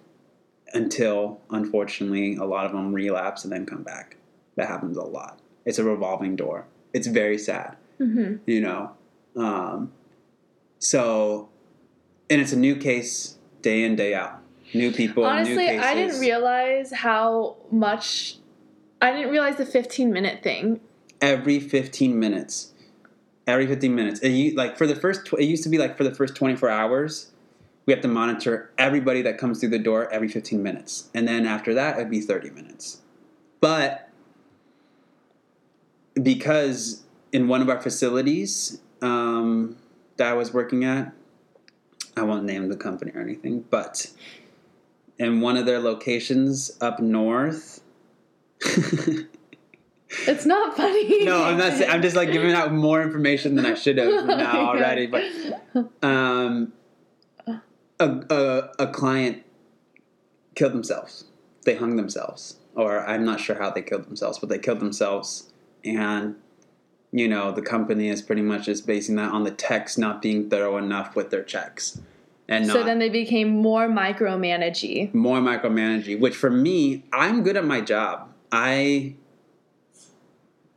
until, 0.75 1.41
unfortunately, 1.51 2.37
a 2.37 2.45
lot 2.45 2.67
of 2.67 2.73
them 2.73 2.93
relapse 2.93 3.45
and 3.45 3.53
then 3.53 3.65
come 3.67 3.83
back. 3.83 4.17
That 4.57 4.69
happens 4.69 4.97
a 4.97 5.03
lot. 5.03 5.41
It's 5.65 5.79
a 5.79 5.85
revolving 5.85 6.37
door. 6.37 6.67
It's 6.93 7.07
very 7.07 7.39
sad 7.39 7.77
Mm-hmm. 8.01 8.37
you 8.47 8.61
know. 8.61 8.93
Um, 9.37 9.93
so, 10.79 11.49
and 12.31 12.41
it's 12.41 12.53
a 12.53 12.57
new 12.59 12.77
case 12.77 13.39
day 13.63 13.83
in 13.83 13.97
day 13.97 14.15
out. 14.15 14.41
New 14.75 14.93
people, 14.93 15.23
new 15.23 15.29
Honestly, 15.29 15.67
cases. 15.67 15.85
I 15.85 15.95
didn't 15.95 16.21
realize 16.21 16.93
how 16.93 17.57
much. 17.71 18.37
I 19.01 19.13
didn't 19.13 19.31
realize 19.31 19.57
the 19.57 19.67
15 19.67 20.13
minute 20.13 20.43
thing. 20.43 20.81
every 21.21 21.61
15 21.61 22.19
minutes. 22.19 22.73
Every 23.47 23.67
15 23.67 23.95
minutes. 23.95 24.21
It, 24.21 24.57
like 24.57 24.77
for 24.77 24.87
the 24.87 24.95
first, 24.97 25.27
tw- 25.27 25.35
it 25.35 25.45
used 25.45 25.63
to 25.63 25.69
be 25.69 25.79
like 25.79 25.97
for 25.97 26.05
the 26.05 26.15
first 26.15 26.35
24 26.35 26.69
hours, 26.69 27.33
we 27.87 27.93
have 27.93 28.03
to 28.03 28.09
monitor 28.09 28.71
everybody 28.77 29.23
that 29.23 29.39
comes 29.39 29.61
through 29.61 29.71
the 29.71 29.79
door 29.79 30.13
every 30.13 30.29
15 30.29 30.63
minutes, 30.63 31.09
and 31.15 31.27
then 31.27 31.47
after 31.47 31.73
that, 31.75 31.97
it'd 31.97 32.11
be 32.11 32.21
30 32.21 32.51
minutes. 32.51 33.01
But 33.61 34.11
because 36.23 37.05
in 37.33 37.49
one 37.49 37.63
of 37.63 37.69
our 37.69 37.81
facilities 37.81 38.81
um, 39.01 39.77
that 40.17 40.27
I 40.29 40.35
was 40.35 40.53
working 40.53 40.85
at, 40.85 41.13
I 42.17 42.23
won't 42.23 42.45
name 42.45 42.69
the 42.69 42.77
company 42.77 43.13
or 43.15 43.21
anything, 43.21 43.65
but 43.71 44.09
in 45.19 45.41
one 45.41 45.57
of 45.57 45.67
their 45.67 45.81
locations 45.81 46.71
up 46.81 47.01
north. 47.01 47.81
It's 50.11 50.47
not 50.47 50.77
funny. 50.77 51.25
no, 51.25 51.45
I'm 51.45 51.59
not. 51.59 51.75
Saying, 51.75 51.91
I'm 51.91 52.01
just 52.01 52.17
like 52.17 52.33
giving 52.33 52.53
out 52.53 52.73
more 52.73 53.03
information 53.03 53.57
than 53.57 53.67
I 53.67 53.75
should 53.75 53.99
have 53.99 54.27
now 54.27 54.69
already. 54.69 55.07
But 55.07 55.23
um, 56.03 56.73
a, 57.47 57.55
a 58.01 58.71
a 58.79 58.87
client 58.87 59.45
killed 60.55 60.73
themselves. 60.73 61.25
They 61.65 61.75
hung 61.75 61.97
themselves, 61.97 62.57
or 62.75 63.07
I'm 63.07 63.25
not 63.25 63.41
sure 63.41 63.57
how 63.57 63.71
they 63.71 63.83
killed 63.83 64.07
themselves, 64.07 64.39
but 64.39 64.49
they 64.49 64.59
killed 64.59 64.81
themselves, 64.81 65.53
and 65.85 66.37
you 67.13 67.29
know 67.29 67.53
the 67.53 67.63
company 67.63 68.09
is 68.09 68.23
pretty 68.23 68.43
much 68.43 68.65
just 68.65 68.87
basing 68.87 69.17
that 69.17 69.31
on 69.31 69.45
the 69.45 69.51
techs 69.51 69.99
not 69.99 70.23
being 70.23 70.49
thorough 70.49 70.79
enough 70.79 71.17
with 71.17 71.31
their 71.31 71.43
checks, 71.43 72.01
and 72.49 72.67
not 72.67 72.75
So 72.75 72.83
then 72.83 72.99
they 72.99 73.11
became 73.11 73.49
more 73.49 73.89
micromanagey. 73.89 75.13
more 75.15 75.39
micromanaging. 75.39 76.19
Which 76.21 76.35
for 76.35 76.51
me, 76.51 77.05
I'm 77.13 77.43
good 77.43 77.57
at 77.57 77.65
my 77.65 77.81
job. 77.81 78.31
I 78.51 79.15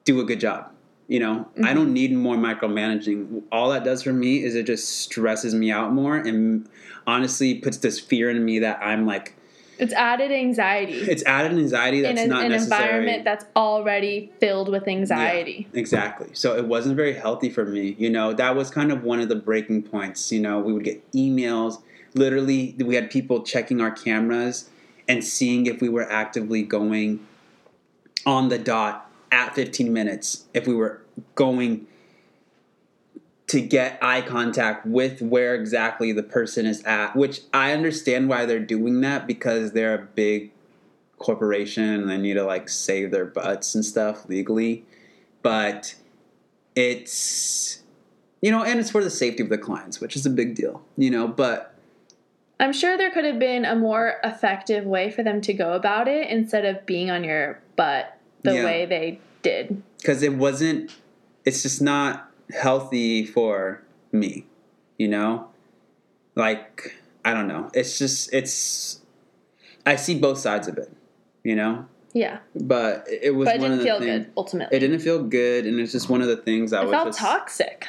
do 0.04 0.20
a 0.20 0.24
good 0.26 0.40
job. 0.40 0.72
You 1.08 1.20
know, 1.20 1.48
I 1.58 1.60
mm-hmm. 1.60 1.76
don't 1.76 1.94
need 1.94 2.14
more 2.14 2.36
micromanaging. 2.36 3.44
All 3.52 3.70
that 3.72 3.84
does 3.84 4.04
for 4.04 4.14
me 4.14 4.44
is 4.44 4.56
it 4.56 4.66
just 4.66 4.88
stresses 5.02 5.54
me 5.54 5.72
out 5.72 5.94
more 5.94 6.16
and 6.16 6.70
honestly 7.06 7.56
puts 7.56 7.78
this 7.78 8.00
fear 8.00 8.30
in 8.30 8.44
me 8.44 8.60
that 8.60 8.80
I'm 8.82 9.06
like 9.06 9.36
It's 9.82 9.94
added 9.94 10.32
anxiety 10.32 10.94
it's 10.94 11.24
added 11.26 11.58
anxiety 11.58 12.02
that's 12.02 12.22
in 12.22 12.28
a, 12.28 12.30
not 12.30 12.46
an 12.46 12.52
necessary. 12.52 12.84
environment 12.84 13.24
that's 13.26 13.46
already 13.56 14.32
filled 14.40 14.70
with 14.70 14.88
anxiety. 14.88 15.68
Yeah, 15.74 15.80
exactly. 15.80 16.30
So 16.34 16.56
it 16.56 16.66
wasn't 16.66 16.96
very 16.96 17.14
healthy 17.14 17.50
for 17.50 17.66
me. 17.66 17.96
You 17.98 18.10
know, 18.10 18.32
that 18.34 18.56
was 18.56 18.70
kind 18.70 18.92
of 18.92 19.04
one 19.04 19.20
of 19.20 19.28
the 19.28 19.36
breaking 19.36 19.84
points. 19.84 20.32
You 20.32 20.40
know, 20.40 20.60
we 20.60 20.72
would 20.72 20.84
get 20.84 21.12
emails. 21.14 21.82
Literally, 22.14 22.76
we 22.78 22.96
had 22.96 23.10
people 23.10 23.42
checking 23.42 23.82
our 23.82 23.92
cameras 23.92 24.70
and 25.08 25.24
seeing 25.24 25.66
if 25.66 25.82
we 25.82 25.90
were 25.90 26.10
actively 26.10 26.62
going 26.62 27.26
on 28.26 28.50
the 28.50 28.60
dot 28.60 29.10
at 29.32 29.56
15 29.56 29.92
minutes, 29.92 30.46
if 30.54 30.68
we 30.68 30.76
were 30.76 31.02
going 31.36 31.88
to 33.52 33.60
get 33.60 34.00
eye 34.02 34.22
contact 34.22 34.86
with 34.86 35.22
where 35.22 35.56
exactly 35.56 36.14
the 36.14 36.24
person 36.24 36.66
is 36.66 36.82
at, 36.84 37.18
which 37.18 37.42
I 37.54 37.74
understand 37.74 38.30
why 38.30 38.46
they're 38.46 38.60
doing 38.60 39.02
that 39.02 39.28
because 39.28 39.74
they're 39.74 39.94
a 39.94 40.06
big 40.06 40.52
corporation 41.18 41.84
and 41.84 42.10
they 42.10 42.18
need 42.18 42.36
to 42.36 42.46
like 42.46 42.70
save 42.70 43.12
their 43.12 43.26
butts 43.26 43.76
and 43.76 43.84
stuff 43.84 44.30
legally. 44.30 44.86
But 45.42 45.96
it's 46.78 47.82
you 48.42 48.52
know, 48.52 48.64
and 48.64 48.80
it's 48.80 48.90
for 48.90 49.04
the 49.04 49.10
safety 49.10 49.44
of 49.44 49.50
the 49.50 49.58
clients, 49.58 50.00
which 50.00 50.16
is 50.16 50.26
a 50.26 50.30
big 50.30 50.56
deal, 50.56 50.82
you 50.98 51.12
know, 51.12 51.28
but 51.28 51.76
I'm 52.58 52.72
sure 52.72 52.98
there 52.98 53.12
could 53.12 53.26
have 53.26 53.38
been 53.38 53.66
a 53.66 53.76
more 53.76 54.16
effective 54.24 54.86
way 54.86 55.12
for 55.12 55.24
them 55.24 55.42
to 55.42 55.54
go 55.54 55.74
about 55.74 56.08
it 56.08 56.30
instead 56.30 56.64
of 56.64 56.86
being 56.86 57.12
on 57.12 57.26
your 57.26 57.60
butt 57.76 58.18
the 58.44 58.54
Yeah. 58.56 58.64
way 58.64 58.86
they 58.86 59.20
did. 59.42 59.84
because 59.98 60.24
it 60.24 60.36
wasn't 60.36 60.90
it's 61.44 61.64
just 61.64 61.82
not 61.82 62.31
healthy 62.54 63.26
for 63.26 63.82
me 64.12 64.46
you 64.98 65.08
know 65.08 65.48
like 66.36 66.96
i 67.26 67.34
don't 67.34 67.48
know 67.48 67.70
it's 67.74 67.98
just 67.98 68.34
it's 68.34 69.02
i 69.86 69.96
see 69.96 70.18
both 70.18 70.38
sides 70.38 70.68
of 70.68 70.78
it 70.78 70.92
you 71.44 71.56
know 71.56 71.86
Yeah. 72.14 72.40
but 72.56 73.06
it 73.10 73.36
was 73.36 73.48
But 73.48 73.56
it 73.56 73.62
one 73.62 73.72
didn't 73.72 73.88
of 73.88 74.00
the 74.00 74.06
things 74.06 74.26
good 74.26 74.34
ultimately. 74.38 74.78
it 74.78 74.80
didn't 74.82 75.00
feel 75.00 75.24
good 75.24 75.66
and 75.66 75.80
it's 75.80 75.92
just 75.92 76.10
one 76.10 76.22
of 76.22 76.28
the 76.28 76.38
things 76.38 76.74
i 76.74 76.82
It 76.82 76.86
was 76.86 76.92
felt 76.92 77.08
just 77.08 77.20
toxic. 77.20 77.88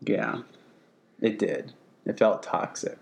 yeah 0.00 0.42
it 1.20 1.38
did 1.38 1.72
it 2.06 2.18
felt 2.18 2.42
toxic 2.42 2.96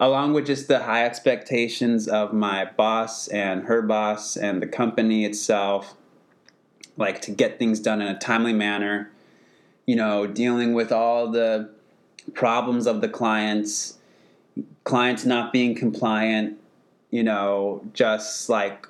along 0.00 0.32
with 0.32 0.46
just 0.46 0.66
the 0.68 0.80
high 0.80 1.04
expectations 1.04 2.08
of 2.08 2.32
my 2.32 2.64
boss 2.76 3.28
and 3.28 3.64
her 3.64 3.82
boss 3.82 4.36
and 4.36 4.60
the 4.62 4.66
company 4.66 5.24
itself 5.24 5.94
like 6.96 7.20
to 7.22 7.30
get 7.30 7.58
things 7.58 7.80
done 7.80 8.00
in 8.02 8.08
a 8.08 8.18
timely 8.18 8.52
manner 8.52 9.10
you 9.86 9.96
know 9.96 10.26
dealing 10.26 10.74
with 10.74 10.92
all 10.92 11.30
the 11.30 11.70
problems 12.34 12.86
of 12.86 13.00
the 13.00 13.08
clients 13.08 13.98
clients 14.84 15.24
not 15.24 15.52
being 15.52 15.74
compliant 15.74 16.58
you 17.10 17.22
know 17.22 17.82
just 17.92 18.48
like 18.48 18.86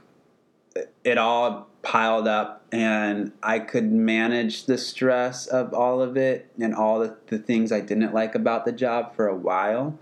it 1.05 1.19
all 1.19 1.69
piled 1.83 2.29
up 2.29 2.65
and 2.73 3.33
i 3.43 3.59
could 3.59 3.91
manage 3.91 4.67
the 4.67 4.79
stress 4.79 5.47
of 5.47 5.75
all 5.75 6.01
of 6.01 6.17
it 6.17 6.51
and 6.61 6.75
all 6.75 7.01
the, 7.01 7.17
the 7.27 7.39
things 7.39 7.73
i 7.73 7.81
didn't 7.81 8.15
like 8.15 8.35
about 8.35 8.65
the 8.65 8.73
job 8.73 9.15
for 9.15 9.27
a 9.27 9.37
while. 9.37 9.99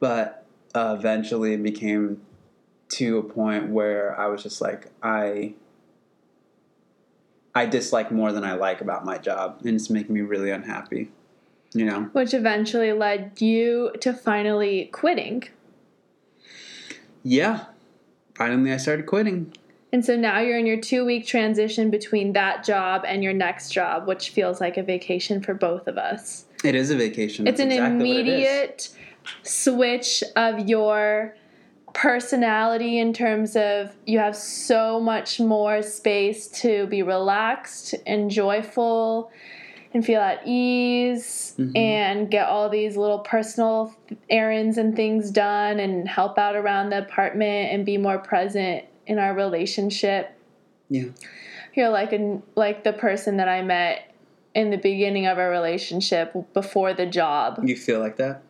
But 0.00 0.44
uh, 0.74 0.96
eventually 0.98 1.54
it 1.54 1.62
became 1.62 2.20
to 2.90 3.18
a 3.18 3.22
point 3.22 3.70
where 3.70 4.18
i 4.20 4.26
was 4.26 4.42
just 4.42 4.60
like 4.60 4.90
i 5.02 5.54
i 7.54 7.66
dislike 7.66 8.10
more 8.10 8.32
than 8.32 8.44
i 8.44 8.54
like 8.54 8.80
about 8.80 9.04
my 9.04 9.18
job 9.18 9.60
and 9.64 9.74
it's 9.74 9.90
making 9.90 10.14
me 10.14 10.20
really 10.20 10.50
unhappy 10.50 11.10
you 11.74 11.84
know? 11.84 12.02
Which 12.12 12.32
eventually 12.32 12.92
led 12.92 13.40
you 13.40 13.92
to 14.00 14.14
finally 14.14 14.86
quitting. 14.92 15.44
yeah. 17.22 17.66
Finally 18.36 18.72
i 18.72 18.76
started 18.78 19.06
quitting. 19.06 19.52
And 19.92 20.04
so 20.04 20.16
now 20.16 20.40
you're 20.40 20.58
in 20.58 20.66
your 20.66 20.80
two 20.80 21.04
week 21.04 21.24
transition 21.24 21.90
between 21.90 22.32
that 22.32 22.64
job 22.64 23.04
and 23.06 23.22
your 23.22 23.32
next 23.32 23.70
job, 23.70 24.08
which 24.08 24.30
feels 24.30 24.60
like 24.60 24.76
a 24.76 24.82
vacation 24.82 25.40
for 25.40 25.54
both 25.54 25.86
of 25.86 25.98
us. 25.98 26.46
it 26.64 26.74
is 26.74 26.90
a 26.90 26.96
vacation. 26.96 27.46
It's 27.46 27.58
That's 27.58 27.66
an 27.66 27.72
exactly 27.72 28.08
what 28.08 28.16
it 28.16 28.20
immediate 28.20 28.88
switch 29.42 30.24
of 30.34 30.68
your 30.68 31.36
personality 31.94 32.98
in 32.98 33.12
terms 33.12 33.56
of 33.56 33.94
you 34.04 34.18
have 34.18 34.36
so 34.36 35.00
much 35.00 35.40
more 35.40 35.80
space 35.80 36.48
to 36.48 36.86
be 36.88 37.02
relaxed 37.02 37.94
and 38.06 38.30
joyful 38.30 39.30
and 39.94 40.04
feel 40.04 40.20
at 40.20 40.40
ease 40.44 41.54
Mhm. 41.56 41.76
and 41.76 42.30
get 42.30 42.46
all 42.48 42.68
these 42.68 42.96
little 42.96 43.20
personal 43.20 43.94
errands 44.28 44.76
and 44.76 44.96
things 44.96 45.30
done 45.30 45.78
and 45.78 46.08
help 46.08 46.36
out 46.36 46.56
around 46.56 46.90
the 46.90 46.98
apartment 46.98 47.72
and 47.72 47.86
be 47.86 47.96
more 47.96 48.18
present 48.18 48.84
in 49.06 49.18
our 49.20 49.32
relationship 49.32 50.32
yeah 50.90 51.04
you're 51.74 51.90
like 51.90 52.12
a, 52.12 52.40
like 52.56 52.82
the 52.84 52.92
person 52.92 53.36
that 53.36 53.48
I 53.48 53.62
met 53.62 54.12
in 54.54 54.70
the 54.70 54.76
beginning 54.78 55.26
of 55.26 55.38
our 55.38 55.50
relationship 55.50 56.32
before 56.54 56.92
the 56.92 57.06
job. 57.06 57.60
you 57.64 57.76
feel 57.76 58.00
like 58.00 58.16
that 58.16 58.42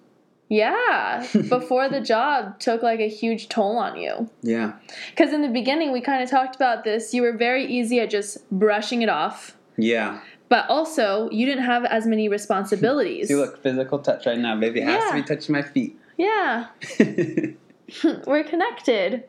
Yeah, 0.54 1.26
before 1.48 1.88
the 1.88 2.00
job 2.00 2.58
took 2.60 2.82
like 2.82 3.00
a 3.00 3.08
huge 3.08 3.48
toll 3.48 3.76
on 3.78 3.98
you. 3.98 4.28
yeah 4.42 4.74
Because 5.10 5.32
in 5.32 5.42
the 5.42 5.48
beginning, 5.48 5.92
we 5.92 6.00
kind 6.00 6.22
of 6.22 6.30
talked 6.30 6.54
about 6.56 6.84
this. 6.84 7.12
You 7.14 7.22
were 7.22 7.36
very 7.36 7.64
easy 7.66 8.00
at 8.00 8.10
just 8.10 8.48
brushing 8.50 9.02
it 9.02 9.08
off, 9.08 9.56
yeah 9.76 10.20
but 10.48 10.68
also 10.68 11.28
you 11.30 11.46
didn't 11.46 11.64
have 11.64 11.84
as 11.86 12.06
many 12.06 12.28
responsibilities. 12.28 13.28
See, 13.32 13.34
look, 13.34 13.62
physical 13.62 13.98
touch 13.98 14.26
right 14.26 14.38
now, 14.38 14.54
baby. 14.60 14.80
It 14.80 14.86
has 14.86 15.10
to 15.10 15.14
be 15.16 15.22
touching 15.22 15.52
my 15.52 15.62
feet. 15.62 15.98
Yeah, 16.16 16.68
we're 18.26 18.44
connected. 18.44 19.24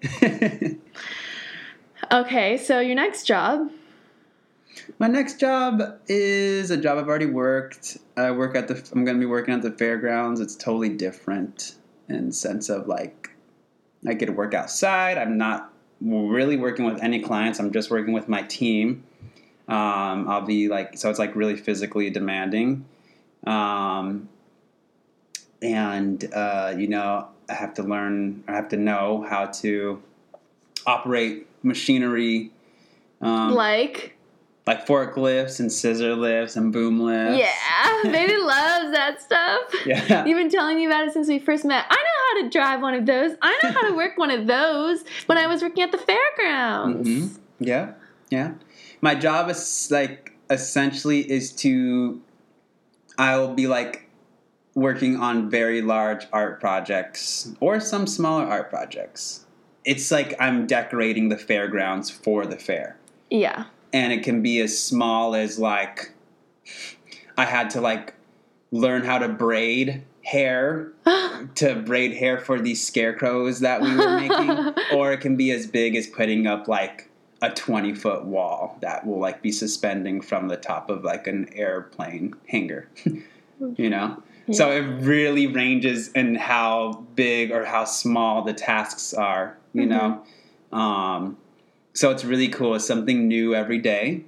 Okay, 2.11 2.57
so 2.57 2.79
your 2.79 2.95
next 2.95 3.23
job. 3.23 3.71
My 4.99 5.07
next 5.07 5.39
job 5.39 5.81
is 6.07 6.71
a 6.71 6.77
job 6.77 6.97
I've 6.97 7.07
already 7.07 7.25
worked. 7.25 7.97
I 8.17 8.31
work 8.31 8.55
at 8.55 8.67
the. 8.67 8.75
I'm 8.93 9.05
going 9.05 9.17
to 9.17 9.19
be 9.19 9.25
working 9.25 9.53
at 9.53 9.61
the 9.61 9.71
fairgrounds. 9.71 10.39
It's 10.39 10.55
totally 10.55 10.89
different 10.89 11.75
in 12.09 12.31
sense 12.31 12.69
of 12.69 12.87
like, 12.87 13.31
I 14.07 14.13
get 14.13 14.27
to 14.27 14.31
work 14.31 14.53
outside. 14.53 15.17
I'm 15.17 15.37
not 15.37 15.73
really 16.01 16.57
working 16.57 16.85
with 16.85 17.01
any 17.01 17.21
clients. 17.21 17.59
I'm 17.59 17.71
just 17.71 17.89
working 17.89 18.13
with 18.13 18.29
my 18.29 18.43
team. 18.43 19.03
Um, 19.67 20.29
I'll 20.29 20.45
be 20.45 20.67
like, 20.67 20.97
so 20.97 21.09
it's 21.09 21.19
like 21.19 21.35
really 21.35 21.55
physically 21.55 22.09
demanding. 22.09 22.85
Um, 23.47 24.29
and 25.61 26.31
uh, 26.33 26.75
you 26.77 26.87
know, 26.87 27.27
I 27.49 27.53
have 27.53 27.73
to 27.75 27.83
learn. 27.83 28.43
I 28.47 28.53
have 28.53 28.69
to 28.69 28.77
know 28.77 29.25
how 29.27 29.45
to 29.47 30.01
operate 30.85 31.47
machinery. 31.63 32.51
Um, 33.21 33.53
like, 33.53 34.14
like 34.67 34.87
forklifts 34.87 35.59
and 35.59 35.71
scissor 35.71 36.15
lifts 36.15 36.55
and 36.55 36.73
boom 36.73 36.99
lifts. 36.99 37.39
yeah, 37.39 38.11
baby 38.11 38.35
loves 38.41 38.91
that 38.91 39.21
stuff. 39.21 39.61
Yeah. 39.85 40.25
You've 40.25 40.37
been 40.37 40.49
telling 40.49 40.75
me 40.77 40.85
about 40.85 41.07
it 41.07 41.13
since 41.13 41.27
we 41.27 41.37
first 41.37 41.65
met. 41.65 41.85
I 41.87 41.95
know 41.95 42.41
how 42.41 42.43
to 42.43 42.49
drive 42.49 42.81
one 42.81 42.95
of 42.95 43.05
those. 43.05 43.35
I 43.41 43.59
know 43.61 43.71
how 43.71 43.87
to 43.87 43.93
work 43.95 44.17
one 44.17 44.31
of 44.31 44.47
those 44.47 45.03
when 45.27 45.37
I 45.37 45.45
was 45.47 45.61
working 45.61 45.83
at 45.83 45.91
the 45.91 45.99
fairgrounds. 45.99 47.07
Mm-hmm. 47.07 47.63
Yeah. 47.63 47.93
Yeah. 48.31 48.53
My 49.01 49.13
job 49.13 49.49
is 49.49 49.89
like 49.91 50.35
essentially 50.49 51.29
is 51.29 51.51
to 51.53 52.21
I 53.17 53.37
will 53.37 53.53
be 53.53 53.67
like 53.67 54.09
working 54.73 55.15
on 55.17 55.49
very 55.49 55.81
large 55.81 56.25
art 56.33 56.59
projects 56.59 57.53
or 57.59 57.79
some 57.79 58.07
smaller 58.07 58.45
art 58.45 58.69
projects. 58.69 59.45
It's 59.85 60.11
like 60.11 60.33
I'm 60.39 60.65
decorating 60.65 61.29
the 61.29 61.37
fairgrounds 61.37 62.09
for 62.09 62.45
the 62.47 62.57
fair. 62.57 62.97
Yeah. 63.29 63.65
And 63.95 64.11
it 64.11 64.23
can 64.23 64.41
be 64.41 64.59
as 64.59 64.77
small 64.77 65.35
as 65.35 65.57
like 65.57 66.11
I 67.37 67.45
had 67.45 67.69
to 67.71 67.81
like 67.81 68.13
learn 68.71 69.05
how 69.05 69.19
to 69.19 69.29
braid 69.29 70.03
hair 70.21 70.91
to 71.55 71.75
braid 71.75 72.13
hair 72.13 72.37
for 72.37 72.59
these 72.59 72.85
scarecrows 72.85 73.61
that 73.61 73.81
we 73.81 73.95
were 73.95 74.19
making, 74.19 74.73
or 74.93 75.13
it 75.13 75.21
can 75.21 75.37
be 75.37 75.51
as 75.51 75.65
big 75.65 75.95
as 75.95 76.07
putting 76.07 76.45
up 76.45 76.67
like 76.67 77.09
a 77.41 77.49
20 77.49 77.95
foot 77.95 78.25
wall 78.25 78.77
that 78.81 79.07
will 79.07 79.19
like 79.19 79.41
be 79.41 79.51
suspending 79.51 80.19
from 80.19 80.49
the 80.49 80.57
top 80.57 80.89
of 80.89 81.05
like 81.05 81.25
an 81.25 81.47
airplane 81.53 82.33
hangar 82.47 82.89
you 83.77 83.89
know? 83.89 84.21
So 84.51 84.71
it 84.71 84.81
really 85.01 85.47
ranges 85.47 86.09
in 86.09 86.35
how 86.35 87.05
big 87.15 87.51
or 87.51 87.65
how 87.65 87.85
small 87.85 88.43
the 88.43 88.53
tasks 88.53 89.11
are, 89.11 89.57
you 89.73 89.87
know? 89.87 90.23
Um, 90.71 91.37
so 91.95 92.11
it's 92.11 92.25
really 92.25 92.49
cool. 92.49 92.75
It's 92.75 92.85
something 92.85 93.27
new 93.27 93.55
every 93.55 93.79
day, 93.79 94.25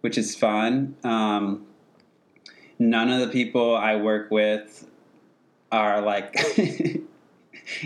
which 0.00 0.16
is 0.16 0.34
fun. 0.34 0.96
Um, 1.04 1.66
none 2.78 3.10
of 3.10 3.20
the 3.20 3.28
people 3.28 3.76
I 3.76 3.96
work 3.96 4.30
with 4.30 4.88
are 5.70 6.00
like 6.00 6.34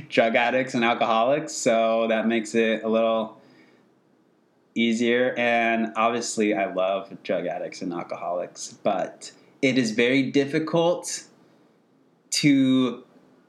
drug 0.09 0.37
addicts 0.37 0.75
and 0.75 0.85
alcoholics, 0.85 1.53
so 1.53 2.07
that 2.09 2.29
makes 2.29 2.55
it 2.55 2.85
a 2.85 2.89
little 2.89 3.37
easier. 4.77 5.35
And 5.37 5.93
obviously, 5.97 6.55
I 6.55 6.73
love 6.73 7.13
drug 7.25 7.47
addicts 7.47 7.83
and 7.83 7.93
alcoholics, 7.93 8.79
but 8.85 9.33
it 9.61 9.77
is 9.77 9.91
very 9.91 10.31
difficult 10.31 11.25
to. 12.31 13.03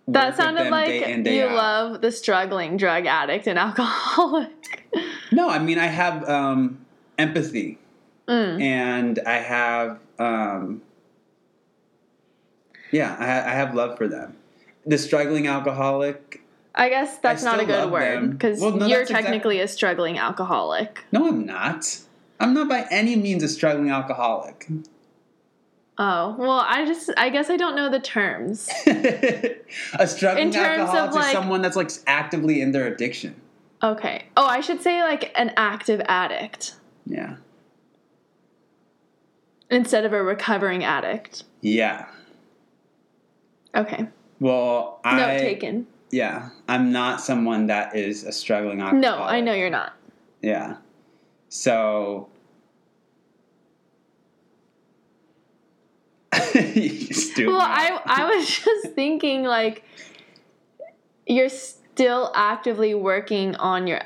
That 0.07 0.37
sounded 0.37 0.71
like 0.71 0.87
day 0.87 1.21
day 1.21 1.37
you 1.37 1.45
out. 1.45 1.55
love 1.55 2.01
the 2.01 2.11
struggling 2.11 2.77
drug 2.77 3.05
addict 3.05 3.45
and 3.45 3.59
alcoholic. 3.59 4.89
No, 5.37 5.49
I 5.49 5.59
mean 5.59 5.77
I 5.77 5.85
have 5.85 6.27
um, 6.27 6.59
empathy, 7.19 7.77
Mm. 8.27 8.61
and 8.61 9.19
I 9.25 9.37
have 9.37 9.99
um, 10.19 10.81
yeah, 12.91 13.15
I, 13.19 13.51
I 13.51 13.53
have 13.53 13.75
love 13.75 13.97
for 13.99 14.07
them. 14.07 14.35
The 14.85 14.97
struggling 14.97 15.45
alcoholic. 15.47 16.41
I 16.73 16.89
guess 16.89 17.19
that's 17.19 17.43
not 17.43 17.59
a 17.59 17.65
good 17.65 17.91
word 17.91 18.31
because 18.31 18.59
Well, 18.59 18.71
no, 18.71 18.87
you're 18.87 19.05
technically 19.05 19.59
a 19.59 19.67
struggling 19.67 20.17
alcoholic. 20.17 21.03
No, 21.11 21.27
I'm 21.27 21.45
not. 21.45 21.99
I'm 22.39 22.53
not 22.53 22.67
by 22.69 22.85
any 22.91 23.15
means 23.15 23.43
a 23.43 23.47
struggling 23.47 23.89
alcoholic. 23.91 24.67
Oh 25.99 26.35
well, 26.37 26.63
I 26.75 26.85
just 26.85 27.09
I 27.15 27.29
guess 27.29 27.49
I 27.49 27.57
don't 27.57 27.75
know 27.75 27.89
the 27.91 27.99
terms. 27.99 28.69
a 28.87 30.07
struggling 30.07 30.47
In 30.47 30.53
terms 30.53 30.89
of, 30.89 30.95
alcoholic 30.95 31.09
is 31.09 31.15
like- 31.15 31.31
someone 31.33 31.61
that's 31.61 31.75
like 31.75 31.91
actively 32.07 32.59
in 32.61 32.71
their 32.71 32.87
addiction. 32.87 33.35
Okay. 33.83 34.25
Oh, 34.35 34.45
I 34.45 34.59
should 34.61 34.81
say 34.81 35.01
like 35.03 35.31
an 35.39 35.53
active 35.55 36.01
addict 36.07 36.75
Yeah. 37.05 37.35
instead 39.69 40.03
of 40.05 40.13
a 40.13 40.21
recovering 40.23 40.83
addict. 40.83 41.43
Yeah. 41.61 42.07
Okay. 43.75 44.07
Well, 44.39 44.99
I 45.03 45.17
Note 45.17 45.39
taken. 45.39 45.87
yeah, 46.11 46.49
I'm 46.67 46.91
not 46.91 47.21
someone 47.21 47.67
that 47.67 47.95
is 47.95 48.23
a 48.23 48.31
struggling 48.31 48.81
alcoholic. 48.81 49.01
No, 49.01 49.23
I 49.23 49.41
know 49.41 49.53
you're 49.53 49.69
not. 49.69 49.93
Yeah. 50.41 50.77
So. 51.49 52.29
Stupid. 56.33 57.47
Well, 57.47 57.61
I 57.61 57.99
I 58.05 58.35
was 58.35 58.47
just 58.47 58.87
thinking 58.95 59.43
like 59.43 59.83
you're 61.25 61.49
still 61.97 62.31
actively 62.35 62.93
working 62.93 63.55
on 63.55 63.87
your 63.87 64.01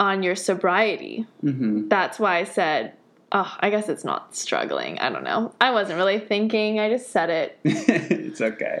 on 0.00 0.22
your 0.22 0.34
sobriety. 0.34 1.26
hmm 1.42 1.86
That's 1.88 2.18
why 2.18 2.38
I 2.38 2.44
said, 2.44 2.94
oh, 3.30 3.54
I 3.60 3.68
guess 3.68 3.90
it's 3.90 4.04
not 4.04 4.34
struggling. 4.34 4.98
I 4.98 5.10
don't 5.10 5.22
know. 5.22 5.54
I 5.60 5.70
wasn't 5.70 5.98
really 5.98 6.18
thinking. 6.18 6.80
I 6.80 6.88
just 6.88 7.10
said 7.10 7.28
it. 7.28 7.58
it's 7.64 8.40
okay. 8.40 8.80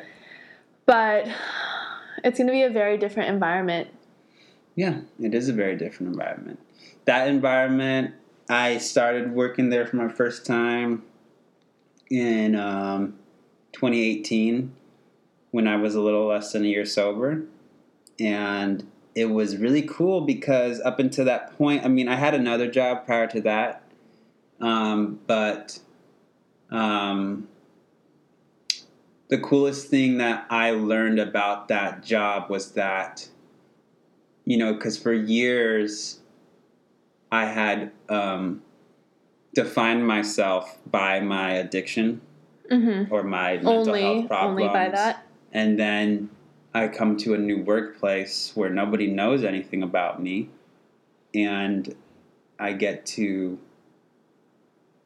But 0.86 1.28
it's 2.24 2.38
going 2.38 2.46
to 2.46 2.52
be 2.52 2.62
a 2.62 2.70
very 2.70 2.96
different 2.96 3.28
environment. 3.28 3.88
Yeah, 4.74 5.02
it 5.20 5.34
is 5.34 5.50
a 5.50 5.52
very 5.52 5.76
different 5.76 6.12
environment. 6.12 6.58
That 7.04 7.28
environment, 7.28 8.14
I 8.48 8.78
started 8.78 9.32
working 9.32 9.68
there 9.68 9.86
for 9.86 9.96
my 9.96 10.08
first 10.08 10.46
time 10.46 11.02
in 12.10 12.56
um, 12.56 13.18
2018 13.72 14.74
when 15.50 15.68
I 15.68 15.76
was 15.76 15.94
a 15.94 16.00
little 16.00 16.26
less 16.26 16.52
than 16.52 16.64
a 16.64 16.68
year 16.68 16.86
sober. 16.86 17.44
And 18.22 18.86
it 19.14 19.26
was 19.26 19.56
really 19.56 19.82
cool 19.82 20.22
because 20.22 20.80
up 20.80 20.98
until 20.98 21.24
that 21.26 21.56
point, 21.58 21.84
I 21.84 21.88
mean, 21.88 22.08
I 22.08 22.16
had 22.16 22.34
another 22.34 22.70
job 22.70 23.04
prior 23.04 23.26
to 23.26 23.40
that, 23.42 23.82
um, 24.60 25.20
but 25.26 25.78
um, 26.70 27.48
the 29.28 29.38
coolest 29.38 29.88
thing 29.88 30.18
that 30.18 30.46
I 30.48 30.70
learned 30.70 31.18
about 31.18 31.68
that 31.68 32.04
job 32.04 32.48
was 32.48 32.72
that 32.72 33.28
you 34.44 34.56
know, 34.56 34.74
because 34.74 34.98
for 34.98 35.12
years 35.12 36.20
I 37.30 37.46
had 37.46 37.92
um, 38.08 38.62
defined 39.54 40.06
myself 40.06 40.78
by 40.90 41.20
my 41.20 41.52
addiction 41.52 42.20
hmm 42.70 43.04
or 43.10 43.22
my 43.22 43.54
mental 43.54 43.88
Only, 43.88 44.02
health 44.02 44.28
problems. 44.28 44.60
only 44.60 44.68
by 44.72 44.88
that. 44.88 45.26
And 45.52 45.78
then 45.78 46.30
I 46.74 46.88
come 46.88 47.16
to 47.18 47.34
a 47.34 47.38
new 47.38 47.62
workplace 47.62 48.52
where 48.54 48.70
nobody 48.70 49.06
knows 49.06 49.44
anything 49.44 49.82
about 49.82 50.22
me, 50.22 50.48
and 51.34 51.94
I 52.58 52.72
get 52.72 53.04
to 53.06 53.58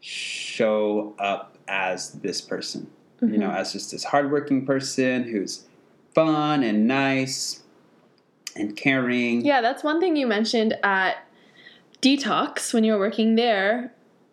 show 0.00 1.14
up 1.18 1.58
as 1.66 2.12
this 2.12 2.40
person. 2.40 2.90
You 3.22 3.38
know, 3.38 3.48
Mhm. 3.48 3.56
as 3.56 3.72
just 3.72 3.90
this 3.92 4.04
hardworking 4.04 4.66
person 4.66 5.24
who's 5.24 5.64
fun 6.14 6.62
and 6.62 6.86
nice 6.86 7.62
and 8.54 8.76
caring. 8.76 9.44
Yeah, 9.44 9.62
that's 9.62 9.82
one 9.82 10.00
thing 10.00 10.16
you 10.16 10.26
mentioned 10.26 10.76
at 10.82 11.16
Detox 12.02 12.74
when 12.74 12.84
you 12.84 12.92
were 12.92 12.98
working 12.98 13.34
there. 13.34 13.92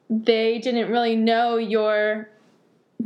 They 0.10 0.60
didn't 0.60 0.92
really 0.92 1.16
know 1.16 1.56
your 1.56 2.30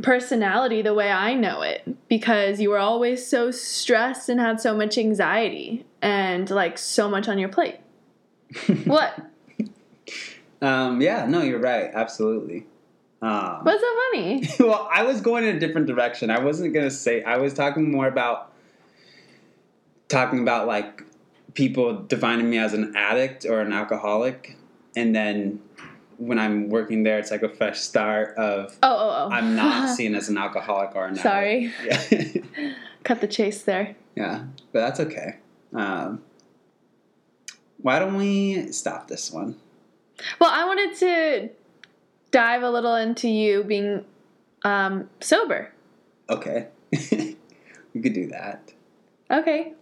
personality 0.02 0.82
the 0.82 0.94
way 0.94 1.10
I 1.10 1.34
know 1.34 1.62
it 1.62 2.08
because 2.08 2.60
you 2.60 2.70
were 2.70 2.78
always 2.78 3.26
so 3.26 3.50
stressed 3.50 4.28
and 4.28 4.40
had 4.40 4.60
so 4.60 4.76
much 4.76 4.96
anxiety 4.98 5.84
and 6.00 6.48
like 6.50 6.78
so 6.78 7.08
much 7.08 7.28
on 7.28 7.38
your 7.38 7.48
plate. 7.48 7.78
what? 8.84 9.18
Um, 10.60 11.00
yeah, 11.00 11.26
no, 11.26 11.42
you're 11.42 11.60
right. 11.60 11.90
Absolutely. 11.92 12.66
Um, 13.20 13.60
What's 13.62 13.80
so 13.80 13.96
funny? 14.12 14.48
well, 14.60 14.88
I 14.92 15.02
was 15.02 15.20
going 15.20 15.44
in 15.44 15.56
a 15.56 15.58
different 15.58 15.86
direction. 15.86 16.30
I 16.30 16.38
wasn't 16.38 16.72
gonna 16.72 16.90
say. 16.90 17.22
I 17.22 17.36
was 17.38 17.52
talking 17.52 17.90
more 17.90 18.06
about 18.06 18.52
talking 20.08 20.40
about 20.40 20.66
like 20.66 21.02
people 21.54 22.02
defining 22.02 22.48
me 22.48 22.58
as 22.58 22.74
an 22.74 22.94
addict 22.96 23.44
or 23.44 23.60
an 23.60 23.72
alcoholic, 23.72 24.56
and 24.96 25.14
then 25.14 25.60
when 26.18 26.38
I'm 26.38 26.68
working 26.68 27.02
there, 27.04 27.18
it's 27.18 27.30
like 27.30 27.42
a 27.42 27.48
fresh 27.48 27.80
start 27.80 28.36
of 28.36 28.76
Oh, 28.82 28.88
oh, 28.96 29.28
oh. 29.30 29.34
I'm 29.34 29.56
not 29.56 29.88
seen 29.96 30.14
as 30.14 30.28
an 30.28 30.36
alcoholic 30.36 30.94
or 30.94 31.06
an 31.06 31.16
Sorry. 31.16 31.72
Yeah, 31.84 32.42
Cut 33.04 33.20
the 33.20 33.28
chase 33.28 33.62
there. 33.62 33.96
yeah, 34.16 34.44
but 34.72 34.80
that's 34.80 35.00
okay. 35.00 35.36
Um, 35.74 36.22
why 37.80 37.98
don't 37.98 38.16
we 38.16 38.70
stop 38.72 39.08
this 39.08 39.30
one? 39.30 39.56
Well, 40.40 40.50
I 40.52 40.64
wanted 40.64 40.96
to 40.98 41.50
dive 42.32 42.62
a 42.62 42.70
little 42.70 42.96
into 42.96 43.28
you 43.28 43.62
being 43.62 44.04
um, 44.64 45.08
sober. 45.20 45.72
Okay, 46.28 46.66
we 46.90 48.00
could 48.02 48.12
do 48.12 48.26
that. 48.28 48.72
Okay. 49.30 49.72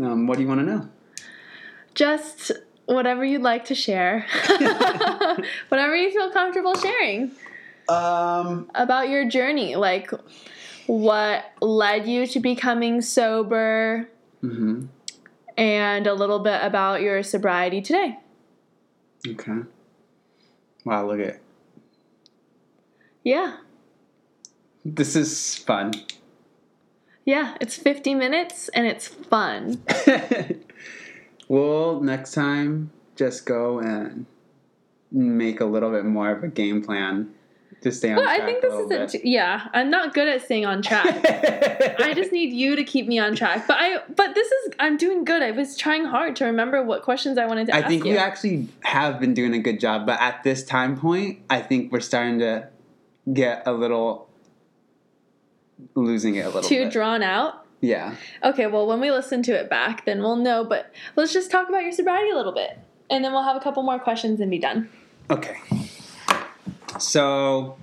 Um, 0.00 0.26
what 0.26 0.36
do 0.36 0.42
you 0.42 0.48
want 0.48 0.60
to 0.60 0.66
know? 0.66 0.88
Just 1.94 2.52
whatever 2.88 3.24
you'd 3.24 3.42
like 3.42 3.66
to 3.66 3.74
share. 3.74 4.26
whatever 5.68 5.94
you 5.94 6.10
feel 6.10 6.30
comfortable 6.30 6.74
sharing 6.74 7.30
Um, 7.88 8.70
about 8.74 9.08
your 9.08 9.28
journey. 9.28 9.76
Like 9.76 10.10
what 10.86 11.44
led 11.60 12.06
you 12.06 12.26
to 12.26 12.40
becoming 12.40 13.00
sober 13.02 14.08
hmm 14.40 14.86
and 15.56 16.06
a 16.06 16.14
little 16.14 16.38
bit 16.38 16.60
about 16.62 17.00
your 17.02 17.22
sobriety 17.22 17.82
today. 17.82 18.16
Okay. 19.26 19.58
Wow, 20.84 21.06
look 21.08 21.20
at 21.20 21.40
Yeah. 23.24 23.56
this 24.84 25.16
is 25.16 25.56
fun. 25.56 25.92
Yeah, 27.24 27.56
it's 27.60 27.76
50 27.76 28.14
minutes 28.14 28.68
and 28.70 28.86
it's 28.86 29.08
fun. 29.08 29.82
we'll 31.48 32.00
next 32.00 32.32
time 32.32 32.90
just 33.16 33.46
go 33.46 33.78
and 33.78 34.26
make 35.10 35.60
a 35.60 35.64
little 35.64 35.90
bit 35.90 36.04
more 36.04 36.30
of 36.30 36.44
a 36.44 36.48
game 36.48 36.82
plan 36.84 37.30
to 37.80 37.92
stay 37.92 38.10
on 38.12 38.16
track. 38.16 38.26
Well, 38.26 38.36
track 38.36 38.42
I 38.42 38.46
think 38.46 38.62
this 38.62 38.74
isn't. 38.74 39.12
bit. 39.12 39.24
Yeah, 39.24 39.68
I'm 39.72 39.90
not 39.90 40.12
good 40.12 40.28
at 40.28 40.42
staying 40.42 40.66
on 40.66 40.82
track. 40.82 41.06
I 42.00 42.12
just 42.14 42.32
need 42.32 42.52
you 42.52 42.76
to 42.76 42.84
keep 42.84 43.06
me 43.06 43.18
on 43.18 43.34
track. 43.36 43.66
But 43.66 43.76
I 43.78 43.98
but 44.14 44.34
this 44.34 44.48
is 44.50 44.72
I'm 44.78 44.96
doing 44.96 45.24
good. 45.24 45.42
I 45.42 45.52
was 45.52 45.76
trying 45.76 46.04
hard 46.04 46.36
to 46.36 46.44
remember 46.46 46.82
what 46.82 47.02
questions 47.02 47.38
I 47.38 47.46
wanted 47.46 47.68
to 47.68 47.76
I 47.76 47.82
think 47.82 48.04
you. 48.04 48.12
we 48.12 48.18
actually 48.18 48.68
have 48.82 49.20
been 49.20 49.34
doing 49.34 49.54
a 49.54 49.58
good 49.60 49.78
job, 49.80 50.06
but 50.06 50.20
at 50.20 50.42
this 50.42 50.64
time 50.64 50.98
point, 50.98 51.40
I 51.48 51.60
think 51.60 51.92
we're 51.92 52.00
starting 52.00 52.40
to 52.40 52.68
get 53.32 53.62
a 53.66 53.72
little 53.72 54.28
losing 55.94 56.34
it 56.36 56.40
a 56.40 56.46
little 56.48 56.62
Too 56.62 56.84
bit. 56.84 56.92
drawn 56.92 57.22
out. 57.22 57.64
Yeah. 57.80 58.16
Okay, 58.42 58.66
well, 58.66 58.86
when 58.86 59.00
we 59.00 59.10
listen 59.10 59.42
to 59.44 59.52
it 59.52 59.70
back, 59.70 60.04
then 60.04 60.20
we'll 60.20 60.36
know. 60.36 60.64
But 60.64 60.92
let's 61.16 61.32
just 61.32 61.50
talk 61.50 61.68
about 61.68 61.82
your 61.82 61.92
sobriety 61.92 62.30
a 62.30 62.36
little 62.36 62.54
bit, 62.54 62.78
and 63.10 63.24
then 63.24 63.32
we'll 63.32 63.44
have 63.44 63.56
a 63.56 63.60
couple 63.60 63.82
more 63.82 63.98
questions 63.98 64.40
and 64.40 64.50
be 64.50 64.58
done. 64.58 64.88
Okay. 65.30 65.56
So, 66.98 67.76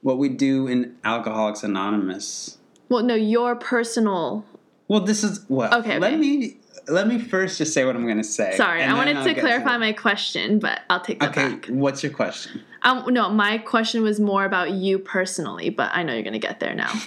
what 0.00 0.18
we 0.18 0.28
do 0.28 0.66
in 0.66 0.96
Alcoholics 1.04 1.62
Anonymous. 1.62 2.58
Well, 2.88 3.02
no, 3.02 3.14
your 3.14 3.54
personal. 3.56 4.44
Well, 4.88 5.00
this 5.00 5.24
is 5.24 5.44
well. 5.48 5.72
Okay, 5.80 5.98
Let 5.98 6.12
okay. 6.12 6.20
me 6.20 6.56
let 6.88 7.06
me 7.06 7.18
first 7.18 7.58
just 7.58 7.72
say 7.72 7.84
what 7.84 7.94
I'm 7.96 8.04
going 8.04 8.18
to 8.18 8.24
say. 8.24 8.56
Sorry, 8.56 8.82
I 8.82 8.94
wanted 8.94 9.16
I'll 9.16 9.24
to 9.24 9.34
clarify 9.38 9.76
my 9.76 9.92
question, 9.92 10.58
but 10.58 10.80
I'll 10.90 11.00
take 11.00 11.20
that 11.20 11.30
Okay, 11.30 11.54
back. 11.54 11.66
what's 11.66 12.02
your 12.02 12.12
question? 12.12 12.62
Um, 12.82 13.04
no, 13.12 13.28
my 13.30 13.58
question 13.58 14.02
was 14.02 14.18
more 14.18 14.44
about 14.44 14.72
you 14.72 14.98
personally, 14.98 15.70
but 15.70 15.90
I 15.94 16.02
know 16.02 16.12
you're 16.14 16.24
gonna 16.24 16.38
get 16.38 16.58
there 16.60 16.74
now. 16.74 16.88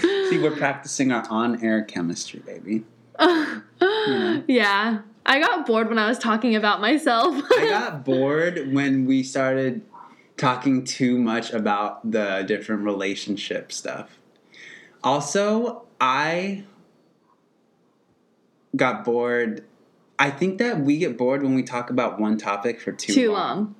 See, 0.00 0.38
we're 0.40 0.56
practicing 0.56 1.12
our 1.12 1.26
on-air 1.28 1.82
chemistry, 1.82 2.40
baby. 2.40 2.84
yeah, 4.46 5.00
I 5.26 5.40
got 5.40 5.66
bored 5.66 5.88
when 5.88 5.98
I 5.98 6.08
was 6.08 6.18
talking 6.18 6.54
about 6.56 6.80
myself. 6.80 7.34
I 7.58 7.68
got 7.68 8.04
bored 8.04 8.72
when 8.72 9.06
we 9.06 9.22
started 9.22 9.82
talking 10.36 10.84
too 10.84 11.18
much 11.18 11.52
about 11.52 12.10
the 12.10 12.44
different 12.46 12.82
relationship 12.82 13.72
stuff. 13.72 14.18
Also, 15.04 15.84
I 16.00 16.64
got 18.74 19.04
bored. 19.04 19.64
I 20.18 20.30
think 20.30 20.58
that 20.58 20.80
we 20.80 20.98
get 20.98 21.18
bored 21.18 21.42
when 21.42 21.54
we 21.54 21.62
talk 21.62 21.90
about 21.90 22.18
one 22.20 22.38
topic 22.38 22.80
for 22.80 22.92
too, 22.92 23.12
Too 23.12 23.32
long. 23.32 23.56
long. 23.58 23.74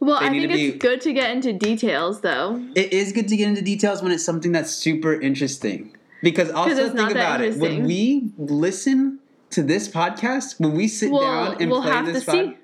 Well, 0.00 0.20
They 0.20 0.26
I 0.26 0.30
think 0.30 0.52
be- 0.52 0.66
it's 0.68 0.78
good 0.78 1.00
to 1.02 1.12
get 1.12 1.30
into 1.30 1.52
details, 1.52 2.20
though. 2.20 2.62
It 2.74 2.92
is 2.92 3.12
good 3.12 3.28
to 3.28 3.36
get 3.36 3.48
into 3.48 3.62
details 3.62 4.02
when 4.02 4.12
it's 4.12 4.24
something 4.24 4.52
that's 4.52 4.70
super 4.70 5.18
interesting. 5.18 5.96
Because 6.22 6.50
also 6.50 6.88
think 6.90 7.10
about 7.10 7.40
it. 7.42 7.56
When 7.58 7.84
we 7.84 8.30
listen 8.38 9.18
to 9.50 9.62
this 9.62 9.88
podcast, 9.88 10.58
when 10.58 10.72
we 10.74 10.88
sit 10.88 11.10
Well, 11.10 11.22
down 11.52 11.56
and 11.60 11.70
we'll 11.70 11.82
play 11.82 12.02
this 12.02 12.24
to 12.24 12.30
pod- 12.30 12.44
see. 12.46 12.56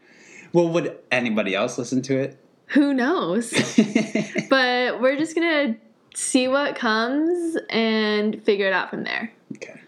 well, 0.52 0.68
would 0.68 0.96
anybody 1.10 1.54
else 1.54 1.76
listen 1.78 2.00
to 2.02 2.16
it? 2.18 2.38
Who 2.68 2.94
knows? 2.94 3.50
but 4.50 5.00
we're 5.00 5.16
just 5.16 5.34
gonna 5.34 5.76
see 6.14 6.48
what 6.48 6.74
comes 6.76 7.56
and 7.70 8.42
figure 8.42 8.66
it 8.66 8.72
out 8.72 8.90
from 8.90 9.04
there. 9.04 9.32
okay. 9.56 9.80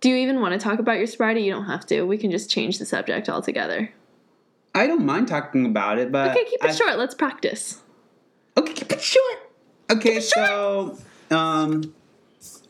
Do 0.00 0.08
you 0.08 0.16
even 0.16 0.40
want 0.40 0.54
to 0.54 0.58
talk 0.58 0.78
about 0.78 0.96
your 0.96 1.06
sobriety? 1.06 1.42
You 1.42 1.52
don't 1.52 1.66
have 1.66 1.84
to. 1.86 2.02
We 2.04 2.16
can 2.16 2.30
just 2.30 2.48
change 2.50 2.78
the 2.78 2.86
subject 2.86 3.28
altogether. 3.28 3.92
I 4.74 4.86
don't 4.86 5.04
mind 5.04 5.28
talking 5.28 5.66
about 5.66 5.98
it, 5.98 6.10
but 6.10 6.30
Okay, 6.30 6.44
keep 6.44 6.64
it 6.64 6.70
I- 6.70 6.74
short. 6.74 6.96
Let's 6.98 7.14
practice. 7.14 7.80
Okay, 8.56 8.72
keep 8.72 8.90
it 8.92 9.00
short. 9.02 9.38
Okay, 9.90 10.20
so 10.20 10.96
um, 11.30 11.92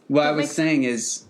what 0.09 0.23
I 0.25 0.27
Don't 0.29 0.37
was 0.39 0.47
make- 0.47 0.53
saying 0.53 0.83
is, 0.85 1.25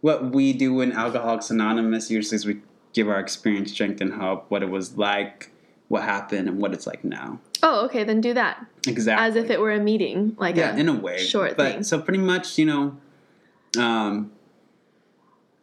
what 0.00 0.30
we 0.32 0.52
do 0.52 0.80
in 0.80 0.92
Alcoholics 0.92 1.50
Anonymous 1.50 2.10
usually 2.10 2.36
is 2.36 2.46
we 2.46 2.60
give 2.92 3.08
our 3.08 3.18
experience, 3.18 3.72
strength, 3.72 4.00
and 4.00 4.12
hope. 4.12 4.46
What 4.48 4.62
it 4.62 4.70
was 4.70 4.96
like, 4.96 5.50
what 5.88 6.02
happened, 6.04 6.48
and 6.48 6.60
what 6.60 6.72
it's 6.72 6.86
like 6.86 7.02
now. 7.02 7.40
Oh, 7.62 7.84
okay, 7.86 8.04
then 8.04 8.20
do 8.20 8.34
that. 8.34 8.64
Exactly. 8.86 9.26
As 9.26 9.36
if 9.36 9.50
it 9.50 9.60
were 9.60 9.72
a 9.72 9.80
meeting. 9.80 10.36
Like 10.38 10.56
yeah, 10.56 10.74
a 10.74 10.78
in 10.78 10.88
a 10.88 10.94
way, 10.94 11.18
short 11.18 11.56
but, 11.56 11.72
thing. 11.72 11.82
So 11.82 12.00
pretty 12.00 12.20
much, 12.20 12.58
you 12.58 12.66
know, 12.66 12.96
um, 13.78 14.32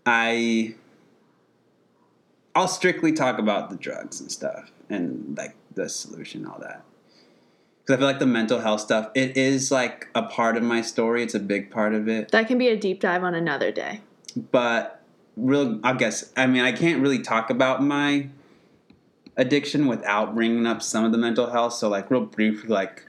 I 0.06 0.76
I'll 2.54 2.68
strictly 2.68 3.12
talk 3.12 3.38
about 3.38 3.70
the 3.70 3.76
drugs 3.76 4.22
and 4.22 4.32
stuff 4.32 4.72
and 4.90 5.38
like 5.38 5.56
the 5.74 5.90
solution, 5.90 6.46
all 6.46 6.60
that. 6.60 6.84
Because 7.82 7.98
I 7.98 8.00
feel 8.00 8.08
like 8.08 8.20
the 8.20 8.26
mental 8.26 8.60
health 8.60 8.82
stuff, 8.82 9.10
it 9.14 9.38
is 9.38 9.72
like 9.72 10.08
a 10.16 10.24
part 10.24 10.58
of 10.58 10.64
my 10.64 10.82
story. 10.82 11.22
It's 11.22 11.36
a 11.36 11.40
big 11.40 11.70
part 11.70 11.94
of 11.94 12.08
it. 12.08 12.32
That 12.32 12.48
can 12.48 12.58
be 12.58 12.70
a 12.70 12.78
deep 12.78 13.00
dive 13.02 13.24
on 13.24 13.36
another 13.36 13.72
day. 13.72 14.02
But 14.52 15.02
real, 15.38 15.80
I 15.84 15.94
guess, 15.94 16.32
I 16.36 16.48
mean, 16.48 16.64
I 16.64 16.72
can't 16.72 17.02
really 17.02 17.20
talk 17.20 17.50
about 17.50 17.84
my 17.84 18.30
addiction 19.38 19.88
without 19.88 20.36
bringing 20.36 20.66
up 20.66 20.82
some 20.82 21.06
of 21.06 21.12
the 21.12 21.18
mental 21.18 21.50
health. 21.50 21.74
So, 21.74 21.90
like, 21.90 22.10
real 22.10 22.22
briefly, 22.22 22.70
like, 22.70 23.06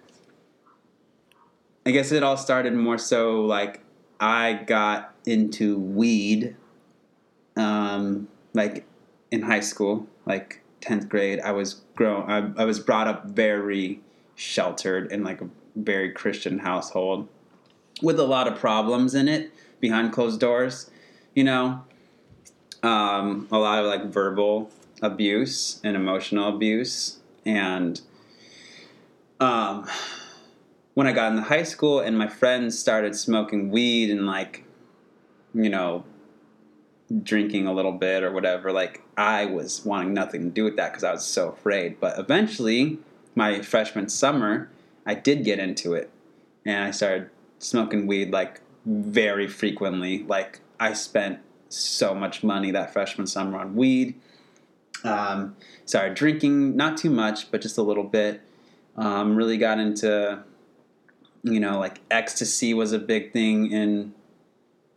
I 1.87 1.93
guess 1.93 2.11
it 2.11 2.24
all 2.24 2.37
started 2.37 2.74
more 2.74 2.99
so 2.99 3.43
like 3.43 3.81
I 4.18 4.55
got 4.55 5.14
into 5.24 5.79
weed, 5.79 6.57
um, 7.57 8.27
like 8.55 8.85
in 9.31 9.43
high 9.43 9.61
school, 9.61 10.09
like 10.27 10.62
tenth 10.81 11.09
grade. 11.09 11.39
I 11.39 11.53
was 11.53 11.83
grown. 11.95 12.29
I, 12.29 12.62
I 12.62 12.64
was 12.64 12.81
brought 12.81 13.07
up 13.07 13.27
very 13.27 14.01
sheltered 14.35 15.12
in 15.12 15.22
like 15.22 15.41
a 15.41 15.49
very 15.77 16.11
Christian 16.11 16.59
household, 16.59 17.29
with 18.03 18.18
a 18.18 18.24
lot 18.24 18.49
of 18.49 18.59
problems 18.59 19.14
in 19.14 19.29
it 19.29 19.53
behind 19.79 20.12
closed 20.12 20.41
doors. 20.41 20.91
You 21.37 21.45
know, 21.45 21.85
um, 22.83 23.47
a 23.53 23.59
lot 23.59 23.79
of 23.79 23.87
like 23.87 24.07
verbal 24.07 24.72
abuse 25.03 25.80
and 25.84 25.97
emotional 25.97 26.49
abuse, 26.49 27.18
and 27.44 28.01
um, 29.40 29.86
when 30.94 31.07
I 31.07 31.12
got 31.12 31.30
into 31.30 31.42
high 31.42 31.62
school 31.62 32.01
and 32.01 32.16
my 32.16 32.28
friends 32.28 32.78
started 32.78 33.14
smoking 33.14 33.70
weed 33.70 34.11
and 34.11 34.26
like, 34.26 34.64
you 35.55 35.68
know, 35.68 36.05
drinking 37.22 37.66
a 37.66 37.72
little 37.72 37.92
bit 37.92 38.22
or 38.22 38.32
whatever, 38.32 38.72
like 38.72 39.03
I 39.16 39.44
was 39.44 39.84
wanting 39.84 40.14
nothing 40.14 40.44
to 40.44 40.51
do 40.51 40.64
with 40.64 40.76
that 40.76 40.92
because 40.92 41.05
I 41.05 41.12
was 41.12 41.24
so 41.24 41.51
afraid. 41.51 42.01
But 42.01 42.18
eventually, 42.18 42.99
my 43.34 43.61
freshman 43.61 44.09
summer, 44.09 44.70
I 45.05 45.14
did 45.14 45.44
get 45.44 45.59
into 45.59 45.92
it 45.92 46.11
and 46.64 46.84
I 46.84 46.90
started 46.90 47.30
smoking 47.59 48.07
weed 48.07 48.30
like 48.30 48.61
very 48.86 49.49
frequently. 49.49 50.24
Like 50.24 50.61
I 50.80 50.94
spent 50.94 51.40
so 51.68 52.14
much 52.14 52.42
money 52.42 52.70
that 52.70 52.92
freshman 52.92 53.26
summer 53.26 53.59
on 53.59 53.76
weed. 53.76 54.18
Um, 55.05 55.57
started 55.84 56.14
drinking, 56.14 56.76
not 56.76 56.97
too 56.97 57.11
much, 57.11 57.51
but 57.51 57.61
just 57.61 57.78
a 57.78 57.82
little 57.82 58.05
bit. 58.05 58.40
Um, 58.97 59.36
really 59.36 59.59
got 59.59 59.78
into, 59.78 60.42
you 61.42 61.61
know, 61.61 61.78
like 61.78 62.01
ecstasy 62.11 62.74
was 62.74 62.92
a 62.92 62.99
big 62.99 63.32
thing 63.32 63.70
in 63.70 64.14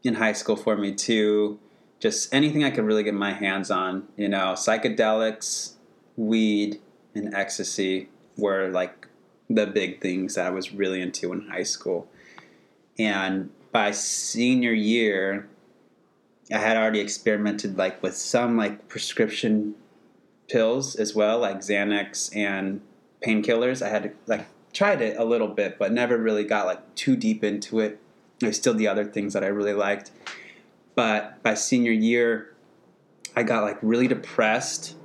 in 0.03 0.15
high 0.15 0.33
school 0.33 0.55
for 0.55 0.77
me 0.77 0.93
too. 0.93 1.59
Just 1.99 2.33
anything 2.33 2.63
I 2.63 2.71
could 2.71 2.85
really 2.85 3.03
get 3.03 3.13
my 3.13 3.33
hands 3.33 3.69
on, 3.69 4.07
you 4.15 4.29
know, 4.29 4.53
psychedelics, 4.53 5.73
weed, 6.15 6.79
and 7.13 7.33
ecstasy 7.35 8.07
were 8.37 8.69
like 8.69 9.07
the 9.49 9.65
big 9.65 9.99
things 9.99 10.35
that 10.35 10.45
I 10.45 10.49
was 10.49 10.73
really 10.73 11.01
into 11.01 11.33
in 11.33 11.49
high 11.49 11.63
school. 11.63 12.07
And 12.97 13.49
by 13.71 13.91
senior 13.91 14.73
year, 14.73 15.47
I 16.51 16.57
had 16.57 16.77
already 16.77 16.99
experimented 16.99 17.77
like 17.77 18.01
with 18.01 18.15
some 18.15 18.57
like 18.57 18.87
prescription 18.87 19.75
pills 20.49 20.95
as 20.95 21.15
well, 21.15 21.39
like 21.39 21.59
Xanax 21.59 22.35
and 22.35 22.81
painkillers. 23.21 23.81
I 23.81 23.89
had 23.89 24.13
like 24.27 24.47
tried 24.73 25.01
it 25.01 25.17
a 25.17 25.23
little 25.23 25.47
bit, 25.47 25.77
but 25.79 25.91
never 25.91 26.17
really 26.17 26.43
got 26.43 26.65
like 26.65 26.95
too 26.95 27.15
deep 27.15 27.43
into 27.43 27.79
it. 27.79 27.99
There's 28.39 28.57
still 28.57 28.73
the 28.73 28.87
other 28.87 29.05
things 29.05 29.33
that 29.33 29.43
I 29.43 29.47
really 29.47 29.73
liked. 29.73 30.11
But 30.95 31.41
by 31.43 31.53
senior 31.53 31.91
year, 31.91 32.53
I 33.35 33.43
got 33.43 33.63
like 33.63 33.77
really 33.81 34.07
depressed. 34.07 34.95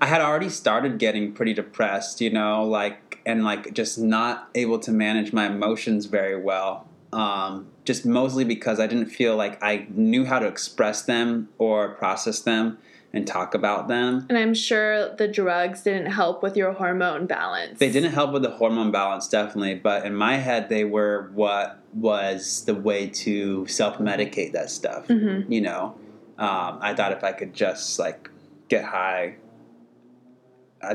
I 0.00 0.06
had 0.06 0.20
already 0.20 0.48
started 0.48 0.98
getting 0.98 1.32
pretty 1.32 1.54
depressed, 1.54 2.20
you 2.20 2.30
know, 2.30 2.64
like 2.64 3.20
and 3.24 3.44
like 3.44 3.72
just 3.72 3.98
not 3.98 4.50
able 4.54 4.78
to 4.80 4.90
manage 4.90 5.32
my 5.32 5.46
emotions 5.46 6.06
very 6.06 6.38
well. 6.38 6.88
Um, 7.12 7.68
just 7.84 8.04
mostly 8.04 8.44
because 8.44 8.80
I 8.80 8.86
didn't 8.86 9.06
feel 9.06 9.36
like 9.36 9.62
I 9.62 9.86
knew 9.90 10.24
how 10.24 10.40
to 10.40 10.46
express 10.46 11.02
them 11.02 11.48
or 11.58 11.90
process 11.90 12.40
them 12.40 12.78
and 13.14 13.26
talk 13.26 13.54
about 13.54 13.86
them. 13.86 14.26
And 14.28 14.36
I'm 14.36 14.54
sure 14.54 15.14
the 15.14 15.28
drugs 15.28 15.82
didn't 15.82 16.10
help 16.10 16.42
with 16.42 16.56
your 16.56 16.72
hormone 16.72 17.26
balance. 17.26 17.78
They 17.78 17.90
didn't 17.90 18.12
help 18.12 18.32
with 18.32 18.42
the 18.42 18.50
hormone 18.50 18.90
balance, 18.90 19.28
definitely, 19.28 19.76
but 19.76 20.04
in 20.04 20.16
my 20.16 20.36
head, 20.36 20.68
they 20.68 20.84
were 20.84 21.30
what 21.32 21.78
was 21.94 22.64
the 22.66 22.74
way 22.74 23.06
to 23.06 23.66
self 23.68 23.98
medicate 23.98 24.52
that 24.52 24.68
stuff. 24.68 25.06
Mhm. 25.06 25.48
You 25.48 25.60
know, 25.60 25.94
um, 26.38 26.78
I 26.82 26.92
thought 26.94 27.12
if 27.12 27.22
I 27.22 27.30
could 27.32 27.54
just 27.54 27.98
like 28.00 28.28
get 28.68 28.84
high, 28.84 29.36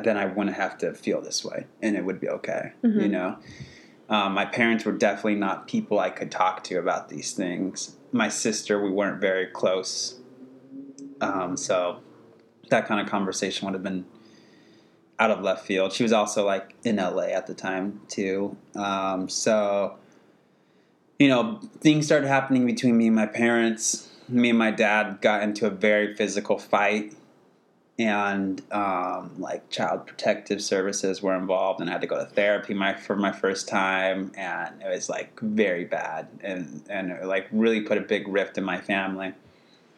then 0.04 0.18
I 0.18 0.26
wouldn't 0.26 0.56
have 0.58 0.78
to 0.80 0.94
feel 0.94 1.22
this 1.22 1.44
way 1.44 1.66
and 1.82 1.96
it 1.96 2.04
would 2.06 2.20
be 2.20 2.30
okay. 2.30 2.74
You 2.84 2.90
Mhm. 2.90 3.10
know, 3.12 3.38
um, 4.10 4.34
my 4.34 4.46
parents 4.46 4.84
were 4.86 4.92
definitely 4.92 5.36
not 5.36 5.68
people 5.68 6.00
I 6.00 6.10
could 6.10 6.30
talk 6.30 6.64
to 6.66 6.76
about 6.76 7.10
these 7.10 7.32
things. 7.32 7.96
My 8.12 8.28
sister, 8.28 8.84
we 8.84 8.92
weren't 8.92 9.22
very 9.22 9.48
close. 9.48 10.20
Um, 11.22 11.58
so 11.58 12.00
that 12.70 12.88
kind 12.88 13.02
of 13.02 13.08
conversation 13.08 13.66
would 13.66 13.74
have 13.74 13.84
been 13.84 14.06
out 15.20 15.32
of 15.32 15.42
left 15.42 15.66
field. 15.66 15.92
She 15.92 16.04
was 16.04 16.14
also 16.14 16.46
like 16.46 16.76
in 16.84 16.96
LA 16.96 17.24
at 17.24 17.46
the 17.46 17.54
time 17.54 18.02
too. 18.08 18.56
Um, 18.76 19.28
so, 19.28 19.98
you 21.20 21.28
know, 21.28 21.60
things 21.82 22.06
started 22.06 22.28
happening 22.28 22.66
between 22.66 22.98
me 22.98 23.08
and 23.08 23.16
my 23.16 23.26
parents. 23.26 24.08
Me 24.30 24.50
and 24.50 24.58
my 24.58 24.72
dad 24.72 25.20
got 25.22 25.44
into 25.44 25.66
a 25.66 25.70
very 25.70 26.16
physical 26.16 26.58
fight, 26.58 27.14
and 27.98 28.62
um, 28.72 29.32
like 29.40 29.70
child 29.72 30.06
protective 30.06 30.62
services 30.62 31.22
were 31.22 31.36
involved, 31.36 31.82
and 31.82 31.90
I 31.90 31.94
had 31.94 32.02
to 32.02 32.08
go 32.08 32.18
to 32.18 32.26
therapy 32.26 32.76
my 32.76 32.94
for 32.94 33.16
my 33.16 33.32
first 33.32 33.68
time, 33.68 34.32
and 34.38 34.82
it 34.84 34.88
was 34.88 35.10
like 35.10 35.38
very 35.40 35.84
bad, 35.84 36.28
and 36.42 36.84
and 36.90 37.12
it, 37.12 37.26
like 37.26 37.48
really 37.52 37.82
put 37.82 37.98
a 37.98 38.02
big 38.02 38.28
rift 38.28 38.60
in 38.60 38.64
my 38.64 38.80
family. 38.80 39.34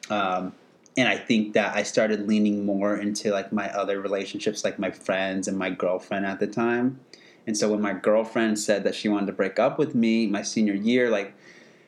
Um, 0.10 0.54
and 0.98 1.08
I 1.08 1.18
think 1.18 1.54
that 1.54 1.76
I 1.76 1.84
started 1.84 2.28
leaning 2.28 2.66
more 2.66 2.98
into 2.98 3.32
like 3.32 3.54
my 3.54 3.70
other 3.70 4.02
relationships, 4.02 4.64
like 4.64 4.78
my 4.78 4.92
friends 4.92 5.48
and 5.48 5.58
my 5.58 5.70
girlfriend 5.70 6.26
at 6.26 6.40
the 6.40 6.48
time. 6.48 7.00
And 7.48 7.58
so 7.58 7.70
when 7.70 7.82
my 7.82 7.94
girlfriend 7.94 8.60
said 8.60 8.84
that 8.84 8.94
she 8.94 9.10
wanted 9.10 9.28
to 9.28 9.32
break 9.34 9.58
up 9.58 9.80
with 9.80 9.96
me 9.96 10.28
my 10.28 10.42
senior 10.42 10.74
year, 10.74 11.10
like 11.10 11.34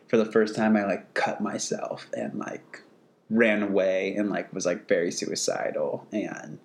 for 0.08 0.18
the 0.18 0.26
first 0.26 0.56
time, 0.56 0.76
I 0.78 0.86
like 0.86 1.14
cut 1.14 1.42
myself 1.42 2.08
and 2.14 2.40
like 2.40 2.82
ran 3.30 3.62
away 3.62 4.16
and 4.16 4.30
like 4.30 4.54
was 4.54 4.66
like 4.66 4.88
very 4.88 5.12
suicidal. 5.12 6.08
And 6.12 6.60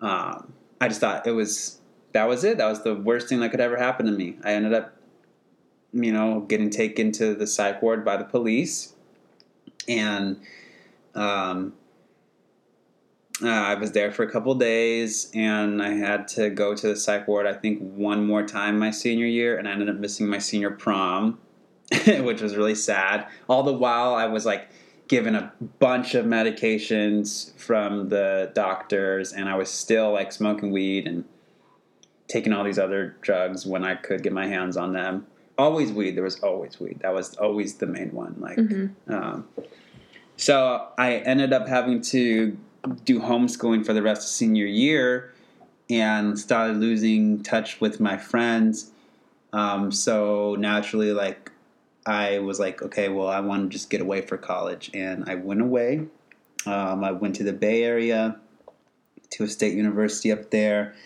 um, 0.00 0.52
I 0.80 0.88
just 0.88 1.00
thought 1.00 1.26
it 1.26 1.32
was 1.32 1.80
that 2.12 2.28
was 2.28 2.44
it. 2.44 2.58
That 2.58 2.68
was 2.68 2.82
the 2.82 2.94
worst 2.94 3.28
thing 3.28 3.40
that 3.40 3.50
could 3.50 3.60
ever 3.60 3.78
happen 3.78 4.06
to 4.06 4.12
me. 4.12 4.36
I 4.44 4.52
ended 4.52 4.74
up, 4.74 4.94
you 5.92 6.12
know, 6.12 6.40
getting 6.40 6.68
taken 6.68 7.12
to 7.12 7.34
the 7.34 7.46
psych 7.46 7.80
ward 7.80 8.04
by 8.04 8.18
the 8.18 8.24
police, 8.24 8.94
and 9.88 10.40
um, 11.14 11.74
uh, 13.42 13.48
I 13.48 13.74
was 13.74 13.92
there 13.92 14.12
for 14.12 14.22
a 14.22 14.30
couple 14.30 14.54
days, 14.54 15.30
and 15.34 15.82
I 15.82 15.90
had 15.90 16.28
to 16.28 16.50
go 16.50 16.74
to 16.74 16.88
the 16.88 16.96
psych 16.96 17.26
ward. 17.26 17.46
I 17.46 17.54
think 17.54 17.80
one 17.80 18.26
more 18.26 18.46
time 18.46 18.78
my 18.78 18.90
senior 18.90 19.26
year, 19.26 19.56
and 19.58 19.66
I 19.66 19.72
ended 19.72 19.88
up 19.88 19.96
missing 19.96 20.26
my 20.28 20.38
senior 20.38 20.70
prom, 20.70 21.38
which 22.06 22.40
was 22.40 22.56
really 22.56 22.74
sad. 22.74 23.26
All 23.48 23.62
the 23.62 23.72
while, 23.72 24.14
I 24.14 24.26
was 24.26 24.44
like 24.46 24.68
given 25.08 25.34
a 25.34 25.52
bunch 25.78 26.14
of 26.14 26.24
medications 26.24 27.56
from 27.58 28.10
the 28.10 28.52
doctors, 28.54 29.32
and 29.32 29.48
I 29.48 29.56
was 29.56 29.70
still 29.70 30.12
like 30.12 30.30
smoking 30.30 30.70
weed 30.70 31.06
and 31.06 31.24
taking 32.28 32.52
all 32.52 32.64
these 32.64 32.78
other 32.78 33.16
drugs 33.22 33.66
when 33.66 33.84
I 33.84 33.94
could 33.94 34.22
get 34.22 34.32
my 34.32 34.46
hands 34.46 34.76
on 34.76 34.92
them. 34.92 35.26
Always 35.58 35.90
weed. 35.90 36.16
There 36.16 36.24
was 36.24 36.40
always 36.40 36.78
weed. 36.78 37.00
That 37.00 37.12
was 37.12 37.34
always 37.36 37.74
the 37.74 37.86
main 37.86 38.12
one. 38.12 38.36
Like. 38.38 38.56
Mm-hmm. 38.56 39.12
Um, 39.12 39.48
so 40.42 40.88
I 40.98 41.18
ended 41.18 41.52
up 41.52 41.68
having 41.68 42.00
to 42.02 42.58
do 43.04 43.20
homeschooling 43.20 43.86
for 43.86 43.92
the 43.92 44.02
rest 44.02 44.22
of 44.22 44.28
senior 44.28 44.66
year 44.66 45.32
and 45.88 46.36
started 46.36 46.78
losing 46.78 47.44
touch 47.44 47.80
with 47.80 48.00
my 48.00 48.16
friends. 48.16 48.90
Um, 49.52 49.92
so 49.92 50.56
naturally, 50.58 51.12
like, 51.12 51.52
I 52.06 52.40
was 52.40 52.58
like, 52.58 52.82
okay, 52.82 53.08
well, 53.08 53.28
I 53.28 53.38
want 53.38 53.70
to 53.70 53.72
just 53.72 53.88
get 53.88 54.00
away 54.00 54.22
for 54.22 54.36
college. 54.36 54.90
And 54.92 55.30
I 55.30 55.36
went 55.36 55.60
away. 55.60 56.06
Um, 56.66 57.04
I 57.04 57.12
went 57.12 57.36
to 57.36 57.44
the 57.44 57.52
Bay 57.52 57.84
Area, 57.84 58.36
to 59.30 59.44
a 59.44 59.48
state 59.48 59.74
university 59.74 60.32
up 60.32 60.50
there. 60.50 60.96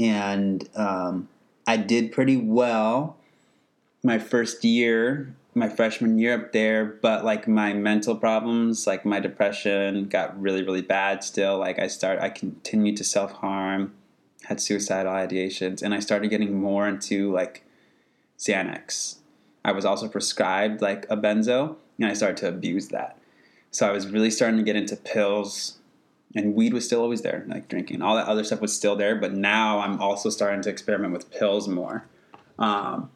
And 0.00 0.66
um, 0.76 1.28
I 1.66 1.76
did 1.76 2.10
pretty 2.10 2.38
well 2.38 3.18
my 4.02 4.18
first 4.18 4.64
year 4.64 5.34
my 5.54 5.68
freshman 5.68 6.18
year 6.18 6.34
up 6.34 6.52
there, 6.52 6.84
but 6.84 7.24
like 7.24 7.46
my 7.46 7.74
mental 7.74 8.16
problems, 8.16 8.86
like 8.86 9.04
my 9.04 9.20
depression 9.20 10.08
got 10.08 10.40
really, 10.40 10.62
really 10.62 10.82
bad 10.82 11.22
still. 11.22 11.58
Like 11.58 11.78
I 11.78 11.88
start 11.88 12.20
I 12.20 12.30
continued 12.30 12.96
to 12.98 13.04
self 13.04 13.32
harm, 13.32 13.92
had 14.44 14.60
suicidal 14.60 15.12
ideations, 15.12 15.82
and 15.82 15.92
I 15.94 16.00
started 16.00 16.28
getting 16.28 16.58
more 16.60 16.88
into 16.88 17.32
like 17.32 17.64
Xanax. 18.38 19.16
I 19.64 19.72
was 19.72 19.84
also 19.84 20.08
prescribed 20.08 20.80
like 20.80 21.04
a 21.10 21.16
benzo, 21.16 21.76
and 21.98 22.06
I 22.06 22.14
started 22.14 22.38
to 22.38 22.48
abuse 22.48 22.88
that. 22.88 23.18
So 23.70 23.86
I 23.88 23.92
was 23.92 24.08
really 24.08 24.30
starting 24.30 24.56
to 24.56 24.64
get 24.64 24.76
into 24.76 24.96
pills, 24.96 25.78
and 26.34 26.54
weed 26.54 26.72
was 26.72 26.86
still 26.86 27.02
always 27.02 27.22
there, 27.22 27.44
like 27.46 27.68
drinking. 27.68 28.00
All 28.00 28.16
that 28.16 28.26
other 28.26 28.42
stuff 28.44 28.62
was 28.62 28.74
still 28.74 28.96
there, 28.96 29.16
but 29.16 29.32
now 29.32 29.80
I'm 29.80 30.00
also 30.00 30.30
starting 30.30 30.62
to 30.62 30.70
experiment 30.70 31.12
with 31.12 31.30
pills 31.30 31.68
more. 31.68 32.06
Um, 32.58 33.10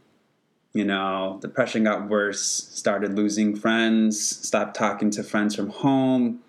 you 0.76 0.84
know, 0.84 1.38
depression 1.40 1.84
got 1.84 2.06
worse, 2.06 2.42
started 2.42 3.16
losing 3.16 3.56
friends, 3.56 4.20
stopped 4.20 4.76
talking 4.76 5.08
to 5.12 5.22
friends 5.22 5.56
from 5.56 5.70
home, 5.70 6.40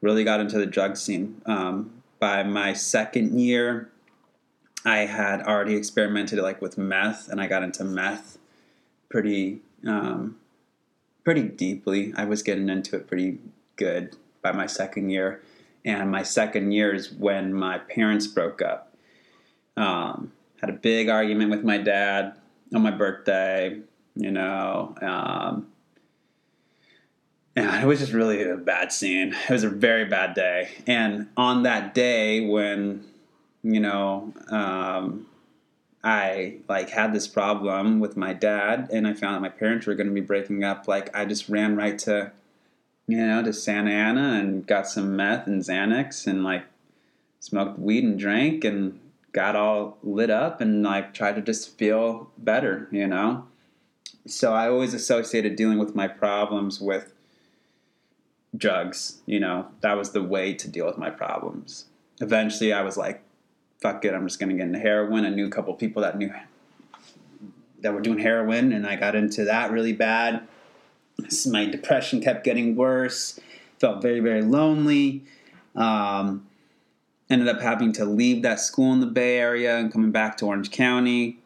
really 0.00 0.22
got 0.22 0.38
into 0.38 0.56
the 0.56 0.66
drug 0.66 0.96
scene. 0.96 1.42
Um, 1.46 1.90
by 2.20 2.44
my 2.44 2.74
second 2.74 3.40
year, 3.40 3.90
I 4.84 4.98
had 4.98 5.42
already 5.42 5.74
experimented 5.74 6.38
like 6.38 6.62
with 6.62 6.78
meth, 6.78 7.28
and 7.28 7.40
I 7.40 7.48
got 7.48 7.64
into 7.64 7.82
meth 7.82 8.38
pretty, 9.08 9.62
um, 9.84 10.36
pretty 11.24 11.42
deeply. 11.42 12.14
I 12.16 12.26
was 12.26 12.44
getting 12.44 12.68
into 12.68 12.94
it 12.94 13.08
pretty 13.08 13.38
good 13.74 14.14
by 14.42 14.52
my 14.52 14.66
second 14.66 15.10
year, 15.10 15.42
and 15.84 16.08
my 16.08 16.22
second 16.22 16.70
year 16.70 16.94
is 16.94 17.10
when 17.10 17.52
my 17.52 17.78
parents 17.78 18.28
broke 18.28 18.62
up. 18.62 18.94
Um, 19.76 20.30
had 20.60 20.70
a 20.70 20.74
big 20.74 21.08
argument 21.08 21.50
with 21.50 21.64
my 21.64 21.78
dad 21.78 22.36
on 22.74 22.82
my 22.82 22.90
birthday, 22.90 23.80
you 24.14 24.30
know. 24.30 24.94
Um, 25.00 25.66
and 27.56 27.82
it 27.82 27.86
was 27.86 27.98
just 27.98 28.12
really 28.12 28.42
a 28.48 28.56
bad 28.56 28.92
scene. 28.92 29.34
It 29.48 29.50
was 29.50 29.64
a 29.64 29.68
very 29.68 30.04
bad 30.04 30.34
day. 30.34 30.70
And 30.86 31.28
on 31.36 31.64
that 31.64 31.94
day, 31.94 32.46
when 32.46 33.04
you 33.62 33.80
know, 33.80 34.32
um, 34.48 35.26
I 36.02 36.56
like 36.68 36.90
had 36.90 37.12
this 37.12 37.28
problem 37.28 38.00
with 38.00 38.16
my 38.16 38.32
dad, 38.32 38.88
and 38.92 39.06
I 39.06 39.14
found 39.14 39.36
that 39.36 39.40
my 39.40 39.48
parents 39.48 39.86
were 39.86 39.94
going 39.94 40.08
to 40.08 40.14
be 40.14 40.20
breaking 40.20 40.64
up. 40.64 40.88
Like 40.88 41.14
I 41.14 41.24
just 41.24 41.48
ran 41.48 41.76
right 41.76 41.98
to, 42.00 42.32
you 43.06 43.18
know, 43.18 43.42
to 43.42 43.52
Santa 43.52 43.90
Ana 43.90 44.38
and 44.40 44.66
got 44.66 44.88
some 44.88 45.16
meth 45.16 45.46
and 45.46 45.62
Xanax, 45.62 46.26
and 46.26 46.44
like 46.44 46.64
smoked 47.40 47.78
weed 47.78 48.04
and 48.04 48.18
drank, 48.18 48.64
and 48.64 48.99
got 49.32 49.56
all 49.56 49.98
lit 50.02 50.30
up 50.30 50.60
and 50.60 50.82
like 50.82 51.14
tried 51.14 51.36
to 51.36 51.42
just 51.42 51.76
feel 51.78 52.30
better, 52.36 52.88
you 52.90 53.06
know? 53.06 53.46
So 54.26 54.52
I 54.52 54.68
always 54.68 54.94
associated 54.94 55.56
dealing 55.56 55.78
with 55.78 55.94
my 55.94 56.08
problems 56.08 56.80
with 56.80 57.12
drugs, 58.56 59.20
you 59.26 59.40
know? 59.40 59.68
That 59.80 59.96
was 59.96 60.12
the 60.12 60.22
way 60.22 60.54
to 60.54 60.68
deal 60.68 60.86
with 60.86 60.98
my 60.98 61.10
problems. 61.10 61.86
Eventually 62.20 62.72
I 62.72 62.82
was 62.82 62.96
like, 62.96 63.22
fuck 63.80 64.04
it, 64.04 64.14
I'm 64.14 64.26
just 64.26 64.40
gonna 64.40 64.54
get 64.54 64.66
into 64.66 64.78
heroin. 64.78 65.24
I 65.24 65.30
knew 65.30 65.46
a 65.46 65.50
couple 65.50 65.72
people 65.74 66.02
that 66.02 66.18
knew 66.18 66.32
that 67.80 67.94
were 67.94 68.00
doing 68.00 68.18
heroin 68.18 68.72
and 68.72 68.86
I 68.86 68.96
got 68.96 69.14
into 69.14 69.44
that 69.44 69.70
really 69.70 69.92
bad. 69.92 70.46
My 71.46 71.66
depression 71.66 72.20
kept 72.20 72.44
getting 72.44 72.76
worse. 72.76 73.38
Felt 73.78 74.02
very, 74.02 74.20
very 74.20 74.42
lonely. 74.42 75.22
Um, 75.74 76.46
ended 77.30 77.48
up 77.48 77.60
having 77.60 77.92
to 77.92 78.04
leave 78.04 78.42
that 78.42 78.60
school 78.60 78.92
in 78.92 79.00
the 79.00 79.06
Bay 79.06 79.38
Area 79.38 79.78
and 79.78 79.92
coming 79.92 80.10
back 80.10 80.36
to 80.38 80.46
Orange 80.46 80.70
County. 80.70 81.38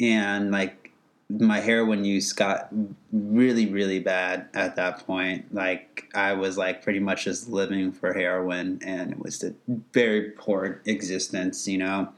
And 0.00 0.50
like 0.50 0.90
my 1.28 1.60
heroin 1.60 2.04
use 2.04 2.32
got 2.32 2.68
really, 3.12 3.66
really 3.66 4.00
bad 4.00 4.48
at 4.54 4.76
that 4.76 5.06
point. 5.06 5.54
Like 5.54 6.10
I 6.14 6.32
was 6.32 6.56
like 6.56 6.82
pretty 6.82 7.00
much 7.00 7.24
just 7.24 7.48
living 7.48 7.92
for 7.92 8.14
heroin 8.14 8.80
and 8.82 9.12
it 9.12 9.18
was 9.18 9.44
a 9.44 9.54
very 9.92 10.30
poor 10.30 10.80
existence, 10.86 11.68
you 11.68 11.78
know. 11.78 12.08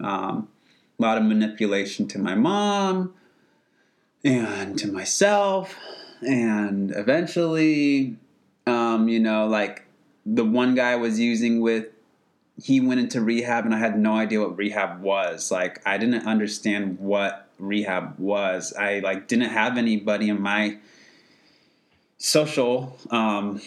Um, 0.00 0.48
a 0.98 1.02
lot 1.02 1.16
of 1.16 1.24
manipulation 1.24 2.06
to 2.08 2.18
my 2.18 2.34
mom 2.34 3.14
and 4.22 4.78
to 4.78 4.92
myself. 4.92 5.76
And 6.20 6.92
eventually, 6.94 8.16
um, 8.66 9.08
you 9.08 9.20
know, 9.20 9.46
like 9.46 9.86
the 10.26 10.44
one 10.44 10.74
guy 10.74 10.92
I 10.92 10.96
was 10.96 11.18
using 11.18 11.60
with 11.60 11.86
he 12.62 12.80
went 12.80 13.00
into 13.00 13.20
rehab 13.20 13.64
and 13.64 13.74
I 13.74 13.78
had 13.78 13.98
no 13.98 14.14
idea 14.14 14.40
what 14.40 14.56
rehab 14.56 15.00
was. 15.00 15.50
Like 15.50 15.80
I 15.86 15.98
didn't 15.98 16.26
understand 16.26 16.98
what 16.98 17.48
rehab 17.58 18.18
was. 18.18 18.72
I 18.72 19.00
like 19.00 19.28
didn't 19.28 19.50
have 19.50 19.78
anybody 19.78 20.28
in 20.28 20.40
my 20.40 20.78
social 22.18 22.98
um, 23.10 23.60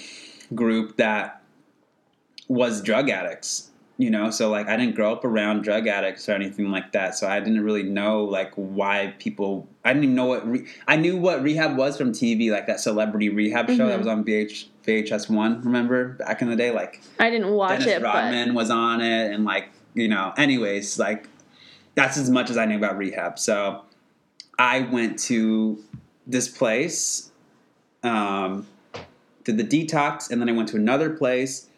group 0.54 0.98
that 0.98 1.42
was 2.48 2.82
drug 2.82 3.10
addicts. 3.10 3.71
You 4.02 4.10
know, 4.10 4.32
so 4.32 4.50
like 4.50 4.68
I 4.68 4.78
didn't 4.78 4.96
grow 4.96 5.12
up 5.12 5.24
around 5.24 5.62
drug 5.62 5.86
addicts 5.86 6.28
or 6.28 6.32
anything 6.32 6.72
like 6.72 6.92
that. 6.94 7.14
So 7.14 7.28
I 7.28 7.40
didn't 7.40 7.64
really 7.64 7.84
know 7.84 8.24
like 8.24 8.52
why 8.56 9.14
people. 9.20 9.68
I 9.86 9.94
didn't 9.94 10.06
even 10.06 10.16
know 10.16 10.26
what 10.26 10.48
re- 10.48 10.66
I 10.88 10.96
knew 10.96 11.18
what 11.18 11.44
rehab 11.44 11.78
was 11.78 11.98
from 11.98 12.12
TV, 12.12 12.50
like 12.50 12.66
that 12.66 12.80
celebrity 12.80 13.30
rehab 13.30 13.68
show 13.68 13.74
mm-hmm. 13.74 13.90
that 13.90 14.00
was 14.00 14.08
on 14.08 14.24
VH 14.24 14.70
VHS 14.88 15.30
one. 15.30 15.62
Remember 15.62 16.14
back 16.14 16.42
in 16.42 16.50
the 16.50 16.56
day, 16.56 16.72
like 16.72 17.00
I 17.20 17.30
didn't 17.30 17.52
watch 17.52 17.82
Dennis 17.82 17.98
it. 17.98 18.02
Rodman 18.02 18.48
but... 18.48 18.56
was 18.56 18.72
on 18.72 19.02
it, 19.02 19.32
and 19.32 19.46
like 19.46 19.70
you 19.94 20.08
know, 20.08 20.34
anyways, 20.36 20.98
like 20.98 21.30
that's 21.94 22.18
as 22.18 22.28
much 22.28 22.50
as 22.50 22.58
I 22.58 22.66
knew 22.66 22.78
about 22.78 22.98
rehab. 22.98 23.38
So 23.38 23.84
I 24.58 24.80
went 24.80 25.20
to 25.26 25.80
this 26.26 26.48
place, 26.48 27.30
um, 28.02 28.66
did 29.44 29.60
the 29.60 29.64
detox, 29.64 30.32
and 30.32 30.42
then 30.42 30.50
I 30.50 30.54
went 30.54 30.70
to 30.70 30.78
another 30.78 31.12
place, 31.12 31.70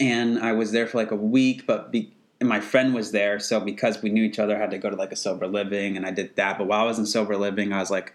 and 0.00 0.38
I 0.38 0.52
was 0.52 0.72
there 0.72 0.86
for 0.86 0.98
like 0.98 1.10
a 1.10 1.16
week. 1.16 1.66
But 1.66 1.92
be, 1.92 2.12
my 2.42 2.60
friend 2.60 2.94
was 2.94 3.12
there, 3.12 3.38
so 3.38 3.60
because 3.60 4.02
we 4.02 4.10
knew 4.10 4.22
each 4.22 4.38
other, 4.38 4.56
I 4.56 4.58
had 4.58 4.70
to 4.72 4.78
go 4.78 4.90
to 4.90 4.96
like 4.96 5.12
a 5.12 5.16
sober 5.16 5.46
living, 5.46 5.96
and 5.96 6.06
I 6.06 6.10
did 6.10 6.36
that. 6.36 6.58
But 6.58 6.66
while 6.66 6.80
I 6.80 6.84
was 6.84 6.98
in 6.98 7.06
sober 7.06 7.36
living, 7.36 7.72
I 7.72 7.78
was 7.78 7.90
like 7.90 8.14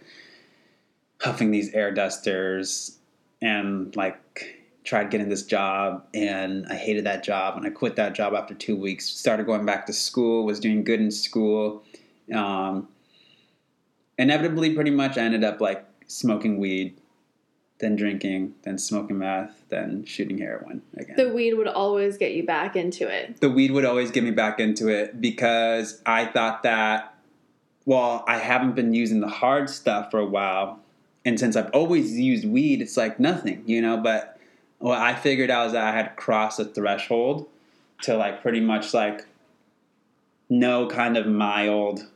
huffing 1.21 1.51
these 1.51 1.73
air 1.73 1.91
dusters 1.93 2.97
and 3.41 3.95
like 3.95 4.59
tried 4.83 5.11
getting 5.11 5.29
this 5.29 5.43
job 5.43 6.05
and 6.13 6.65
I 6.67 6.75
hated 6.75 7.05
that 7.05 7.23
job 7.23 7.57
and 7.57 7.65
I 7.65 7.69
quit 7.69 7.95
that 7.97 8.15
job 8.15 8.33
after 8.33 8.53
two 8.53 8.75
weeks. 8.75 9.05
Started 9.05 9.45
going 9.45 9.65
back 9.65 9.85
to 9.87 9.93
school, 9.93 10.45
was 10.45 10.59
doing 10.59 10.83
good 10.83 10.99
in 10.99 11.11
school. 11.11 11.83
Um, 12.33 12.87
inevitably, 14.17 14.73
pretty 14.73 14.91
much, 14.91 15.17
I 15.17 15.21
ended 15.21 15.43
up 15.43 15.61
like 15.61 15.85
smoking 16.07 16.57
weed, 16.57 16.97
then 17.79 17.95
drinking, 17.95 18.55
then 18.63 18.77
smoking 18.77 19.19
meth, 19.19 19.58
then 19.69 20.05
shooting 20.05 20.37
heroin 20.37 20.81
again. 20.97 21.15
The 21.15 21.29
weed 21.29 21.53
would 21.53 21.67
always 21.67 22.17
get 22.17 22.33
you 22.33 22.45
back 22.45 22.75
into 22.75 23.07
it. 23.07 23.39
the 23.41 23.49
weed 23.49 23.71
would 23.71 23.85
always 23.85 24.11
get 24.11 24.23
me 24.23 24.31
back 24.31 24.59
into 24.59 24.87
it 24.87 25.19
because 25.19 26.01
I 26.05 26.25
thought 26.25 26.63
that, 26.63 27.15
well, 27.85 28.23
I 28.27 28.37
haven't 28.37 28.75
been 28.75 28.93
using 28.93 29.19
the 29.19 29.27
hard 29.27 29.69
stuff 29.69 30.11
for 30.11 30.19
a 30.19 30.25
while. 30.25 30.79
And 31.25 31.39
since 31.39 31.55
I've 31.55 31.69
always 31.71 32.17
used 32.17 32.45
weed, 32.47 32.81
it's 32.81 32.97
like 32.97 33.19
nothing, 33.19 33.63
you 33.65 33.81
know? 33.81 33.97
But 33.97 34.39
what 34.79 34.99
I 34.99 35.15
figured 35.15 35.49
out 35.49 35.67
is 35.67 35.73
that 35.73 35.93
I 35.93 35.95
had 35.95 36.15
crossed 36.15 36.59
a 36.59 36.65
threshold 36.65 37.47
to 38.03 38.15
like 38.15 38.41
pretty 38.41 38.61
much 38.61 38.93
like 38.93 39.25
no 40.49 40.87
kind 40.87 41.17
of 41.17 41.27
mild 41.27 42.07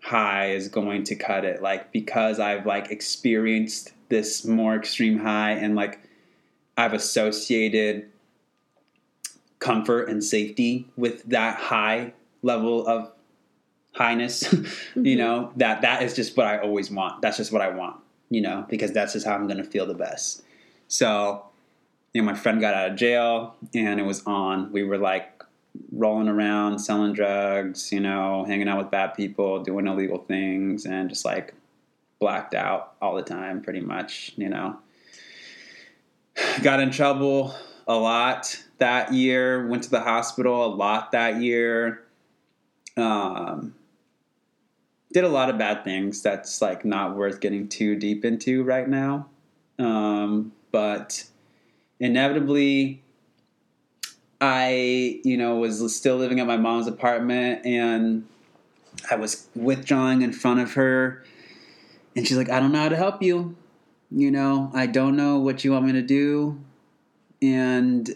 high 0.00 0.50
is 0.50 0.68
going 0.68 1.02
to 1.04 1.16
cut 1.16 1.44
it. 1.44 1.60
Like 1.60 1.92
because 1.92 2.38
I've 2.38 2.64
like 2.64 2.90
experienced 2.90 3.92
this 4.08 4.44
more 4.44 4.74
extreme 4.74 5.18
high 5.18 5.52
and 5.52 5.74
like 5.74 6.00
I've 6.76 6.92
associated 6.92 8.10
comfort 9.58 10.08
and 10.08 10.22
safety 10.22 10.86
with 10.96 11.22
that 11.24 11.58
high 11.58 12.12
level 12.42 12.86
of 12.86 13.10
highness 13.92 14.52
you 14.52 14.58
mm-hmm. 14.60 15.18
know? 15.18 15.52
That 15.56 15.82
that 15.82 16.02
is 16.02 16.14
just 16.14 16.36
what 16.36 16.46
i 16.46 16.58
always 16.58 16.90
want. 16.90 17.22
That's 17.22 17.36
just 17.36 17.52
what 17.52 17.62
i 17.62 17.68
want 17.68 17.96
you 18.28 18.40
know? 18.40 18.66
Because 18.68 18.92
that's 18.92 19.12
just 19.12 19.26
how 19.26 19.34
i'm 19.34 19.46
going 19.46 19.58
to 19.58 19.64
feel 19.64 19.86
the 19.86 19.94
best. 19.94 20.42
So 20.88 21.44
you 22.12 22.22
know 22.22 22.26
my 22.26 22.34
friend 22.34 22.60
got 22.60 22.74
out 22.74 22.90
of 22.90 22.96
jail 22.96 23.56
and 23.74 23.98
it 23.98 24.04
was 24.04 24.22
on. 24.24 24.72
We 24.72 24.82
were 24.82 24.98
like 24.98 25.32
rolling 25.92 26.28
around 26.28 26.78
selling 26.78 27.12
drugs 27.12 27.92
you 27.92 28.00
know 28.00 28.44
hanging 28.46 28.66
out 28.66 28.78
with 28.78 28.90
bad 28.90 29.08
people 29.08 29.62
doing 29.62 29.86
illegal 29.86 30.16
things 30.18 30.86
and 30.86 31.10
just 31.10 31.22
like 31.22 31.52
blacked 32.18 32.54
out 32.54 32.94
all 33.00 33.14
the 33.14 33.22
time 33.22 33.62
pretty 33.62 33.80
much 33.80 34.32
you 34.36 34.48
know. 34.48 34.78
Got 36.62 36.80
in 36.80 36.90
trouble 36.90 37.54
a 37.86 37.96
lot 37.96 38.62
that 38.78 39.12
year 39.12 39.66
went 39.66 39.84
to 39.84 39.90
the 39.90 40.00
hospital 40.00 40.66
a 40.66 40.72
lot 40.74 41.12
that 41.12 41.40
year. 41.40 42.02
Um, 42.96 43.74
did 45.12 45.24
a 45.24 45.28
lot 45.28 45.48
of 45.48 45.56
bad 45.56 45.84
things 45.84 46.20
that's 46.20 46.60
like 46.60 46.84
not 46.84 47.16
worth 47.16 47.40
getting 47.40 47.68
too 47.68 47.96
deep 47.96 48.24
into 48.24 48.64
right 48.64 48.88
now. 48.88 49.28
Um, 49.78 50.52
but 50.72 51.24
inevitably 52.00 53.02
i 54.40 55.18
you 55.24 55.36
know 55.36 55.56
was 55.56 55.94
still 55.94 56.16
living 56.16 56.40
at 56.40 56.46
my 56.46 56.56
mom's 56.56 56.86
apartment 56.86 57.64
and 57.64 58.26
i 59.10 59.14
was 59.14 59.48
withdrawing 59.54 60.20
in 60.20 60.32
front 60.32 60.60
of 60.60 60.74
her 60.74 61.24
and 62.16 62.26
she's 62.26 62.36
like 62.36 62.50
i 62.50 62.58
don't 62.58 62.72
know 62.72 62.80
how 62.80 62.88
to 62.88 62.96
help 62.96 63.22
you. 63.22 63.56
You 64.10 64.30
know 64.30 64.70
i 64.74 64.86
don't 64.86 65.16
know 65.16 65.38
what 65.38 65.64
you 65.64 65.72
want 65.72 65.84
me 65.84 65.92
to 65.92 66.02
do. 66.02 66.60
And 67.40 68.10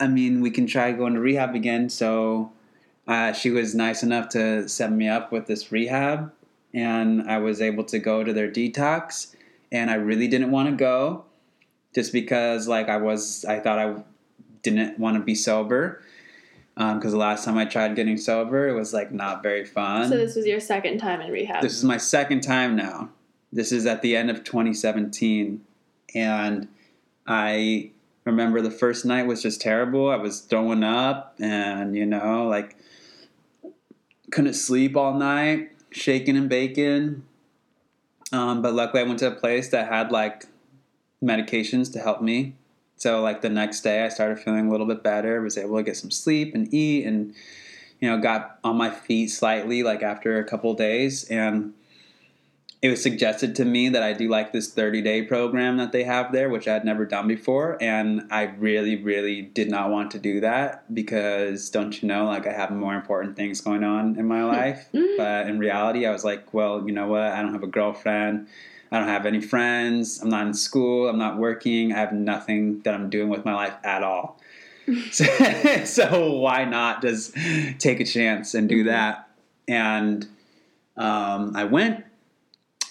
i 0.00 0.06
mean 0.06 0.40
we 0.40 0.50
can 0.50 0.66
try 0.66 0.92
going 0.92 1.14
to 1.14 1.20
rehab 1.20 1.54
again. 1.54 1.90
So 1.90 2.52
uh, 3.06 3.32
she 3.32 3.50
was 3.50 3.74
nice 3.74 4.02
enough 4.02 4.30
to 4.30 4.66
set 4.66 4.90
me 4.90 5.08
up 5.08 5.30
with 5.30 5.46
this 5.46 5.70
rehab 5.70 6.32
and 6.74 7.22
i 7.30 7.38
was 7.38 7.62
able 7.62 7.84
to 7.84 7.98
go 7.98 8.24
to 8.24 8.32
their 8.32 8.50
detox 8.50 9.34
and 9.70 9.90
i 9.90 9.94
really 9.94 10.26
didn't 10.26 10.50
want 10.50 10.68
to 10.68 10.74
go 10.74 11.24
just 11.94 12.12
because 12.12 12.66
like 12.66 12.88
i 12.88 12.96
was 12.96 13.44
i 13.44 13.58
thought 13.58 13.78
i 13.78 13.94
didn't 14.62 14.98
want 14.98 15.16
to 15.16 15.22
be 15.22 15.34
sober 15.34 16.02
because 16.76 17.12
the 17.12 17.18
last 17.18 17.44
time 17.44 17.56
i 17.56 17.64
tried 17.64 17.94
getting 17.94 18.16
sober 18.16 18.68
it 18.68 18.72
was 18.74 18.92
like 18.92 19.12
not 19.12 19.42
very 19.42 19.64
fun 19.64 20.08
So 20.08 20.16
this 20.16 20.34
was 20.34 20.46
your 20.46 20.60
second 20.60 20.98
time 20.98 21.20
in 21.20 21.30
rehab. 21.30 21.62
this 21.62 21.76
is 21.76 21.84
my 21.84 21.96
second 21.98 22.40
time 22.42 22.74
now. 22.76 23.10
This 23.52 23.70
is 23.70 23.86
at 23.86 24.02
the 24.02 24.16
end 24.16 24.30
of 24.30 24.42
2017. 24.42 25.64
And 26.16 26.66
I 27.24 27.90
remember 28.24 28.60
the 28.60 28.70
first 28.72 29.04
night 29.04 29.28
was 29.28 29.40
just 29.42 29.60
terrible. 29.60 30.10
I 30.10 30.16
was 30.16 30.40
throwing 30.40 30.82
up 30.82 31.36
and, 31.38 31.94
you 31.94 32.04
know, 32.04 32.48
like 32.48 32.76
couldn't 34.32 34.54
sleep 34.54 34.96
all 34.96 35.14
night, 35.14 35.70
shaking 35.92 36.36
and 36.36 36.48
baking. 36.48 37.22
Um, 38.32 38.60
but 38.60 38.74
luckily, 38.74 39.04
I 39.04 39.06
went 39.06 39.20
to 39.20 39.28
a 39.28 39.34
place 39.36 39.68
that 39.70 39.86
had 39.88 40.10
like 40.10 40.46
medications 41.22 41.92
to 41.92 42.00
help 42.00 42.20
me. 42.20 42.54
So, 42.96 43.22
like 43.22 43.42
the 43.42 43.50
next 43.50 43.80
day, 43.80 44.04
I 44.04 44.08
started 44.08 44.38
feeling 44.38 44.68
a 44.68 44.70
little 44.70 44.86
bit 44.86 45.02
better, 45.02 45.40
was 45.40 45.58
able 45.58 45.76
to 45.76 45.82
get 45.82 45.96
some 45.96 46.10
sleep 46.10 46.54
and 46.54 46.72
eat 46.72 47.06
and 47.06 47.34
you 48.00 48.10
know, 48.10 48.18
got 48.18 48.58
on 48.62 48.76
my 48.76 48.90
feet 48.90 49.28
slightly 49.28 49.82
like 49.82 50.02
after 50.02 50.38
a 50.38 50.44
couple 50.44 50.74
days 50.74 51.24
and 51.24 51.72
it 52.84 52.90
was 52.90 53.02
suggested 53.02 53.56
to 53.56 53.64
me 53.64 53.88
that 53.88 54.02
I 54.02 54.12
do 54.12 54.28
like 54.28 54.52
this 54.52 54.70
30 54.70 55.00
day 55.00 55.22
program 55.22 55.78
that 55.78 55.90
they 55.90 56.04
have 56.04 56.32
there, 56.32 56.50
which 56.50 56.68
I 56.68 56.74
had 56.74 56.84
never 56.84 57.06
done 57.06 57.26
before. 57.26 57.78
And 57.80 58.28
I 58.30 58.42
really, 58.42 59.02
really 59.02 59.40
did 59.40 59.70
not 59.70 59.88
want 59.88 60.10
to 60.10 60.18
do 60.18 60.40
that 60.40 60.94
because 60.94 61.70
don't 61.70 62.02
you 62.02 62.08
know, 62.08 62.26
like 62.26 62.46
I 62.46 62.52
have 62.52 62.70
more 62.70 62.94
important 62.94 63.36
things 63.36 63.62
going 63.62 63.84
on 63.84 64.18
in 64.18 64.28
my 64.28 64.40
hmm. 64.40 64.48
life. 64.48 64.88
Mm. 64.92 65.16
but 65.16 65.48
in 65.48 65.58
reality, 65.58 66.04
I 66.04 66.10
was 66.10 66.24
like, 66.24 66.52
well, 66.52 66.86
you 66.86 66.92
know 66.92 67.06
what? 67.06 67.22
I 67.22 67.40
don't 67.40 67.54
have 67.54 67.62
a 67.62 67.68
girlfriend. 67.68 68.48
I 68.94 68.98
don't 68.98 69.08
have 69.08 69.26
any 69.26 69.40
friends. 69.40 70.20
I'm 70.22 70.28
not 70.28 70.46
in 70.46 70.54
school. 70.54 71.08
I'm 71.08 71.18
not 71.18 71.36
working. 71.36 71.92
I 71.92 71.98
have 71.98 72.12
nothing 72.12 72.80
that 72.82 72.94
I'm 72.94 73.10
doing 73.10 73.28
with 73.28 73.44
my 73.44 73.52
life 73.52 73.74
at 73.82 74.04
all. 74.04 74.38
so, 75.10 75.24
so 75.84 76.30
why 76.34 76.64
not 76.64 77.02
just 77.02 77.34
take 77.80 77.98
a 77.98 78.04
chance 78.04 78.54
and 78.54 78.68
do 78.68 78.84
that? 78.84 79.28
And 79.66 80.24
um, 80.96 81.56
I 81.56 81.64
went. 81.64 82.04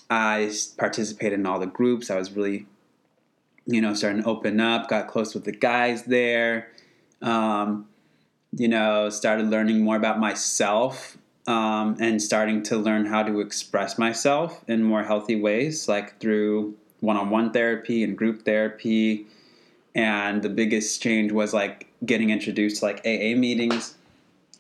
I 0.10 0.54
participated 0.78 1.40
in 1.40 1.46
all 1.46 1.58
the 1.58 1.68
groups. 1.68 2.12
I 2.12 2.18
was 2.18 2.34
really, 2.34 2.66
you 3.66 3.80
know, 3.80 3.94
starting 3.94 4.24
to 4.24 4.28
open 4.28 4.60
up. 4.60 4.90
Got 4.90 5.08
close 5.08 5.34
with 5.34 5.46
the 5.46 5.54
guys 5.54 6.04
there. 6.04 6.70
Um, 7.22 7.88
you 8.52 8.68
know, 8.68 9.10
started 9.10 9.48
learning 9.48 9.82
more 9.82 9.96
about 9.96 10.20
myself 10.20 11.18
um, 11.48 11.98
and 12.00 12.22
starting 12.22 12.64
to 12.64 12.78
learn 12.78 13.06
how 13.06 13.24
to 13.24 13.40
express 13.40 13.98
myself 13.98 14.64
in 14.68 14.84
more 14.84 15.04
healthy 15.04 15.36
ways, 15.36 15.88
like 15.88 16.20
through 16.20 16.76
one-on-one 17.02 17.52
therapy 17.52 18.04
and 18.04 18.18
group 18.18 18.46
therapy 18.46 19.28
and 19.96 20.42
the 20.42 20.50
biggest 20.50 21.02
change 21.02 21.32
was 21.32 21.54
like 21.54 21.88
getting 22.06 22.30
introduced 22.30 22.80
to 22.80 22.86
like 22.86 23.00
AA 23.06 23.36
meetings. 23.38 23.96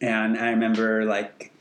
And 0.01 0.37
I 0.37 0.49
remember 0.49 1.05
like 1.05 1.51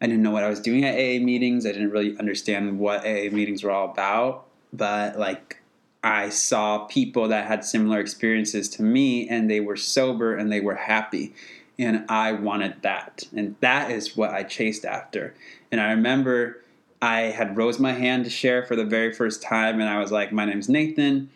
I 0.00 0.06
didn't 0.06 0.22
know 0.22 0.30
what 0.30 0.44
I 0.44 0.48
was 0.48 0.60
doing 0.60 0.84
at 0.84 0.94
AA 0.94 1.22
meetings. 1.22 1.66
I 1.66 1.72
didn't 1.72 1.90
really 1.90 2.16
understand 2.18 2.78
what 2.78 3.00
AA 3.00 3.30
meetings 3.32 3.62
were 3.62 3.70
all 3.70 3.90
about, 3.90 4.46
but 4.72 5.18
like 5.18 5.60
I 6.02 6.28
saw 6.28 6.84
people 6.84 7.28
that 7.28 7.46
had 7.46 7.64
similar 7.64 7.98
experiences 7.98 8.68
to 8.70 8.82
me 8.82 9.28
and 9.28 9.50
they 9.50 9.60
were 9.60 9.76
sober 9.76 10.34
and 10.34 10.52
they 10.52 10.60
were 10.60 10.76
happy. 10.76 11.34
And 11.78 12.04
I 12.08 12.32
wanted 12.32 12.82
that. 12.82 13.24
And 13.36 13.54
that 13.60 13.90
is 13.90 14.16
what 14.16 14.30
I 14.30 14.42
chased 14.42 14.84
after. 14.84 15.34
And 15.70 15.80
I 15.80 15.90
remember 15.92 16.62
I 17.00 17.20
had 17.22 17.56
rose 17.56 17.78
my 17.78 17.92
hand 17.92 18.24
to 18.24 18.30
share 18.30 18.64
for 18.64 18.74
the 18.74 18.84
very 18.84 19.12
first 19.12 19.42
time 19.42 19.80
and 19.80 19.88
I 19.88 19.98
was 19.98 20.10
like, 20.10 20.32
My 20.32 20.44
name's 20.44 20.68
Nathan. 20.68 21.30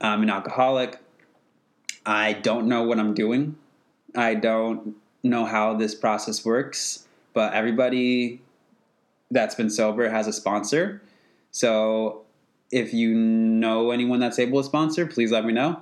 I'm 0.00 0.22
an 0.22 0.30
alcoholic. 0.30 0.98
I 2.04 2.34
don't 2.34 2.68
know 2.68 2.84
what 2.84 2.98
I'm 2.98 3.14
doing. 3.14 3.56
I 4.14 4.34
don't 4.34 4.94
know 5.22 5.44
how 5.44 5.74
this 5.74 5.94
process 5.94 6.44
works, 6.44 7.06
but 7.34 7.52
everybody 7.52 8.40
that's 9.30 9.54
been 9.54 9.70
sober 9.70 10.08
has 10.08 10.26
a 10.26 10.32
sponsor. 10.32 11.02
So 11.50 12.22
if 12.70 12.94
you 12.94 13.14
know 13.14 13.90
anyone 13.90 14.20
that's 14.20 14.38
able 14.38 14.60
to 14.60 14.66
sponsor, 14.66 15.06
please 15.06 15.32
let 15.32 15.44
me 15.44 15.52
know. 15.52 15.80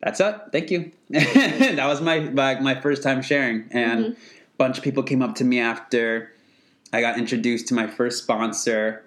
That's 0.00 0.20
it. 0.20 0.36
Thank 0.52 0.70
you. 0.70 0.92
that 1.10 1.86
was 1.86 2.00
my, 2.00 2.20
my 2.20 2.60
my 2.60 2.80
first 2.80 3.02
time 3.02 3.22
sharing, 3.22 3.66
and 3.70 4.04
a 4.06 4.16
bunch 4.56 4.78
of 4.78 4.84
people 4.84 5.02
came 5.02 5.22
up 5.22 5.34
to 5.36 5.44
me 5.44 5.58
after 5.60 6.32
I 6.92 7.00
got 7.00 7.18
introduced 7.18 7.68
to 7.68 7.74
my 7.74 7.86
first 7.86 8.22
sponsor. 8.22 9.04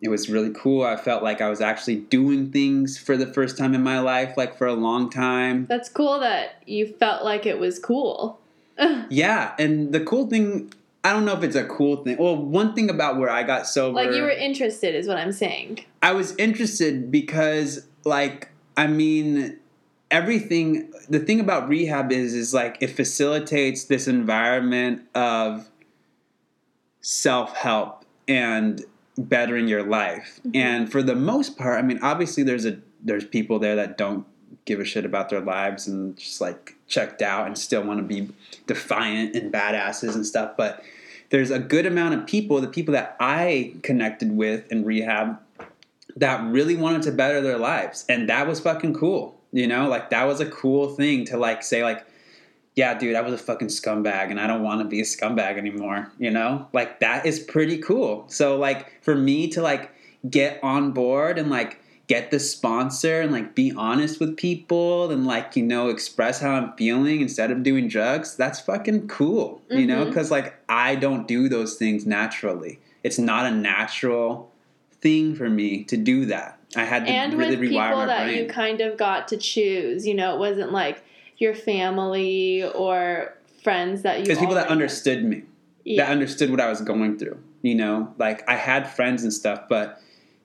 It 0.00 0.08
was 0.08 0.28
really 0.28 0.52
cool. 0.52 0.84
I 0.84 0.96
felt 0.96 1.22
like 1.22 1.40
I 1.40 1.48
was 1.48 1.60
actually 1.60 1.96
doing 1.96 2.50
things 2.50 2.98
for 2.98 3.16
the 3.16 3.26
first 3.26 3.56
time 3.56 3.72
in 3.74 3.82
my 3.82 4.00
life, 4.00 4.36
like 4.36 4.58
for 4.58 4.66
a 4.66 4.74
long 4.74 5.10
time. 5.10 5.66
That's 5.66 5.88
cool 5.88 6.18
that 6.20 6.56
you 6.66 6.86
felt 6.86 7.24
like 7.24 7.46
it 7.46 7.58
was 7.58 7.78
cool. 7.78 8.38
Yeah, 9.10 9.54
and 9.58 9.92
the 9.92 10.00
cool 10.00 10.26
thing, 10.28 10.72
I 11.04 11.12
don't 11.12 11.24
know 11.24 11.36
if 11.36 11.44
it's 11.44 11.54
a 11.54 11.66
cool 11.66 12.02
thing. 12.02 12.16
Well, 12.16 12.36
one 12.36 12.74
thing 12.74 12.90
about 12.90 13.16
where 13.16 13.30
I 13.30 13.44
got 13.44 13.66
sober, 13.66 13.94
Like 13.94 14.12
you 14.12 14.22
were 14.22 14.30
interested, 14.30 14.96
is 14.96 15.06
what 15.06 15.18
I'm 15.18 15.30
saying. 15.30 15.84
I 16.02 16.12
was 16.12 16.34
interested 16.36 17.12
because, 17.12 17.86
like, 18.04 18.48
I 18.76 18.88
mean, 18.88 19.58
everything. 20.12 20.92
The 21.08 21.18
thing 21.18 21.40
about 21.40 21.68
rehab 21.68 22.12
is, 22.12 22.34
is 22.34 22.54
like 22.54 22.76
it 22.80 22.88
facilitates 22.88 23.84
this 23.84 24.06
environment 24.06 25.02
of 25.14 25.68
self 27.00 27.56
help 27.56 28.04
and 28.28 28.84
bettering 29.18 29.66
your 29.66 29.82
life. 29.82 30.38
Mm-hmm. 30.46 30.56
And 30.56 30.92
for 30.92 31.02
the 31.02 31.16
most 31.16 31.58
part, 31.58 31.78
I 31.78 31.82
mean, 31.82 31.98
obviously 32.02 32.44
there's 32.44 32.66
a 32.66 32.78
there's 33.02 33.24
people 33.24 33.58
there 33.58 33.74
that 33.74 33.98
don't 33.98 34.24
give 34.64 34.78
a 34.78 34.84
shit 34.84 35.04
about 35.04 35.28
their 35.28 35.40
lives 35.40 35.88
and 35.88 36.16
just 36.16 36.40
like 36.40 36.76
checked 36.86 37.20
out 37.20 37.46
and 37.46 37.58
still 37.58 37.82
want 37.82 37.98
to 37.98 38.04
be 38.04 38.28
defiant 38.66 39.34
and 39.34 39.52
badasses 39.52 40.14
and 40.14 40.24
stuff. 40.24 40.52
But 40.56 40.84
there's 41.30 41.50
a 41.50 41.58
good 41.58 41.86
amount 41.86 42.14
of 42.14 42.26
people, 42.26 42.60
the 42.60 42.68
people 42.68 42.92
that 42.92 43.16
I 43.18 43.74
connected 43.82 44.30
with 44.30 44.70
in 44.70 44.84
rehab, 44.84 45.40
that 46.14 46.44
really 46.44 46.76
wanted 46.76 47.02
to 47.02 47.12
better 47.12 47.40
their 47.40 47.58
lives. 47.58 48.04
And 48.08 48.28
that 48.28 48.46
was 48.46 48.60
fucking 48.60 48.94
cool. 48.94 49.40
You 49.52 49.66
know, 49.66 49.88
like 49.88 50.10
that 50.10 50.24
was 50.24 50.40
a 50.40 50.46
cool 50.46 50.88
thing 50.88 51.24
to 51.26 51.36
like 51.36 51.62
say, 51.62 51.82
like, 51.82 52.06
yeah, 52.74 52.94
dude, 52.94 53.14
I 53.16 53.20
was 53.20 53.34
a 53.34 53.38
fucking 53.38 53.68
scumbag 53.68 54.30
and 54.30 54.40
I 54.40 54.46
don't 54.46 54.62
want 54.62 54.80
to 54.80 54.86
be 54.86 55.00
a 55.00 55.04
scumbag 55.04 55.58
anymore. 55.58 56.10
You 56.18 56.30
know, 56.30 56.68
like 56.72 57.00
that 57.00 57.26
is 57.26 57.38
pretty 57.38 57.78
cool. 57.78 58.24
So, 58.28 58.56
like, 58.56 59.02
for 59.02 59.14
me 59.14 59.48
to 59.50 59.62
like 59.62 59.90
get 60.28 60.58
on 60.62 60.92
board 60.92 61.38
and 61.38 61.50
like 61.50 61.82
get 62.12 62.30
the 62.30 62.38
sponsor 62.38 63.20
and 63.20 63.32
like 63.32 63.54
be 63.54 63.72
honest 63.72 64.20
with 64.20 64.36
people 64.36 65.10
and 65.10 65.26
like 65.26 65.56
you 65.56 65.62
know 65.62 65.88
express 65.88 66.40
how 66.40 66.50
i'm 66.52 66.72
feeling 66.74 67.20
instead 67.20 67.50
of 67.50 67.62
doing 67.62 67.88
drugs 67.88 68.36
that's 68.36 68.60
fucking 68.60 69.08
cool 69.08 69.62
you 69.70 69.78
mm-hmm. 69.78 69.86
know 69.86 70.04
because 70.04 70.30
like 70.30 70.54
i 70.68 70.94
don't 70.94 71.26
do 71.26 71.48
those 71.48 71.76
things 71.76 72.04
naturally 72.04 72.78
it's 73.02 73.18
not 73.18 73.46
a 73.46 73.50
natural 73.50 74.52
thing 75.00 75.34
for 75.34 75.48
me 75.48 75.82
to 75.84 75.96
do 75.96 76.26
that 76.26 76.58
i 76.76 76.84
had 76.84 77.06
to 77.06 77.12
and 77.12 77.34
really 77.34 77.56
with 77.56 77.70
people 77.70 78.06
that 78.06 78.24
brain. 78.24 78.38
you 78.38 78.46
kind 78.46 78.80
of 78.80 78.96
got 78.96 79.28
to 79.28 79.36
choose 79.36 80.06
you 80.06 80.14
know 80.14 80.34
it 80.34 80.38
wasn't 80.38 80.72
like 80.72 81.02
your 81.38 81.54
family 81.54 82.64
or 82.74 83.34
friends 83.62 84.02
that 84.02 84.18
you 84.18 84.24
because 84.24 84.38
people 84.38 84.54
that 84.54 84.68
understood 84.68 85.24
me 85.24 85.42
yeah. 85.84 86.04
that 86.04 86.12
understood 86.12 86.50
what 86.50 86.60
i 86.60 86.68
was 86.68 86.80
going 86.80 87.18
through 87.18 87.38
you 87.62 87.74
know 87.74 88.12
like 88.18 88.48
i 88.48 88.56
had 88.56 88.88
friends 88.88 89.22
and 89.22 89.32
stuff 89.32 89.62
but 89.68 90.02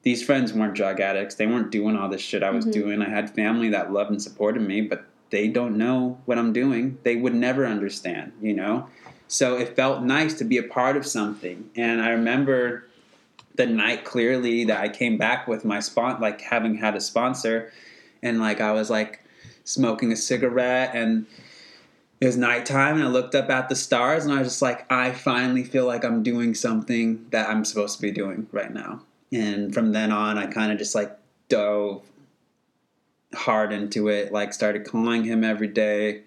these 0.07 0.23
friends 0.23 0.53
weren't 0.53 0.73
drug 0.73 1.01
addicts. 1.01 1.35
They 1.35 1.47
weren't 1.47 1.69
doing 1.69 1.97
all 1.97 2.07
this 2.07 2.21
shit 2.21 2.41
I 2.41 2.49
was 2.49 2.63
mm-hmm. 2.63 2.79
doing. 2.79 3.01
I 3.01 3.09
had 3.09 3.29
family 3.35 3.67
that 3.71 3.91
loved 3.91 4.09
and 4.09 4.21
supported 4.21 4.61
me, 4.61 4.79
but 4.79 5.03
they 5.31 5.49
don't 5.49 5.77
know 5.77 6.17
what 6.23 6.37
I'm 6.37 6.53
doing. 6.53 6.97
They 7.03 7.17
would 7.17 7.35
never 7.35 7.65
understand, 7.65 8.31
you 8.41 8.53
know? 8.53 8.87
So 9.27 9.57
it 9.57 9.75
felt 9.75 10.03
nice 10.03 10.35
to 10.35 10.45
be 10.45 10.57
a 10.57 10.63
part 10.63 10.95
of 10.95 11.05
something. 11.05 11.69
And 11.75 12.01
I 12.01 12.11
remember 12.11 12.86
the 13.57 13.65
night 13.65 14.05
clearly 14.05 14.63
that 14.65 14.79
I 14.79 14.89
came 14.89 15.17
back 15.17 15.47
with 15.47 15.65
my 15.65 15.79
spon 15.79 16.21
like 16.21 16.41
having 16.41 16.75
had 16.75 16.95
a 16.95 17.01
sponsor 17.01 17.71
and 18.23 18.39
like 18.39 18.61
I 18.61 18.71
was 18.71 18.89
like 18.89 19.21
smoking 19.63 20.11
a 20.11 20.15
cigarette 20.15 20.91
and 20.93 21.25
it 22.19 22.25
was 22.25 22.37
nighttime 22.37 22.95
and 22.95 23.03
I 23.03 23.07
looked 23.07 23.35
up 23.35 23.49
at 23.49 23.69
the 23.69 23.75
stars 23.75 24.25
and 24.25 24.33
I 24.33 24.39
was 24.39 24.47
just 24.47 24.61
like, 24.61 24.91
I 24.91 25.11
finally 25.11 25.63
feel 25.63 25.85
like 25.85 26.03
I'm 26.03 26.23
doing 26.23 26.55
something 26.55 27.27
that 27.29 27.49
I'm 27.49 27.63
supposed 27.63 27.97
to 27.97 28.01
be 28.01 28.11
doing 28.11 28.47
right 28.51 28.73
now 28.73 29.01
and 29.31 29.73
from 29.73 29.91
then 29.91 30.11
on, 30.11 30.37
I 30.37 30.47
kind 30.47 30.71
of 30.71 30.77
just 30.77 30.95
like 30.95 31.17
dove 31.49 32.03
hard 33.33 33.71
into 33.73 34.07
it. 34.07 34.31
Like 34.31 34.53
started 34.53 34.85
calling 34.85 35.23
him 35.23 35.43
every 35.43 35.67
day, 35.67 36.23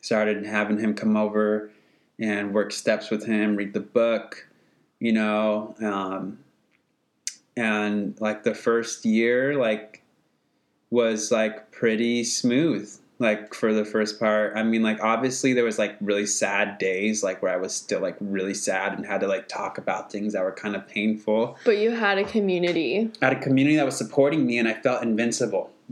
started 0.00 0.44
having 0.46 0.78
him 0.78 0.94
come 0.94 1.16
over 1.16 1.70
and 2.18 2.52
work 2.52 2.72
steps 2.72 3.10
with 3.10 3.26
him, 3.26 3.56
read 3.56 3.72
the 3.72 3.80
book, 3.80 4.46
you 4.98 5.12
know. 5.12 5.74
Um, 5.80 6.38
and 7.60 8.18
like 8.20 8.42
the 8.42 8.54
first 8.54 9.04
year, 9.04 9.56
like 9.56 10.02
was 10.90 11.30
like 11.30 11.70
pretty 11.70 12.24
smooth 12.24 12.90
like 13.20 13.52
for 13.52 13.74
the 13.74 13.84
first 13.84 14.18
part. 14.18 14.56
I 14.56 14.62
mean 14.62 14.82
like 14.82 15.00
obviously 15.04 15.52
there 15.52 15.64
was 15.64 15.78
like 15.78 15.94
really 16.00 16.26
sad 16.26 16.78
days 16.78 17.22
like 17.22 17.42
where 17.42 17.52
i 17.52 17.56
was 17.56 17.74
still 17.74 18.00
like 18.00 18.16
really 18.18 18.54
sad 18.54 18.94
and 18.94 19.06
had 19.06 19.20
to 19.20 19.28
like 19.28 19.46
talk 19.46 19.76
about 19.76 20.10
things 20.10 20.32
that 20.32 20.42
were 20.42 20.52
kind 20.52 20.74
of 20.74 20.88
painful. 20.88 21.58
But 21.64 21.76
you 21.76 21.90
had 21.90 22.16
a 22.18 22.24
community. 22.24 23.10
I 23.20 23.26
had 23.26 23.36
a 23.36 23.40
community 23.40 23.76
that 23.76 23.84
was 23.84 23.96
supporting 23.96 24.46
me 24.46 24.58
and 24.58 24.66
i 24.66 24.74
felt 24.74 25.02
invincible. 25.02 25.70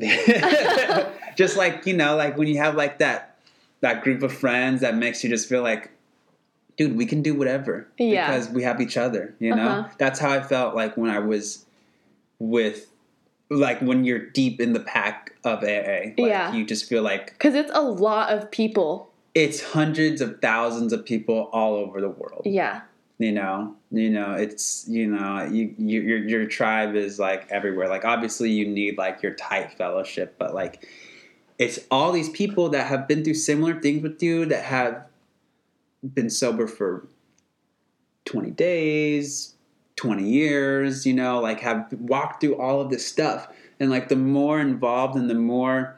Just 1.37 1.57
like 1.57 1.87
you 1.87 1.95
know 1.95 2.17
like 2.17 2.39
when 2.39 2.49
you 2.49 2.57
have 2.57 2.75
like 2.75 2.99
that 2.99 3.37
that 3.81 4.03
group 4.03 4.23
of 4.23 4.33
friends 4.33 4.81
that 4.81 4.97
makes 4.97 5.23
you 5.23 5.31
just 5.31 5.49
feel 5.49 5.63
like 5.63 5.93
dude 6.79 6.97
we 6.97 7.05
can 7.05 7.21
do 7.21 7.35
whatever 7.35 7.87
yeah. 7.99 8.27
because 8.27 8.49
we 8.49 8.63
have 8.63 8.81
each 8.81 8.97
other 8.97 9.35
you 9.39 9.55
know 9.55 9.69
uh-huh. 9.69 9.89
that's 9.99 10.19
how 10.19 10.31
i 10.31 10.41
felt 10.41 10.75
like 10.75 10.97
when 10.97 11.11
i 11.11 11.19
was 11.19 11.67
with 12.39 12.87
like 13.51 13.81
when 13.81 14.05
you're 14.05 14.19
deep 14.19 14.61
in 14.61 14.73
the 14.73 14.81
pack 14.81 15.35
of 15.45 15.63
AA. 15.63 15.67
Like 15.67 16.15
yeah. 16.17 16.53
You 16.53 16.65
just 16.65 16.89
feel 16.89 17.03
like. 17.03 17.33
Because 17.33 17.55
it's 17.55 17.71
a 17.75 17.83
lot 17.83 18.31
of 18.31 18.51
people. 18.51 19.11
It's 19.35 19.63
hundreds 19.63 20.21
of 20.21 20.41
thousands 20.41 20.93
of 20.93 21.05
people 21.05 21.49
all 21.53 21.75
over 21.77 22.01
the 22.01 22.09
world. 22.09 22.43
Yeah. 22.45 22.83
You 23.19 23.33
know, 23.33 23.75
you 23.91 24.11
know, 24.11 24.35
it's 24.35 24.87
you 24.87 25.09
know, 25.09 25.43
you, 25.51 25.75
you 25.77 26.01
your 26.03 26.19
your 26.19 26.47
tribe 26.47 26.95
is 26.95 27.19
like 27.19 27.51
everywhere. 27.51 27.89
Like 27.89 28.05
obviously, 28.05 28.53
you 28.53 28.65
need 28.65 28.97
like 28.97 29.25
your 29.25 29.35
tight 29.35 29.73
fellowship, 29.73 30.37
but 30.39 30.55
like, 30.55 30.89
it's 31.59 31.81
all 31.91 32.13
these 32.13 32.29
people 32.29 32.69
that 32.69 32.87
have 32.87 33.09
been 33.09 33.25
through 33.25 33.35
similar 33.35 33.81
things 33.81 34.05
with 34.05 34.23
you 34.23 34.47
that 34.47 34.63
have 34.63 35.05
been 36.03 36.31
sober 36.31 36.67
for 36.67 37.07
twenty 38.25 38.51
days, 38.51 39.55
20 39.99 40.29
years, 40.29 41.05
you 41.05 41.13
know, 41.13 41.41
like 41.41 41.61
have 41.61 41.93
walked 41.93 42.41
through 42.41 42.57
all 42.57 42.81
of 42.81 42.89
this 42.89 43.07
stuff. 43.07 43.49
And 43.81 43.91
like 43.91 44.09
the 44.09 44.17
more 44.17 44.61
involved 44.61 45.17
and 45.17 45.29
the 45.29 45.35
more 45.35 45.97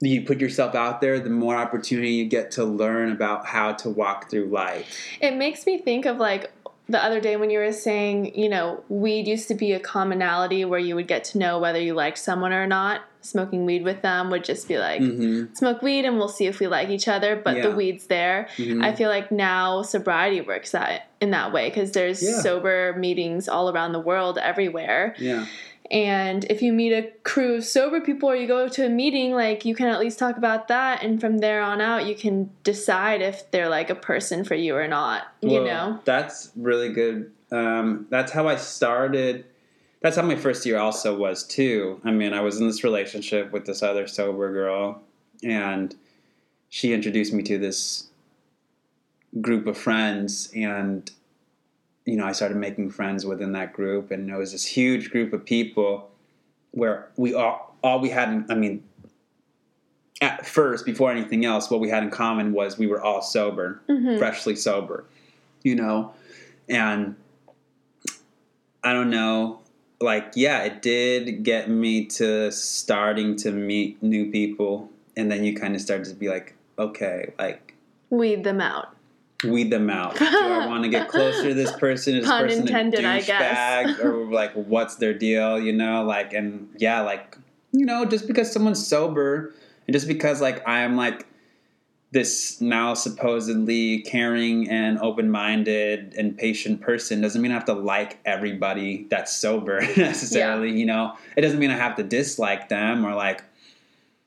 you 0.00 0.22
put 0.22 0.40
yourself 0.40 0.74
out 0.74 1.00
there, 1.00 1.18
the 1.18 1.30
more 1.30 1.56
opportunity 1.56 2.10
you 2.10 2.26
get 2.26 2.50
to 2.52 2.64
learn 2.64 3.12
about 3.12 3.46
how 3.46 3.72
to 3.72 3.88
walk 3.88 4.28
through 4.28 4.46
life. 4.46 4.86
It 5.20 5.36
makes 5.36 5.64
me 5.64 5.78
think 5.78 6.04
of 6.04 6.18
like 6.18 6.52
the 6.88 7.02
other 7.02 7.20
day 7.20 7.36
when 7.36 7.50
you 7.50 7.58
were 7.58 7.72
saying, 7.72 8.38
you 8.38 8.48
know, 8.48 8.84
weed 8.88 9.26
used 9.26 9.48
to 9.48 9.54
be 9.54 9.72
a 9.72 9.80
commonality 9.80 10.64
where 10.64 10.78
you 10.78 10.94
would 10.96 11.08
get 11.08 11.24
to 11.24 11.38
know 11.38 11.58
whether 11.58 11.80
you 11.80 11.94
liked 11.94 12.18
someone 12.18 12.52
or 12.52 12.66
not. 12.66 13.02
Smoking 13.26 13.66
weed 13.66 13.82
with 13.82 14.02
them 14.02 14.30
would 14.30 14.44
just 14.44 14.68
be 14.68 14.78
like, 14.78 15.00
mm-hmm. 15.00 15.54
smoke 15.54 15.82
weed 15.82 16.04
and 16.04 16.16
we'll 16.18 16.28
see 16.28 16.46
if 16.46 16.60
we 16.60 16.66
like 16.66 16.88
each 16.88 17.08
other, 17.08 17.36
but 17.36 17.56
yeah. 17.56 17.68
the 17.68 17.74
weed's 17.74 18.06
there. 18.06 18.48
Mm-hmm. 18.56 18.82
I 18.82 18.94
feel 18.94 19.08
like 19.08 19.32
now 19.32 19.82
sobriety 19.82 20.40
works 20.40 20.72
that 20.72 21.08
in 21.20 21.30
that 21.30 21.52
way 21.52 21.68
because 21.68 21.92
there's 21.92 22.22
yeah. 22.22 22.40
sober 22.40 22.94
meetings 22.98 23.48
all 23.48 23.70
around 23.70 23.92
the 23.92 24.00
world 24.00 24.38
everywhere. 24.38 25.14
Yeah. 25.18 25.46
And 25.90 26.44
if 26.50 26.62
you 26.62 26.72
meet 26.72 26.92
a 26.92 27.10
crew 27.22 27.56
of 27.56 27.64
sober 27.64 28.00
people 28.00 28.28
or 28.28 28.36
you 28.36 28.46
go 28.46 28.68
to 28.68 28.86
a 28.86 28.88
meeting, 28.88 29.32
like 29.32 29.64
you 29.64 29.74
can 29.74 29.86
at 29.86 30.00
least 30.00 30.18
talk 30.18 30.36
about 30.36 30.68
that. 30.68 31.02
And 31.02 31.20
from 31.20 31.38
there 31.38 31.62
on 31.62 31.80
out, 31.80 32.06
you 32.06 32.14
can 32.14 32.50
decide 32.64 33.22
if 33.22 33.50
they're 33.50 33.68
like 33.68 33.90
a 33.90 33.94
person 33.94 34.44
for 34.44 34.54
you 34.54 34.76
or 34.76 34.88
not, 34.88 35.28
you 35.40 35.62
know? 35.62 36.00
That's 36.04 36.50
really 36.56 36.92
good. 36.92 37.30
Um, 37.52 38.06
that's 38.10 38.32
how 38.32 38.48
I 38.48 38.56
started. 38.56 39.44
That's 40.00 40.16
how 40.16 40.22
my 40.22 40.36
first 40.36 40.64
year 40.66 40.78
also 40.78 41.16
was, 41.16 41.44
too. 41.44 42.00
I 42.04 42.10
mean, 42.10 42.32
I 42.32 42.40
was 42.40 42.60
in 42.60 42.66
this 42.66 42.84
relationship 42.84 43.50
with 43.52 43.66
this 43.66 43.82
other 43.82 44.06
sober 44.06 44.52
girl, 44.52 45.02
and 45.42 45.94
she 46.68 46.92
introduced 46.92 47.32
me 47.32 47.42
to 47.44 47.58
this 47.58 48.08
group 49.40 49.66
of 49.66 49.76
friends. 49.76 50.50
And 50.54 51.10
you 52.06 52.16
know, 52.16 52.24
I 52.24 52.32
started 52.32 52.56
making 52.56 52.90
friends 52.90 53.26
within 53.26 53.52
that 53.52 53.72
group, 53.72 54.10
and 54.10 54.30
it 54.30 54.36
was 54.36 54.52
this 54.52 54.64
huge 54.64 55.10
group 55.10 55.32
of 55.32 55.44
people 55.44 56.08
where 56.70 57.08
we 57.16 57.34
all 57.34 57.76
all 57.82 58.00
we 58.00 58.10
had. 58.10 58.28
In, 58.28 58.46
I 58.48 58.54
mean, 58.54 58.84
at 60.20 60.46
first, 60.46 60.86
before 60.86 61.10
anything 61.10 61.44
else, 61.44 61.68
what 61.68 61.80
we 61.80 61.90
had 61.90 62.04
in 62.04 62.10
common 62.10 62.52
was 62.52 62.78
we 62.78 62.86
were 62.86 63.02
all 63.02 63.22
sober, 63.22 63.82
mm-hmm. 63.88 64.18
freshly 64.18 64.54
sober, 64.54 65.04
you 65.62 65.74
know, 65.74 66.14
and 66.68 67.16
I 68.84 68.92
don't 68.92 69.10
know. 69.10 69.60
Like, 70.00 70.32
yeah, 70.34 70.62
it 70.64 70.82
did 70.82 71.42
get 71.42 71.70
me 71.70 72.06
to 72.06 72.52
starting 72.52 73.36
to 73.36 73.50
meet 73.50 74.02
new 74.02 74.30
people, 74.30 74.90
and 75.16 75.30
then 75.30 75.42
you 75.44 75.54
kind 75.54 75.74
of 75.74 75.80
start 75.80 76.04
to 76.04 76.14
be 76.14 76.28
like, 76.28 76.54
okay, 76.78 77.32
like 77.38 77.74
weed 78.10 78.44
them 78.44 78.60
out 78.60 78.96
weed 79.44 79.70
them 79.70 79.90
out. 79.90 80.16
Do 80.16 80.24
I 80.26 80.66
want 80.68 80.84
to 80.84 80.88
get 80.88 81.08
closer 81.08 81.48
to 81.48 81.54
this 81.54 81.72
person? 81.72 82.16
Is 82.16 82.24
this 82.24 82.32
person 82.32 82.60
intended, 82.62 83.00
a 83.00 83.20
douchebag? 83.20 84.04
or 84.04 84.30
like, 84.32 84.52
what's 84.54 84.96
their 84.96 85.14
deal? 85.14 85.60
You 85.60 85.72
know, 85.72 86.04
like, 86.04 86.32
and 86.32 86.68
yeah, 86.78 87.02
like, 87.02 87.36
you 87.72 87.84
know, 87.84 88.04
just 88.04 88.26
because 88.26 88.50
someone's 88.50 88.84
sober 88.84 89.52
and 89.86 89.94
just 89.94 90.08
because 90.08 90.40
like 90.40 90.66
I'm 90.66 90.96
like 90.96 91.26
this 92.12 92.60
now 92.60 92.94
supposedly 92.94 94.00
caring 94.02 94.70
and 94.70 94.98
open-minded 95.00 96.14
and 96.16 96.38
patient 96.38 96.80
person 96.80 97.20
doesn't 97.20 97.42
mean 97.42 97.50
I 97.50 97.54
have 97.54 97.64
to 97.66 97.74
like 97.74 98.18
everybody 98.24 99.06
that's 99.10 99.36
sober 99.36 99.80
necessarily. 99.96 100.70
Yeah. 100.70 100.76
You 100.76 100.86
know, 100.86 101.16
it 101.36 101.40
doesn't 101.42 101.58
mean 101.58 101.70
I 101.70 101.76
have 101.76 101.96
to 101.96 102.02
dislike 102.02 102.68
them 102.68 103.04
or 103.04 103.14
like 103.14 103.42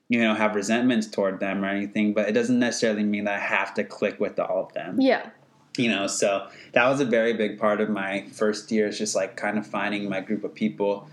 you 0.10 0.19
know 0.19 0.34
have 0.34 0.56
resentments 0.56 1.07
toward 1.07 1.39
them 1.39 1.64
or 1.64 1.69
anything 1.69 2.14
but 2.14 2.27
it 2.27 2.34
doesn't 2.34 2.60
necessarily 2.60 3.03
mean 3.03 3.23
that 3.26 3.35
i 3.35 3.39
have 3.39 3.73
to 3.73 3.84
click 3.84 4.19
with 4.19 4.39
all 4.39 4.65
of 4.65 4.73
them 4.73 4.99
yeah 4.99 5.30
you 5.77 5.88
know 5.88 6.07
so 6.07 6.47
that 6.73 6.88
was 6.88 6.99
a 6.99 7.06
very 7.06 7.34
big 7.34 7.57
part 7.57 7.80
of 7.80 7.89
my 7.89 8.26
first 8.31 8.72
year 8.72 8.88
is 8.88 8.97
just 8.97 9.15
like 9.15 9.38
kind 9.38 9.57
of 9.57 9.65
finding 9.65 10.10
my 10.10 10.19
group 10.19 10.43
of 10.43 10.53
people 10.53 11.07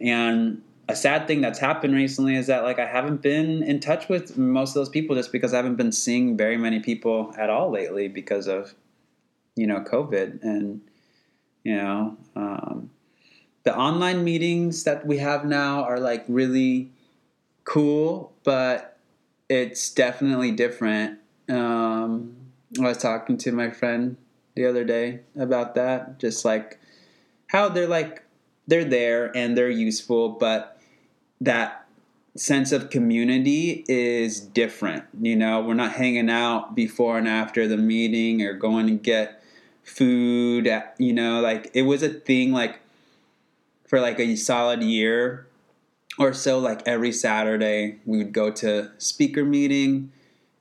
and 0.00 0.62
a 0.90 0.96
sad 0.96 1.26
thing 1.26 1.40
that's 1.40 1.58
happened 1.58 1.94
recently 1.94 2.36
is 2.36 2.46
that 2.46 2.62
like 2.62 2.78
i 2.78 2.86
haven't 2.86 3.22
been 3.22 3.62
in 3.62 3.80
touch 3.80 4.08
with 4.08 4.36
most 4.36 4.70
of 4.70 4.74
those 4.74 4.88
people 4.88 5.16
just 5.16 5.32
because 5.32 5.52
i 5.52 5.56
haven't 5.56 5.76
been 5.76 5.92
seeing 5.92 6.36
very 6.36 6.56
many 6.56 6.80
people 6.80 7.34
at 7.38 7.50
all 7.50 7.70
lately 7.70 8.08
because 8.08 8.46
of 8.46 8.74
you 9.56 9.66
know 9.66 9.80
covid 9.80 10.42
and 10.42 10.80
you 11.64 11.76
know 11.76 12.16
um, 12.36 12.90
the 13.62 13.76
online 13.76 14.24
meetings 14.24 14.84
that 14.84 15.06
we 15.06 15.18
have 15.18 15.44
now 15.44 15.84
are 15.84 16.00
like 16.00 16.24
really 16.28 16.90
cool, 17.64 18.32
but 18.42 18.98
it's 19.48 19.90
definitely 19.92 20.50
different. 20.50 21.18
Um, 21.48 22.36
I 22.78 22.82
was 22.82 22.98
talking 22.98 23.36
to 23.38 23.52
my 23.52 23.70
friend 23.70 24.16
the 24.54 24.66
other 24.66 24.84
day 24.84 25.20
about 25.38 25.74
that, 25.74 26.18
just 26.18 26.44
like 26.44 26.78
how 27.48 27.68
they're 27.68 27.86
like 27.86 28.22
they're 28.66 28.84
there 28.84 29.36
and 29.36 29.56
they're 29.56 29.70
useful, 29.70 30.30
but 30.30 30.79
that 31.40 31.86
sense 32.36 32.72
of 32.72 32.90
community 32.90 33.84
is 33.88 34.40
different. 34.40 35.04
You 35.20 35.36
know, 35.36 35.60
we're 35.60 35.74
not 35.74 35.92
hanging 35.92 36.30
out 36.30 36.74
before 36.74 37.18
and 37.18 37.28
after 37.28 37.66
the 37.66 37.76
meeting 37.76 38.42
or 38.42 38.54
going 38.54 38.86
to 38.86 38.94
get 38.94 39.42
food. 39.82 40.68
You 40.98 41.12
know, 41.12 41.40
like 41.40 41.70
it 41.74 41.82
was 41.82 42.02
a 42.02 42.08
thing 42.08 42.52
like 42.52 42.80
for 43.90 44.00
like 44.00 44.20
a 44.20 44.36
solid 44.36 44.82
year 44.82 45.48
or 46.18 46.32
so 46.32 46.58
like 46.58 46.86
every 46.86 47.10
saturday 47.10 47.98
we 48.04 48.18
would 48.18 48.32
go 48.32 48.50
to 48.50 48.90
speaker 48.98 49.44
meeting 49.44 50.12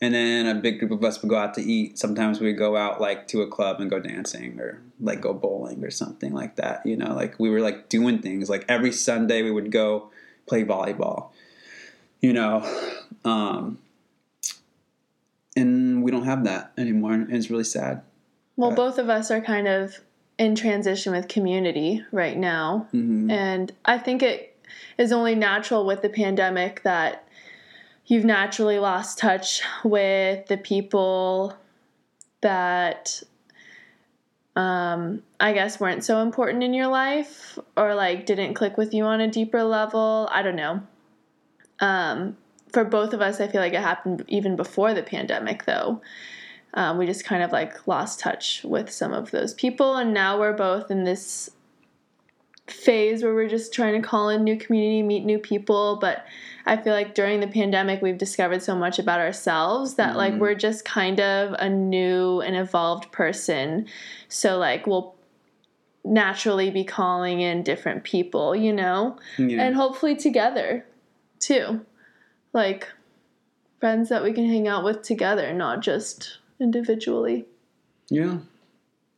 and 0.02 0.14
then 0.14 0.48
a 0.48 0.56
big 0.56 0.80
group 0.80 0.92
of 0.92 1.04
us 1.04 1.22
would 1.22 1.30
go 1.30 1.38
out 1.38 1.54
to 1.54 1.62
eat 1.62 1.98
sometimes 2.00 2.40
we'd 2.40 2.54
go 2.54 2.76
out 2.76 3.00
like 3.00 3.28
to 3.28 3.42
a 3.42 3.48
club 3.48 3.80
and 3.80 3.90
go 3.90 4.00
dancing 4.00 4.60
or 4.60 4.82
like 5.00 5.22
go 5.22 5.34
bowling 5.34 5.84
or 5.84 5.92
something 5.92 6.34
like 6.34 6.56
that 6.56 6.84
you 6.86 6.98
know 6.98 7.14
like 7.14 7.38
we 7.40 7.50
were 7.50 7.62
like 7.62 7.88
doing 7.90 8.20
things 8.20 8.50
like 8.50 8.66
every 8.68 8.92
sunday 8.92 9.44
we 9.44 9.52
would 9.52 9.72
go 9.72 10.10
play 10.50 10.64
volleyball 10.66 11.30
you 12.22 12.34
know 12.34 12.56
um 13.24 13.78
and 15.56 16.04
we 16.04 16.12
don't 16.12 16.26
have 16.26 16.44
that 16.44 16.72
anymore 16.78 17.14
and 17.14 17.32
it's 17.34 17.50
really 17.50 17.64
sad 17.64 18.02
well 18.58 18.72
both 18.72 18.98
of 18.98 19.10
us 19.10 19.30
are 19.32 19.42
kind 19.42 19.68
of 19.68 20.00
in 20.38 20.56
transition 20.56 21.14
with 21.14 21.28
community 21.28 22.04
right 22.12 22.38
now 22.38 22.88
Mhm. 22.94 23.32
and 23.32 23.72
i 23.86 23.98
think 23.98 24.24
it 24.24 24.58
is 24.98 25.12
only 25.12 25.36
natural 25.36 25.86
with 25.86 26.02
the 26.02 26.10
pandemic 26.10 26.82
that 26.84 27.28
you've 28.06 28.26
naturally 28.26 28.80
lost 28.80 29.20
touch 29.20 29.62
with 29.84 30.48
the 30.48 30.58
people 30.58 31.56
that 32.42 33.22
um, 34.60 35.24
I 35.40 35.54
guess 35.54 35.80
weren't 35.80 36.04
so 36.04 36.22
important 36.22 36.64
in 36.64 36.74
your 36.74 36.88
life 36.88 37.58
or 37.78 37.96
like 37.96 38.26
didn't 38.26 38.56
click 38.56 38.76
with 38.76 38.94
you 38.94 39.06
on 39.06 39.22
a 39.22 39.28
deeper 39.32 39.64
level. 39.64 40.28
I 40.34 40.42
don't 40.42 40.58
know. 40.58 40.82
Um, 41.80 42.36
for 42.74 42.84
both 42.84 43.14
of 43.14 43.22
us, 43.22 43.40
I 43.40 43.48
feel 43.48 43.62
like 43.62 43.72
it 43.72 43.80
happened 43.80 44.26
even 44.28 44.58
before 44.58 44.94
the 44.94 45.02
pandemic, 45.02 45.64
though. 45.64 46.02
Um, 46.74 46.98
we 46.98 47.06
just 47.06 47.24
kind 47.24 47.42
of 47.42 47.54
like 47.54 47.88
lost 47.88 48.20
touch 48.20 48.62
with 48.66 48.92
some 48.92 49.14
of 49.14 49.32
those 49.32 49.54
people, 49.54 49.96
and 49.96 50.14
now 50.14 50.38
we're 50.38 50.52
both 50.52 50.92
in 50.92 51.06
this 51.06 51.50
phase 52.68 53.24
where 53.24 53.34
we're 53.34 53.48
just 53.48 53.74
trying 53.74 54.00
to 54.00 54.06
call 54.06 54.28
in 54.28 54.44
new 54.44 54.58
community, 54.58 55.02
meet 55.02 55.24
new 55.24 55.40
people. 55.40 56.00
But 56.02 56.26
I 56.66 56.78
feel 56.78 56.94
like 56.94 57.14
during 57.16 57.40
the 57.40 57.48
pandemic, 57.48 58.02
we've 58.02 58.18
discovered 58.18 58.62
so 58.62 58.76
much 58.76 59.00
about 59.00 59.20
ourselves 59.20 59.96
that 59.96 60.16
like 60.16 60.34
Mhm. 60.34 60.40
we're 60.40 60.56
just 60.56 60.86
kind 60.86 61.20
of 61.20 61.54
a 61.60 61.70
new 61.70 62.42
and 62.42 62.56
evolved 62.56 63.12
person. 63.12 63.88
So 64.28 64.58
like 64.58 64.86
we'll 64.88 65.16
naturally 66.04 66.70
be 66.70 66.84
calling 66.84 67.42
in 67.42 67.64
different 67.64 68.04
people, 68.04 68.56
you 68.56 68.72
know, 68.74 69.18
yeah. 69.38 69.62
and 69.64 69.76
hopefully 69.76 70.16
together 70.16 70.86
too. 71.40 71.86
Like 72.54 72.88
friends 73.80 74.10
that 74.10 74.24
we 74.24 74.34
can 74.34 74.48
hang 74.48 74.68
out 74.68 74.84
with 74.84 75.02
together, 75.02 75.54
not 75.54 75.82
just 75.82 76.40
individually. 76.60 77.46
yeah 78.10 78.38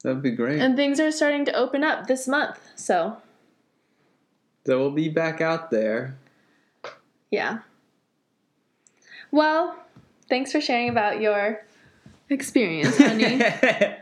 that'd 0.03 0.22
be 0.22 0.31
great 0.31 0.59
And 0.59 0.76
things 0.76 0.99
are 0.99 1.11
starting 1.11 1.45
to 1.45 1.53
open 1.53 1.84
up 1.84 2.07
this 2.07 2.27
month. 2.27 2.59
So, 2.76 3.18
so 4.65 4.77
we'll 4.80 4.91
be 4.91 5.09
back 5.09 5.41
out 5.41 5.72
there 5.72 6.18
yeah. 7.32 7.60
Well, 9.32 9.76
thanks 10.30 10.52
for 10.52 10.60
sharing 10.62 10.90
about 10.90 11.22
your 11.22 11.66
experience, 12.30 12.98
honey. 12.98 13.41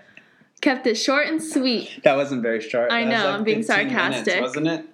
Kept 0.61 0.85
it 0.87 0.95
short 0.95 1.27
and 1.27 1.41
sweet. 1.41 2.01
That 2.03 2.17
wasn't 2.17 2.41
very 2.41 2.59
short. 2.61 2.91
I 2.91 3.05
That 3.05 3.09
know, 3.09 3.29
I'm 3.31 3.43
being 3.43 3.63
15 3.63 3.87
minutes, 3.87 3.95
sarcastic. 4.17 4.41
wasn't 4.41 4.67
it? 4.67 4.85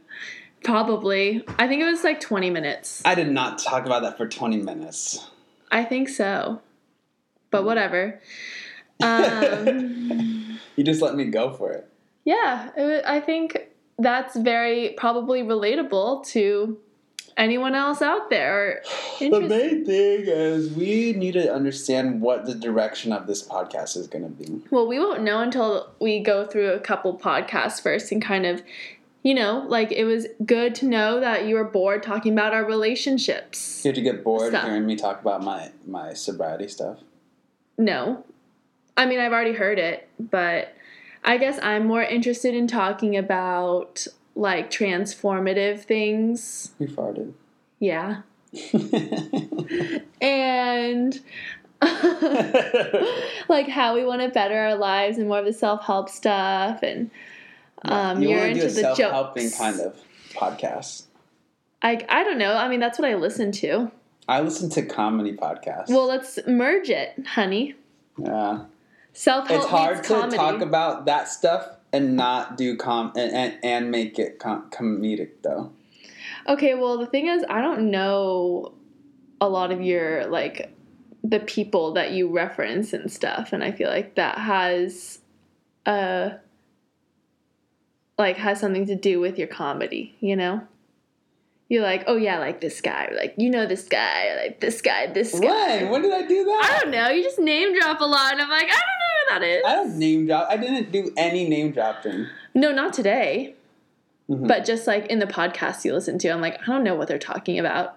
Probably. 0.64 1.44
I 1.58 1.68
think 1.68 1.82
it 1.82 1.86
was 1.86 2.04
like 2.04 2.20
20 2.20 2.50
minutes. 2.50 3.02
I 3.06 3.16
did 3.16 3.30
not 3.32 3.58
talk 3.60 3.86
about 3.86 4.04
that 4.04 4.18
for 4.18 4.28
20 4.28 4.58
minutes. 4.58 5.28
I 5.72 5.84
think 5.84 6.10
so. 6.10 6.62
But 7.52 7.64
whatever. 7.66 8.22
Um, 9.02 10.60
You 10.76 10.84
just 10.84 11.02
let 11.02 11.16
me 11.16 11.26
go 11.26 11.54
for 11.54 11.72
it. 11.72 11.90
yeah, 12.26 12.70
it, 12.76 13.04
I 13.08 13.22
think 13.22 13.70
that's 13.98 14.36
very 14.36 14.94
probably 14.98 15.42
relatable 15.42 16.26
to 16.28 16.78
anyone 17.38 17.76
else 17.76 18.02
out 18.02 18.30
there. 18.30 18.82
The 19.20 19.40
main 19.40 19.86
thing 19.86 20.26
is 20.28 20.72
we 20.72 21.14
need 21.14 21.34
to 21.34 21.54
understand 21.54 22.22
what 22.22 22.46
the 22.46 22.54
direction 22.54 23.14
of 23.14 23.28
this 23.28 23.48
podcast 23.48 23.96
is 23.96 24.08
going 24.08 24.24
to 24.26 24.30
be. 24.30 24.62
Well, 24.70 24.88
we 24.88 25.00
won't 25.00 25.24
know 25.24 25.40
until 25.40 25.90
we 26.00 26.20
go 26.20 26.46
through 26.46 26.72
a 26.72 26.80
couple 26.80 27.18
podcasts 27.18 27.82
first 27.82 28.12
and 28.12 28.22
kind 28.22 28.46
of, 28.46 28.62
you 29.24 29.34
know, 29.34 29.66
like 29.68 29.94
it 29.94 30.04
was 30.04 30.28
good 30.46 30.76
to 30.76 30.86
know 30.86 31.22
that 31.22 31.46
you 31.46 31.56
were 31.56 31.64
bored 31.64 32.04
talking 32.04 32.34
about 32.34 32.54
our 32.54 32.66
relationships. 32.66 33.82
Did 33.84 33.98
you 33.98 34.04
get 34.04 34.24
bored 34.24 34.50
Stuff. 34.50 34.66
hearing 34.66 34.86
me 34.86 34.98
talk 34.98 35.22
about 35.22 35.44
my, 35.44 35.72
my 35.88 36.14
sobriety 36.14 36.68
stuff? 36.68 37.00
No. 37.78 38.26
I 38.98 39.06
mean, 39.06 39.20
I've 39.20 39.32
already 39.32 39.54
heard 39.54 39.80
it, 39.80 40.10
but 40.20 40.76
I 41.24 41.38
guess 41.38 41.58
I'm 41.64 41.88
more 41.88 42.04
interested 42.04 42.54
in 42.54 42.68
talking 42.68 43.16
about 43.18 44.08
like 44.36 44.70
transformative 44.70 45.82
things. 45.82 46.72
We 46.80 46.88
farted. 46.88 47.34
Yeah. 47.80 48.22
And 50.22 51.20
like 53.50 53.68
how 53.68 53.94
we 53.96 54.06
want 54.06 54.22
to 54.22 54.30
better 54.30 54.58
our 54.58 54.76
lives 54.76 55.18
and 55.18 55.28
more 55.28 55.40
of 55.40 55.46
the 55.46 55.54
self-help 55.54 56.10
stuff 56.10 56.80
and 56.82 57.12
um 57.84 58.22
you 58.24 58.30
you're 58.30 58.40
into 58.48 58.62
do 58.62 58.66
a 58.66 58.70
the 58.70 58.96
self-helping 58.96 59.52
kind 59.52 59.80
of 59.82 59.96
podcast. 60.34 61.04
I 61.82 62.04
I 62.10 62.24
don't 62.24 62.38
know. 62.38 62.56
I 62.56 62.68
mean, 62.70 62.80
that's 62.80 62.98
what 62.98 63.08
I 63.08 63.16
listen 63.16 63.52
to. 63.54 63.92
I 64.28 64.42
listen 64.42 64.70
to 64.72 64.82
comedy 64.84 65.34
podcasts. 65.34 65.90
Well, 65.90 66.08
let's 66.08 66.40
merge 66.48 66.90
it, 66.90 67.14
honey. 67.28 67.76
yeah. 68.18 68.66
Self-help 69.14 69.62
it's 69.62 69.70
hard 69.70 70.04
to 70.04 70.10
comedy. 70.10 70.38
talk 70.38 70.62
about 70.62 71.06
that 71.06 71.28
stuff 71.28 71.68
and 71.96 72.16
not 72.16 72.58
do 72.58 72.76
com 72.76 73.14
and, 73.16 73.32
and, 73.32 73.58
and 73.64 73.92
make 73.92 74.20
it 74.20 74.38
com- 74.40 74.70
comedic 74.70 75.30
though. 75.44 75.72
Okay, 76.48 76.76
well, 76.76 76.98
the 76.98 77.06
thing 77.06 77.28
is, 77.28 77.44
I 77.50 77.62
don't 77.62 77.90
know 77.90 78.74
a 79.40 79.48
lot 79.48 79.72
of 79.72 79.82
your 79.82 80.28
like 80.28 80.74
the 81.24 81.40
people 81.40 81.94
that 81.94 82.12
you 82.12 82.32
reference 82.32 82.94
and 82.94 83.12
stuff, 83.12 83.54
and 83.54 83.64
I 83.64 83.72
feel 83.72 83.90
like 83.90 84.16
that 84.16 84.38
has 84.40 85.20
uh 85.86 86.32
like 88.18 88.38
has 88.38 88.60
something 88.60 88.86
to 88.88 88.96
do 88.96 89.20
with 89.20 89.38
your 89.38 89.48
comedy, 89.48 90.16
you 90.20 90.36
know? 90.36 90.62
You're 91.68 91.84
like, 91.84 92.04
oh 92.08 92.16
yeah, 92.16 92.38
like 92.38 92.62
this 92.62 92.80
guy, 92.82 93.12
like 93.16 93.36
you 93.38 93.50
know 93.50 93.66
this 93.66 93.88
guy, 93.88 94.36
like 94.36 94.60
this 94.60 94.82
guy, 94.82 95.08
this 95.08 95.40
guy. 95.40 95.84
When? 95.84 95.90
When 95.90 96.02
did 96.04 96.14
I 96.14 96.28
do 96.28 96.44
that? 96.44 96.72
I 96.72 96.80
don't 96.84 96.92
know. 96.92 97.10
You 97.10 97.24
just 97.24 97.40
name 97.40 97.74
drop 97.80 98.02
a 98.02 98.06
lot, 98.06 98.34
and 98.34 98.42
I'm 98.42 98.50
like, 98.50 98.66
I 98.66 98.68
don't 98.68 99.00
know 99.00 99.05
that 99.30 99.44
is. 99.44 99.64
I 99.66 99.76
don't 99.76 99.98
name 99.98 100.28
drop. 100.28 100.48
I 100.50 100.58
didn't 100.58 100.92
do 100.92 101.12
any 101.18 101.48
name 101.48 101.72
dropping. 101.72 102.28
No, 102.54 102.72
not 102.72 102.94
today. 102.94 103.56
Mhm. 104.30 104.48
But 104.48 104.66
just 104.66 104.88
like 104.88 105.08
in 105.08 105.20
the 105.20 105.28
podcast 105.28 105.86
you 105.86 105.94
listen 105.94 106.18
to, 106.20 106.30
I'm 106.30 106.42
like, 106.42 106.60
I 106.62 106.66
don't 106.66 106.84
know 106.84 106.96
what 106.96 107.08
they're 107.08 107.20
talking 107.20 107.60
about. 107.60 107.96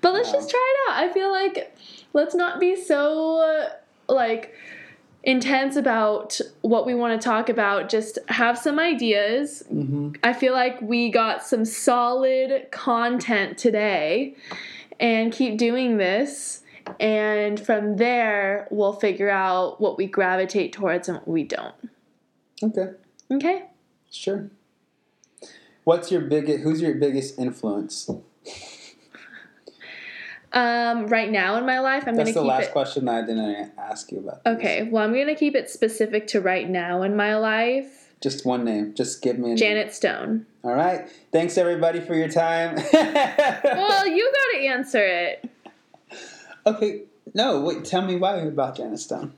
But 0.00 0.12
let's 0.12 0.28
Yeah. 0.28 0.34
just 0.34 0.50
try 0.50 0.74
it 0.74 0.90
out. 0.90 1.02
I 1.04 1.12
feel 1.12 1.30
like 1.32 1.74
let's 2.12 2.34
not 2.34 2.60
be 2.60 2.76
so 2.76 3.68
like 4.08 4.54
intense 5.22 5.76
about 5.76 6.38
what 6.60 6.84
we 6.84 6.94
want 6.94 7.18
to 7.18 7.24
talk 7.24 7.48
about. 7.48 7.88
Just 7.88 8.18
have 8.28 8.58
some 8.58 8.78
ideas. 8.78 9.64
Mhm. 9.72 10.16
I 10.22 10.34
feel 10.34 10.52
like 10.52 10.82
we 10.82 11.08
got 11.08 11.42
some 11.42 11.64
solid 11.64 12.66
content 12.70 13.56
today 13.56 14.34
and 15.00 15.32
keep 15.32 15.56
doing 15.56 15.96
this. 15.96 16.60
And 17.00 17.58
from 17.58 17.96
there, 17.96 18.68
we'll 18.70 18.92
figure 18.92 19.30
out 19.30 19.80
what 19.80 19.96
we 19.96 20.06
gravitate 20.06 20.72
towards 20.72 21.08
and 21.08 21.18
what 21.18 21.28
we 21.28 21.42
don't. 21.44 21.74
Okay, 22.62 22.90
Okay? 23.30 23.64
sure. 24.10 24.50
What's 25.84 26.10
your 26.10 26.20
biggest? 26.22 26.62
Who's 26.62 26.80
your 26.80 26.94
biggest 26.94 27.38
influence? 27.38 28.08
Um, 30.52 31.08
right 31.08 31.30
now 31.32 31.56
in 31.56 31.66
my 31.66 31.80
life, 31.80 32.04
I'm 32.06 32.14
going 32.14 32.26
to 32.26 32.32
keep. 32.32 32.34
That's 32.34 32.42
the 32.44 32.48
last 32.48 32.68
it. 32.68 32.72
question 32.72 33.08
I 33.08 33.22
didn't 33.22 33.72
ask 33.76 34.12
you 34.12 34.18
about. 34.20 34.44
this. 34.44 34.54
Okay, 34.56 34.84
well, 34.84 35.02
I'm 35.02 35.12
going 35.12 35.26
to 35.26 35.34
keep 35.34 35.56
it 35.56 35.68
specific 35.68 36.28
to 36.28 36.40
right 36.40 36.70
now 36.70 37.02
in 37.02 37.16
my 37.16 37.36
life. 37.36 38.14
Just 38.20 38.46
one 38.46 38.64
name. 38.64 38.94
Just 38.94 39.20
give 39.20 39.36
me 39.36 39.46
a 39.46 39.48
name. 39.48 39.56
Janet 39.56 39.92
Stone. 39.92 40.46
All 40.62 40.72
right. 40.72 41.08
Thanks 41.32 41.58
everybody 41.58 42.00
for 42.00 42.14
your 42.14 42.28
time. 42.28 42.76
Well, 42.94 44.06
you 44.06 44.32
got 44.32 44.58
to 44.58 44.66
answer 44.66 45.04
it. 45.04 45.50
Okay. 46.66 47.02
No, 47.34 47.60
wait. 47.60 47.84
Tell 47.84 48.02
me 48.02 48.16
why 48.16 48.36
about 48.36 48.76
Janet 48.76 49.00
Stone. 49.00 49.32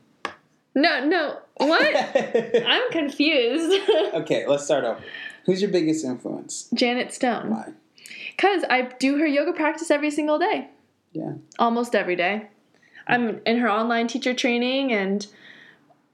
No, 0.74 1.04
no. 1.04 1.38
What? 1.56 1.96
I'm 2.66 2.90
confused. 2.90 3.80
okay, 4.14 4.46
let's 4.46 4.64
start 4.64 4.84
over. 4.84 5.02
Who's 5.46 5.62
your 5.62 5.70
biggest 5.70 6.04
influence? 6.04 6.68
Janet 6.74 7.12
Stone. 7.12 7.50
Why? 7.50 7.72
Because 8.36 8.64
I 8.68 8.82
do 8.82 9.18
her 9.18 9.26
yoga 9.26 9.52
practice 9.52 9.90
every 9.90 10.10
single 10.10 10.38
day. 10.38 10.68
Yeah. 11.12 11.34
Almost 11.58 11.94
every 11.94 12.16
day. 12.16 12.48
I'm 13.06 13.40
in 13.46 13.58
her 13.58 13.70
online 13.70 14.08
teacher 14.08 14.34
training 14.34 14.92
and 14.92 15.26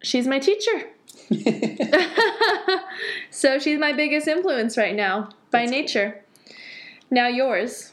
she's 0.03 0.27
my 0.29 0.39
teacher. 0.39 0.89
so 3.31 3.59
she's 3.59 3.79
my 3.79 3.93
biggest 3.93 4.29
influence 4.29 4.77
right 4.77 4.95
now 4.95 5.31
by 5.51 5.61
That's 5.61 5.71
nature. 5.73 6.23
Now 7.11 7.27
yours. 7.27 7.92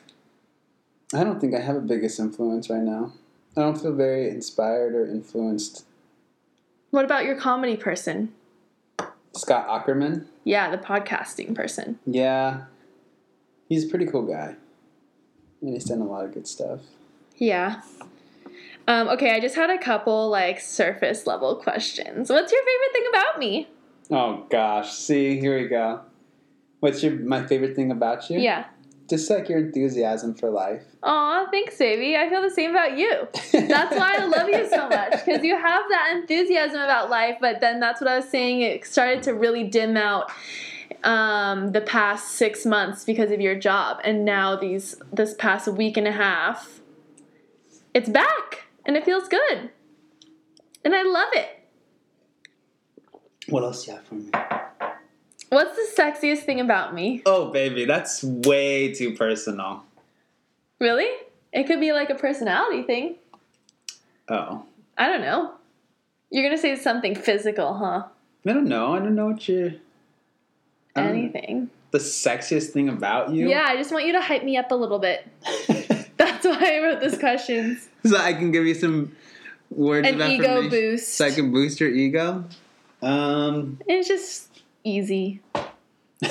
I 1.13 1.23
don't 1.23 1.39
think 1.39 1.55
I 1.55 1.59
have 1.59 1.75
a 1.75 1.81
biggest 1.81 2.19
influence 2.19 2.69
right 2.69 2.81
now. 2.81 3.13
I 3.57 3.61
don't 3.61 3.79
feel 3.79 3.93
very 3.93 4.29
inspired 4.29 4.93
or 4.93 5.05
influenced. 5.05 5.85
What 6.91 7.05
about 7.05 7.25
your 7.25 7.35
comedy 7.35 7.75
person? 7.75 8.33
Scott 9.33 9.67
Aukerman. 9.67 10.25
Yeah, 10.43 10.69
the 10.69 10.77
podcasting 10.77 11.55
person. 11.55 11.99
Yeah. 12.05 12.65
He's 13.67 13.85
a 13.85 13.87
pretty 13.87 14.05
cool 14.05 14.23
guy. 14.23 14.55
And 15.61 15.73
he's 15.73 15.85
done 15.85 16.01
a 16.01 16.05
lot 16.05 16.25
of 16.25 16.33
good 16.33 16.47
stuff. 16.47 16.79
Yeah. 17.37 17.81
Um, 18.87 19.07
okay, 19.09 19.35
I 19.35 19.39
just 19.39 19.55
had 19.55 19.69
a 19.69 19.77
couple 19.77 20.29
like 20.29 20.59
surface 20.59 21.27
level 21.27 21.55
questions. 21.55 22.29
What's 22.29 22.51
your 22.51 22.61
favorite 22.61 22.93
thing 22.93 23.05
about 23.09 23.39
me? 23.39 23.67
Oh 24.11 24.45
gosh. 24.49 24.93
See, 24.93 25.39
here 25.39 25.59
we 25.59 25.67
go. 25.67 26.01
What's 26.79 27.03
your 27.03 27.13
my 27.13 27.45
favorite 27.45 27.75
thing 27.75 27.91
about 27.91 28.29
you? 28.29 28.39
Yeah. 28.39 28.65
Just 29.09 29.29
like 29.29 29.49
your 29.49 29.57
enthusiasm 29.59 30.35
for 30.35 30.49
life. 30.49 30.83
Aw, 31.01 31.47
thanks, 31.49 31.77
baby. 31.77 32.15
I 32.15 32.29
feel 32.29 32.43
the 32.43 32.51
same 32.51 32.71
about 32.71 32.97
you. 32.97 33.27
That's 33.51 33.95
why 33.95 34.17
I 34.19 34.25
love 34.25 34.47
you 34.49 34.69
so 34.69 34.87
much 34.87 35.25
because 35.25 35.43
you 35.43 35.55
have 35.55 35.83
that 35.89 36.13
enthusiasm 36.15 36.79
about 36.79 37.09
life. 37.09 37.37
But 37.41 37.59
then 37.59 37.79
that's 37.79 37.99
what 37.99 38.07
I 38.07 38.17
was 38.17 38.29
saying. 38.29 38.61
It 38.61 38.85
started 38.85 39.23
to 39.23 39.33
really 39.33 39.63
dim 39.63 39.97
out 39.97 40.31
um, 41.03 41.71
the 41.71 41.81
past 41.81 42.33
six 42.33 42.65
months 42.65 43.03
because 43.03 43.31
of 43.31 43.41
your 43.41 43.55
job, 43.55 43.99
and 44.03 44.25
now 44.25 44.55
these 44.55 44.95
this 45.13 45.33
past 45.33 45.67
week 45.67 45.97
and 45.97 46.07
a 46.07 46.11
half, 46.11 46.81
it's 47.93 48.09
back 48.09 48.65
and 48.85 48.97
it 48.97 49.05
feels 49.05 49.27
good, 49.27 49.69
and 50.83 50.95
I 50.95 51.03
love 51.03 51.29
it. 51.33 51.49
What 53.47 53.63
else 53.63 53.85
do 53.85 53.91
you 53.91 53.97
have 53.97 54.05
for 54.05 54.15
me? 54.15 54.29
What's 55.49 55.75
the 55.75 56.01
sexiest 56.01 56.39
thing 56.43 56.59
about 56.59 56.93
me? 56.93 57.21
Oh 57.25 57.49
baby, 57.51 57.85
that's 57.85 58.23
way 58.23 58.93
too 58.93 59.15
personal. 59.15 59.83
Really? 60.79 61.09
It 61.51 61.65
could 61.65 61.79
be 61.79 61.91
like 61.91 62.09
a 62.09 62.15
personality 62.15 62.83
thing. 62.83 63.15
Oh. 64.27 64.63
I 64.97 65.07
don't 65.07 65.21
know. 65.21 65.53
You're 66.29 66.43
gonna 66.43 66.57
say 66.61 66.75
something 66.75 67.15
physical, 67.15 67.73
huh? 67.73 68.03
I 68.45 68.53
don't 68.53 68.67
know. 68.67 68.93
I 68.93 68.99
don't 68.99 69.15
know 69.15 69.27
what 69.27 69.47
you're 69.49 69.73
I 70.95 71.01
Anything. 71.01 71.69
the 71.91 71.97
sexiest 71.99 72.69
thing 72.69 72.89
about 72.89 73.31
you. 73.31 73.49
Yeah, 73.49 73.65
I 73.67 73.77
just 73.77 73.91
want 73.91 74.05
you 74.05 74.13
to 74.13 74.21
hype 74.21 74.43
me 74.43 74.57
up 74.57 74.71
a 74.71 74.75
little 74.75 74.99
bit. 74.99 75.27
That's 76.17 76.45
why 76.45 76.75
I 76.77 76.79
wrote 76.83 76.99
this 76.99 77.17
questions. 77.17 77.87
so 78.05 78.17
I 78.17 78.33
can 78.33 78.51
give 78.51 78.65
you 78.65 78.73
some 78.75 79.15
words 79.71 80.07
An 80.07 80.21
of 80.21 80.29
ego 80.29 80.43
affirmation. 80.45 80.69
boost. 80.69 81.13
So 81.15 81.25
I 81.25 81.31
can 81.31 81.51
boost 81.51 81.79
your 81.79 81.89
ego. 81.89 82.43
Um 83.01 83.79
It's 83.87 84.07
just 84.07 84.48
easy. 84.83 85.41
yeah, 86.21 86.29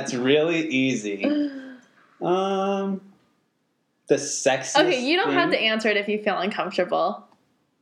it's 0.00 0.14
really 0.14 0.66
easy. 0.68 1.24
Um, 2.20 3.00
the 4.08 4.16
sexiest. 4.16 4.78
Okay, 4.78 5.04
you 5.04 5.16
don't 5.16 5.32
have 5.32 5.50
to 5.50 5.58
answer 5.58 5.88
it 5.88 5.96
if 5.96 6.08
you 6.08 6.22
feel 6.22 6.38
uncomfortable. 6.38 7.26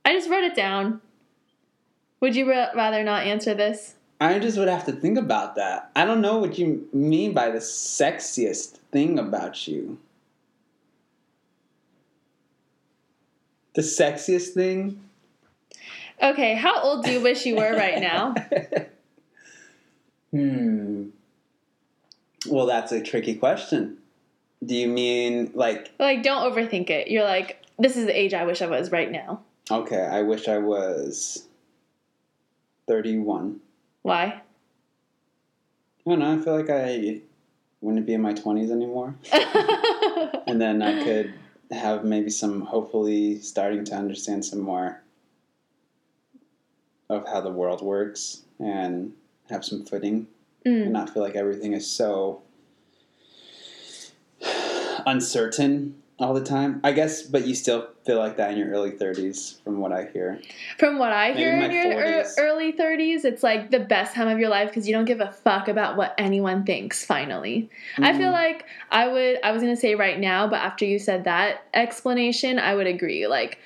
I 0.04 0.12
just 0.12 0.28
wrote 0.28 0.44
it 0.44 0.54
down. 0.54 1.00
Would 2.20 2.36
you 2.36 2.50
ra- 2.50 2.70
rather 2.74 3.02
not 3.02 3.26
answer 3.26 3.54
this? 3.54 3.94
I 4.20 4.38
just 4.38 4.58
would 4.58 4.68
have 4.68 4.84
to 4.86 4.92
think 4.92 5.18
about 5.18 5.56
that. 5.56 5.90
I 5.94 6.04
don't 6.04 6.20
know 6.20 6.38
what 6.38 6.58
you 6.58 6.88
mean 6.92 7.34
by 7.34 7.50
the 7.50 7.58
sexiest 7.58 8.78
thing 8.92 9.18
about 9.18 9.66
you. 9.66 9.98
The 13.74 13.82
sexiest 13.82 14.54
thing? 14.54 15.03
Okay, 16.22 16.54
how 16.54 16.80
old 16.82 17.04
do 17.04 17.12
you 17.12 17.20
wish 17.20 17.44
you 17.44 17.56
were 17.56 17.74
right 17.76 18.00
now? 18.00 18.34
hmm. 20.30 21.08
Well, 22.46 22.66
that's 22.66 22.92
a 22.92 23.02
tricky 23.02 23.34
question. 23.34 23.98
Do 24.64 24.74
you 24.74 24.88
mean 24.88 25.50
like 25.54 25.92
Like, 25.98 26.22
don't 26.22 26.50
overthink 26.50 26.90
it. 26.90 27.08
You're 27.08 27.24
like, 27.24 27.62
this 27.78 27.96
is 27.96 28.06
the 28.06 28.18
age 28.18 28.32
I 28.34 28.44
wish 28.44 28.62
I 28.62 28.66
was 28.66 28.90
right 28.92 29.10
now. 29.10 29.40
okay, 29.70 30.00
I 30.02 30.22
wish 30.22 30.48
I 30.48 30.58
was 30.58 31.46
31. 32.86 33.60
Why? 34.02 34.40
I 36.06 36.10
don't 36.10 36.18
know, 36.18 36.38
I 36.38 36.38
feel 36.42 36.56
like 36.56 36.70
I 36.70 37.20
wouldn't 37.80 38.06
be 38.06 38.12
in 38.14 38.20
my 38.20 38.34
20s 38.34 38.70
anymore. 38.70 39.14
and 40.46 40.60
then 40.60 40.82
I 40.82 41.02
could 41.02 41.34
have 41.70 42.04
maybe 42.04 42.28
some 42.30 42.60
hopefully 42.62 43.40
starting 43.40 43.84
to 43.86 43.94
understand 43.94 44.44
some 44.44 44.60
more 44.60 45.02
of 47.14 47.26
how 47.26 47.40
the 47.40 47.50
world 47.50 47.82
works 47.82 48.42
and 48.58 49.12
have 49.50 49.64
some 49.64 49.84
footing 49.84 50.26
and 50.64 50.88
Mm. 50.88 50.90
not 50.92 51.10
feel 51.10 51.22
like 51.22 51.34
everything 51.36 51.72
is 51.74 51.86
so 51.90 52.40
uncertain 55.06 55.94
all 56.18 56.32
the 56.32 56.42
time. 56.44 56.80
I 56.84 56.92
guess, 56.92 57.22
but 57.22 57.46
you 57.46 57.54
still 57.54 57.88
feel 58.06 58.18
like 58.18 58.36
that 58.36 58.52
in 58.52 58.58
your 58.58 58.68
early 58.70 58.92
30s 58.92 59.60
from 59.64 59.80
what 59.80 59.92
I 59.92 60.08
hear. 60.12 60.40
From 60.78 60.98
what 60.98 61.12
I 61.12 61.28
Maybe 61.32 61.40
hear 61.40 61.60
in 61.60 61.72
your 61.72 61.92
40s. 61.92 62.34
early 62.38 62.72
30s, 62.72 63.24
it's 63.24 63.42
like 63.42 63.70
the 63.70 63.80
best 63.80 64.14
time 64.14 64.28
of 64.28 64.38
your 64.38 64.48
life 64.48 64.68
because 64.68 64.86
you 64.86 64.94
don't 64.94 65.04
give 65.06 65.20
a 65.20 65.30
fuck 65.32 65.68
about 65.68 65.96
what 65.96 66.14
anyone 66.16 66.64
thinks, 66.64 67.04
finally. 67.04 67.68
I 67.98 68.12
feel 68.16 68.28
Mm. 68.30 68.32
like 68.32 68.64
I 68.90 69.08
would, 69.08 69.40
I 69.42 69.52
was 69.52 69.60
going 69.62 69.74
to 69.74 69.80
say 69.80 69.94
right 69.96 70.18
now, 70.18 70.46
but 70.46 70.60
after 70.60 70.84
you 70.84 70.98
said 70.98 71.24
that 71.24 71.62
explanation, 71.74 72.58
I 72.58 72.74
would 72.74 72.86
agree. 72.86 73.26
Like 73.26 73.58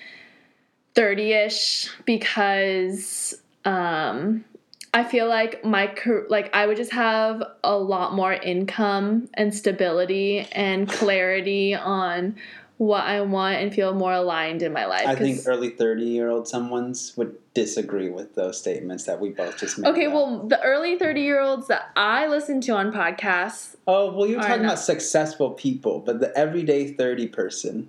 30 0.98 1.32
ish 1.32 1.90
because 2.06 3.40
um, 3.64 4.44
I 4.92 5.04
feel 5.04 5.28
like 5.28 5.64
my, 5.64 5.94
like 6.28 6.52
I 6.52 6.66
would 6.66 6.76
just 6.76 6.90
have 6.90 7.40
a 7.62 7.76
lot 7.78 8.14
more 8.14 8.32
income 8.32 9.28
and 9.34 9.54
stability 9.54 10.40
and 10.50 10.88
clarity 10.98 11.72
on 11.76 12.34
what 12.78 13.04
I 13.04 13.20
want 13.20 13.58
and 13.58 13.72
feel 13.72 13.94
more 13.94 14.12
aligned 14.12 14.62
in 14.62 14.72
my 14.72 14.86
life. 14.86 15.06
I 15.06 15.14
think 15.14 15.42
early 15.46 15.70
30 15.70 16.02
year 16.04 16.30
old 16.30 16.48
someone's 16.48 17.16
would 17.16 17.36
disagree 17.54 18.08
with 18.08 18.34
those 18.34 18.58
statements 18.58 19.04
that 19.04 19.20
we 19.20 19.28
both 19.30 19.56
just 19.56 19.78
made. 19.78 19.88
Okay, 19.90 20.06
about. 20.06 20.14
well, 20.14 20.46
the 20.48 20.60
early 20.62 20.98
30 20.98 21.20
year 21.20 21.40
olds 21.40 21.68
that 21.68 21.90
I 21.94 22.26
listen 22.26 22.60
to 22.62 22.72
on 22.72 22.92
podcasts, 22.92 23.76
Oh, 23.86 24.12
well, 24.12 24.26
you're 24.26 24.40
talking 24.40 24.62
not- 24.62 24.72
about 24.72 24.78
successful 24.80 25.50
people, 25.50 26.00
but 26.00 26.18
the 26.18 26.36
everyday 26.36 26.92
30 26.92 27.28
person. 27.28 27.88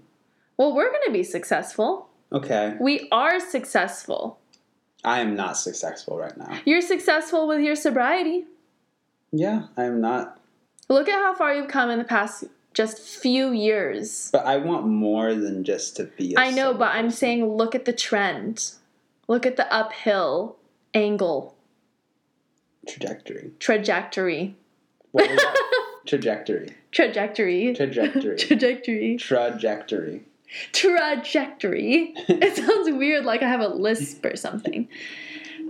well, 0.57 0.75
we're 0.75 0.91
going 0.91 1.05
to 1.07 1.11
be 1.11 1.23
successful. 1.23 2.08
Okay. 2.31 2.75
We 2.79 3.07
are 3.11 3.39
successful. 3.39 4.39
I 5.03 5.21
am 5.21 5.35
not 5.35 5.57
successful 5.57 6.17
right 6.17 6.35
now. 6.37 6.59
You're 6.65 6.81
successful 6.81 7.47
with 7.47 7.61
your 7.61 7.75
sobriety. 7.75 8.45
Yeah, 9.31 9.67
I 9.77 9.85
am 9.85 10.01
not. 10.01 10.39
Look 10.89 11.07
at 11.07 11.19
how 11.19 11.33
far 11.35 11.53
you've 11.53 11.67
come 11.67 11.89
in 11.89 11.99
the 11.99 12.03
past 12.03 12.43
just 12.73 12.99
few 12.99 13.51
years. 13.51 14.29
But 14.31 14.45
I 14.45 14.57
want 14.57 14.87
more 14.87 15.33
than 15.35 15.63
just 15.63 15.95
to 15.97 16.05
be 16.05 16.33
a 16.35 16.39
I 16.39 16.51
know, 16.51 16.73
but 16.73 16.95
I'm 16.95 17.11
saying 17.11 17.45
look 17.45 17.75
at 17.75 17.85
the 17.85 17.93
trend. 17.93 18.71
Look 19.27 19.45
at 19.45 19.57
the 19.57 19.71
uphill 19.71 20.57
angle, 20.93 21.55
trajectory. 22.87 23.51
trajectory. 23.59 24.55
What 25.11 25.29
was 25.29 25.37
that? 25.37 25.81
trajectory. 26.07 26.75
Trajectory. 26.91 27.75
Trajectory. 27.75 28.35
Trajectory. 28.37 29.17
Trajectory. 29.17 29.17
Trajectory. 29.17 30.23
it 32.27 32.55
sounds 32.55 32.89
weird 32.91 33.25
like 33.25 33.41
I 33.41 33.47
have 33.47 33.61
a 33.61 33.67
lisp 33.67 34.25
or 34.25 34.35
something. 34.35 34.87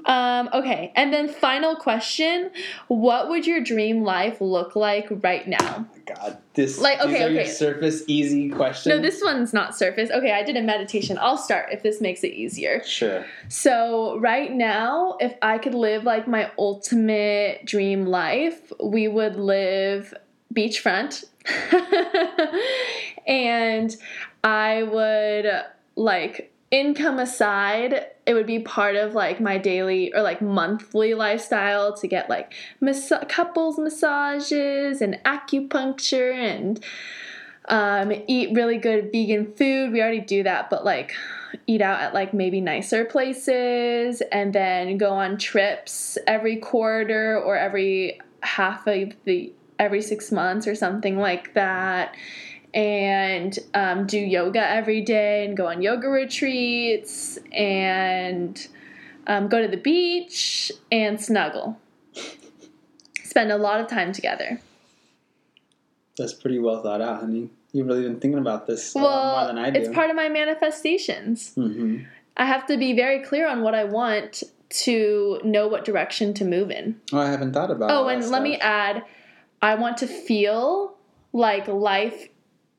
Um, 0.06 0.50
okay, 0.54 0.92
and 0.96 1.14
then 1.14 1.28
final 1.28 1.76
question 1.76 2.52
What 2.88 3.30
would 3.30 3.46
your 3.46 3.62
dream 3.62 4.04
life 4.04 4.40
look 4.40 4.76
like 4.76 5.08
right 5.10 5.48
now? 5.48 5.88
Oh 5.90 6.00
God, 6.06 6.38
this 6.54 6.80
Like, 6.80 7.00
okay, 7.00 7.12
these 7.12 7.22
are 7.22 7.32
your 7.32 7.42
okay. 7.42 7.50
surface 7.50 8.04
easy 8.08 8.50
question. 8.50 8.92
No, 8.92 9.02
this 9.02 9.22
one's 9.24 9.54
not 9.54 9.76
surface. 9.76 10.10
Okay, 10.10 10.32
I 10.32 10.44
did 10.44 10.56
a 10.56 10.62
meditation. 10.62 11.18
I'll 11.20 11.38
start 11.38 11.70
if 11.72 11.84
this 11.84 12.02
makes 12.02 12.24
it 12.24 12.34
easier. 12.34 12.84
Sure. 12.84 13.26
So, 13.50 14.18
right 14.20 14.52
now, 14.52 15.18
if 15.20 15.36
I 15.42 15.58
could 15.58 15.76
live 15.76 16.04
like 16.04 16.28
my 16.28 16.52
ultimate 16.58 17.66
dream 17.66 18.06
life, 18.06 18.72
we 18.82 19.08
would 19.08 19.36
live 19.36 20.14
beachfront. 20.54 21.26
and 23.28 23.96
I 24.44 24.84
would 24.84 25.50
like 25.96 26.52
income 26.72 27.20
aside, 27.20 28.06
it 28.26 28.34
would 28.34 28.46
be 28.46 28.60
part 28.60 28.96
of 28.96 29.14
like 29.14 29.42
my 29.42 29.58
daily 29.58 30.14
or 30.14 30.22
like 30.22 30.42
monthly 30.42 31.14
lifestyle 31.14 31.96
to 31.98 32.08
get 32.08 32.30
like 32.30 32.54
massa- 32.80 33.26
couples 33.28 33.80
massages 33.80 35.02
and 35.02 35.20
acupuncture 35.26 36.34
and 36.34 36.84
um, 37.68 38.12
eat 38.28 38.56
really 38.56 38.78
good 38.78 39.12
vegan 39.12 39.54
food. 39.54 39.92
We 39.92 40.02
already 40.02 40.22
do 40.22 40.44
that, 40.44 40.70
but 40.70 40.86
like 40.86 41.14
eat 41.66 41.82
out 41.82 42.00
at 42.00 42.14
like 42.14 42.34
maybe 42.34 42.62
nicer 42.62 43.06
places 43.06 44.22
and 44.32 44.54
then 44.54 44.98
go 44.98 45.12
on 45.12 45.38
trips 45.38 46.18
every 46.28 46.58
quarter 46.58 47.38
or 47.40 47.58
every 47.58 48.20
half 48.42 48.86
of 48.88 49.14
the 49.26 49.52
every 49.80 50.02
six 50.02 50.32
months 50.32 50.68
or 50.68 50.76
something 50.76 51.18
like 51.18 51.54
that 51.54 52.14
and 52.74 53.58
um, 53.74 54.06
do 54.06 54.20
yoga 54.20 54.60
every 54.68 55.02
day 55.02 55.46
and 55.46 55.58
go 55.58 55.68
on 55.68 55.82
yoga 55.82 56.08
retreats 56.08 57.38
and 57.52 58.68
um, 59.28 59.48
go 59.48 59.62
to 59.62 59.68
the 59.68 59.78
beach 59.78 60.72
and 60.92 61.20
snuggle 61.22 61.78
spend 63.24 63.52
a 63.52 63.58
lot 63.58 63.80
of 63.80 63.88
time 63.88 64.12
together 64.12 64.60
That's 66.18 66.34
pretty 66.34 66.60
well 66.60 66.82
thought 66.84 67.02
out, 67.02 67.22
honey. 67.22 67.50
You've 67.72 67.88
really 67.88 68.02
been 68.04 68.20
thinking 68.20 68.40
about 68.40 68.66
this 68.68 68.96
a 68.96 68.98
lot 68.98 69.04
well 69.04 69.36
more 69.38 69.48
than 69.48 69.58
I 69.64 69.70
do. 69.70 69.80
it's 69.80 69.90
part 69.90 70.10
of 70.10 70.16
my 70.16 70.30
manifestations 70.30 71.54
hmm 71.56 72.00
i 72.38 72.46
have 72.46 72.66
to 72.68 72.78
be 72.78 72.94
very 72.94 73.20
clear 73.24 73.48
on 73.48 73.62
what 73.62 73.76
i 73.76 73.84
want 73.84 74.44
to 74.70 75.42
know 75.44 75.68
what 75.68 75.84
direction 75.84 76.34
to 76.36 76.46
move 76.46 76.70
in 76.72 77.00
Oh, 77.12 77.20
I 77.20 77.26
haven't 77.30 77.54
thought 77.54 77.72
about. 77.72 77.90
Oh, 77.92 78.08
and 78.08 78.24
let 78.30 78.44
me 78.44 78.56
add, 78.58 79.04
I 79.64 79.74
want 79.76 79.98
to 79.98 80.08
feel 80.08 80.96
like 81.34 81.68
life, 81.68 82.30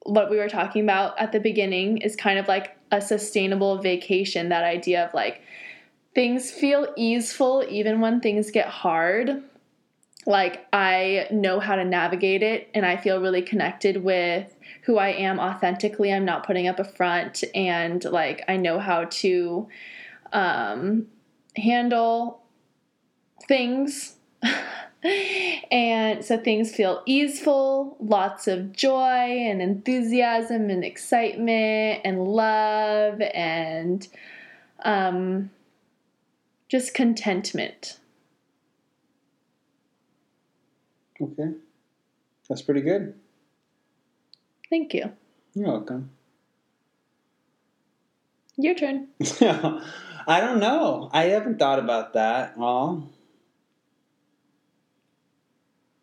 what 0.04 0.30
we 0.30 0.38
were 0.38 0.48
talking 0.48 0.82
about 0.82 1.18
at 1.18 1.32
the 1.32 1.40
beginning, 1.40 1.98
is 1.98 2.16
kind 2.16 2.38
of 2.38 2.48
like 2.48 2.76
a 2.90 3.00
sustainable 3.00 3.78
vacation. 3.78 4.48
That 4.48 4.64
idea 4.64 5.04
of 5.06 5.14
like 5.14 5.42
things 6.14 6.50
feel 6.50 6.92
easeful 6.96 7.64
even 7.68 8.00
when 8.00 8.20
things 8.20 8.50
get 8.50 8.68
hard. 8.68 9.42
Like 10.26 10.66
I 10.72 11.26
know 11.30 11.60
how 11.60 11.76
to 11.76 11.84
navigate 11.84 12.42
it 12.42 12.68
and 12.74 12.84
I 12.84 12.96
feel 12.96 13.20
really 13.20 13.42
connected 13.42 14.02
with 14.02 14.54
who 14.82 14.98
I 14.98 15.08
am 15.08 15.38
authentically. 15.38 16.12
I'm 16.12 16.24
not 16.24 16.46
putting 16.46 16.68
up 16.68 16.78
a 16.78 16.84
front 16.84 17.42
and 17.54 18.02
like 18.04 18.42
I 18.48 18.56
know 18.56 18.78
how 18.78 19.04
to 19.04 19.68
um, 20.32 21.06
handle 21.56 22.42
things. 23.48 24.16
and 25.70 26.24
so 26.24 26.38
things 26.38 26.74
feel 26.74 27.02
easeful, 27.06 27.96
lots 28.00 28.46
of 28.46 28.72
joy 28.72 28.98
and 28.98 29.62
enthusiasm 29.62 30.68
and 30.68 30.84
excitement 30.84 32.00
and 32.04 32.24
love 32.26 33.20
and 33.34 34.06
um, 34.84 35.50
just 36.68 36.92
contentment. 36.92 37.98
Okay, 41.20 41.52
that's 42.48 42.62
pretty 42.62 42.80
good. 42.80 43.14
Thank 44.68 44.94
you. 44.94 45.12
You're 45.54 45.68
welcome. 45.68 46.10
Your 48.56 48.74
turn. 48.74 49.08
I 50.26 50.40
don't 50.40 50.60
know. 50.60 51.08
I 51.12 51.24
haven't 51.24 51.58
thought 51.58 51.78
about 51.78 52.12
that 52.12 52.54
all. 52.58 53.10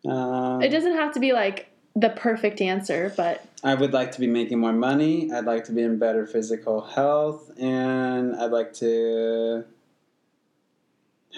Um, 0.06 0.62
It 0.62 0.68
doesn't 0.68 0.94
have 0.94 1.12
to 1.14 1.20
be 1.20 1.32
like 1.32 1.68
the 1.96 2.10
perfect 2.10 2.60
answer, 2.60 3.12
but 3.16 3.44
I 3.64 3.74
would 3.74 3.92
like 3.92 4.12
to 4.12 4.20
be 4.20 4.26
making 4.28 4.60
more 4.60 4.72
money. 4.72 5.32
I'd 5.32 5.44
like 5.44 5.64
to 5.64 5.72
be 5.72 5.82
in 5.82 5.98
better 5.98 6.26
physical 6.26 6.80
health, 6.82 7.50
and 7.58 8.36
I'd 8.36 8.52
like 8.52 8.72
to 8.74 9.64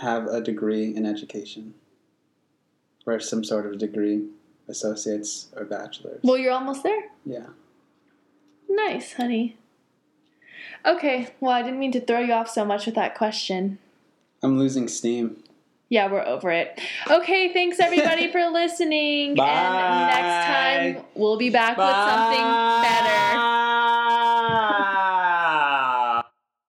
have 0.03 0.27
a 0.27 0.41
degree 0.41 0.95
in 0.95 1.07
education, 1.07 1.75
or 3.07 3.19
some 3.21 3.43
sort 3.45 3.67
of 3.67 3.79
degree, 3.79 4.27
associates 4.69 5.49
or 5.57 5.65
bachelor's. 5.65 6.21
well, 6.23 6.37
you're 6.39 6.53
almost 6.53 6.83
there. 6.83 7.05
yeah. 7.25 7.47
Nice, 8.69 9.15
honey. 9.15 9.57
Okay, 10.87 11.29
well, 11.41 11.51
I 11.53 11.63
didn't 11.63 11.81
mean 11.81 11.91
to 11.93 12.01
throw 12.01 12.21
you 12.21 12.33
off 12.33 12.49
so 12.49 12.65
much 12.65 12.87
with 12.87 12.95
that 12.95 13.15
question. 13.17 13.79
I'm 14.43 14.59
losing 14.59 14.87
steam. 14.89 15.43
Yeah, 15.91 16.11
we're 16.11 16.25
over 16.25 16.51
it. 16.53 16.81
Okay, 17.11 17.53
thanks 17.53 17.81
everybody 17.81 18.31
for 18.31 18.49
listening. 18.53 19.35
Bye. 19.35 19.49
And 19.49 20.07
next 20.07 20.97
time 20.97 21.05
we'll 21.15 21.37
be 21.37 21.51
back 21.51 21.77
with 21.77 21.87
something 21.87 22.47
better. 22.89 23.60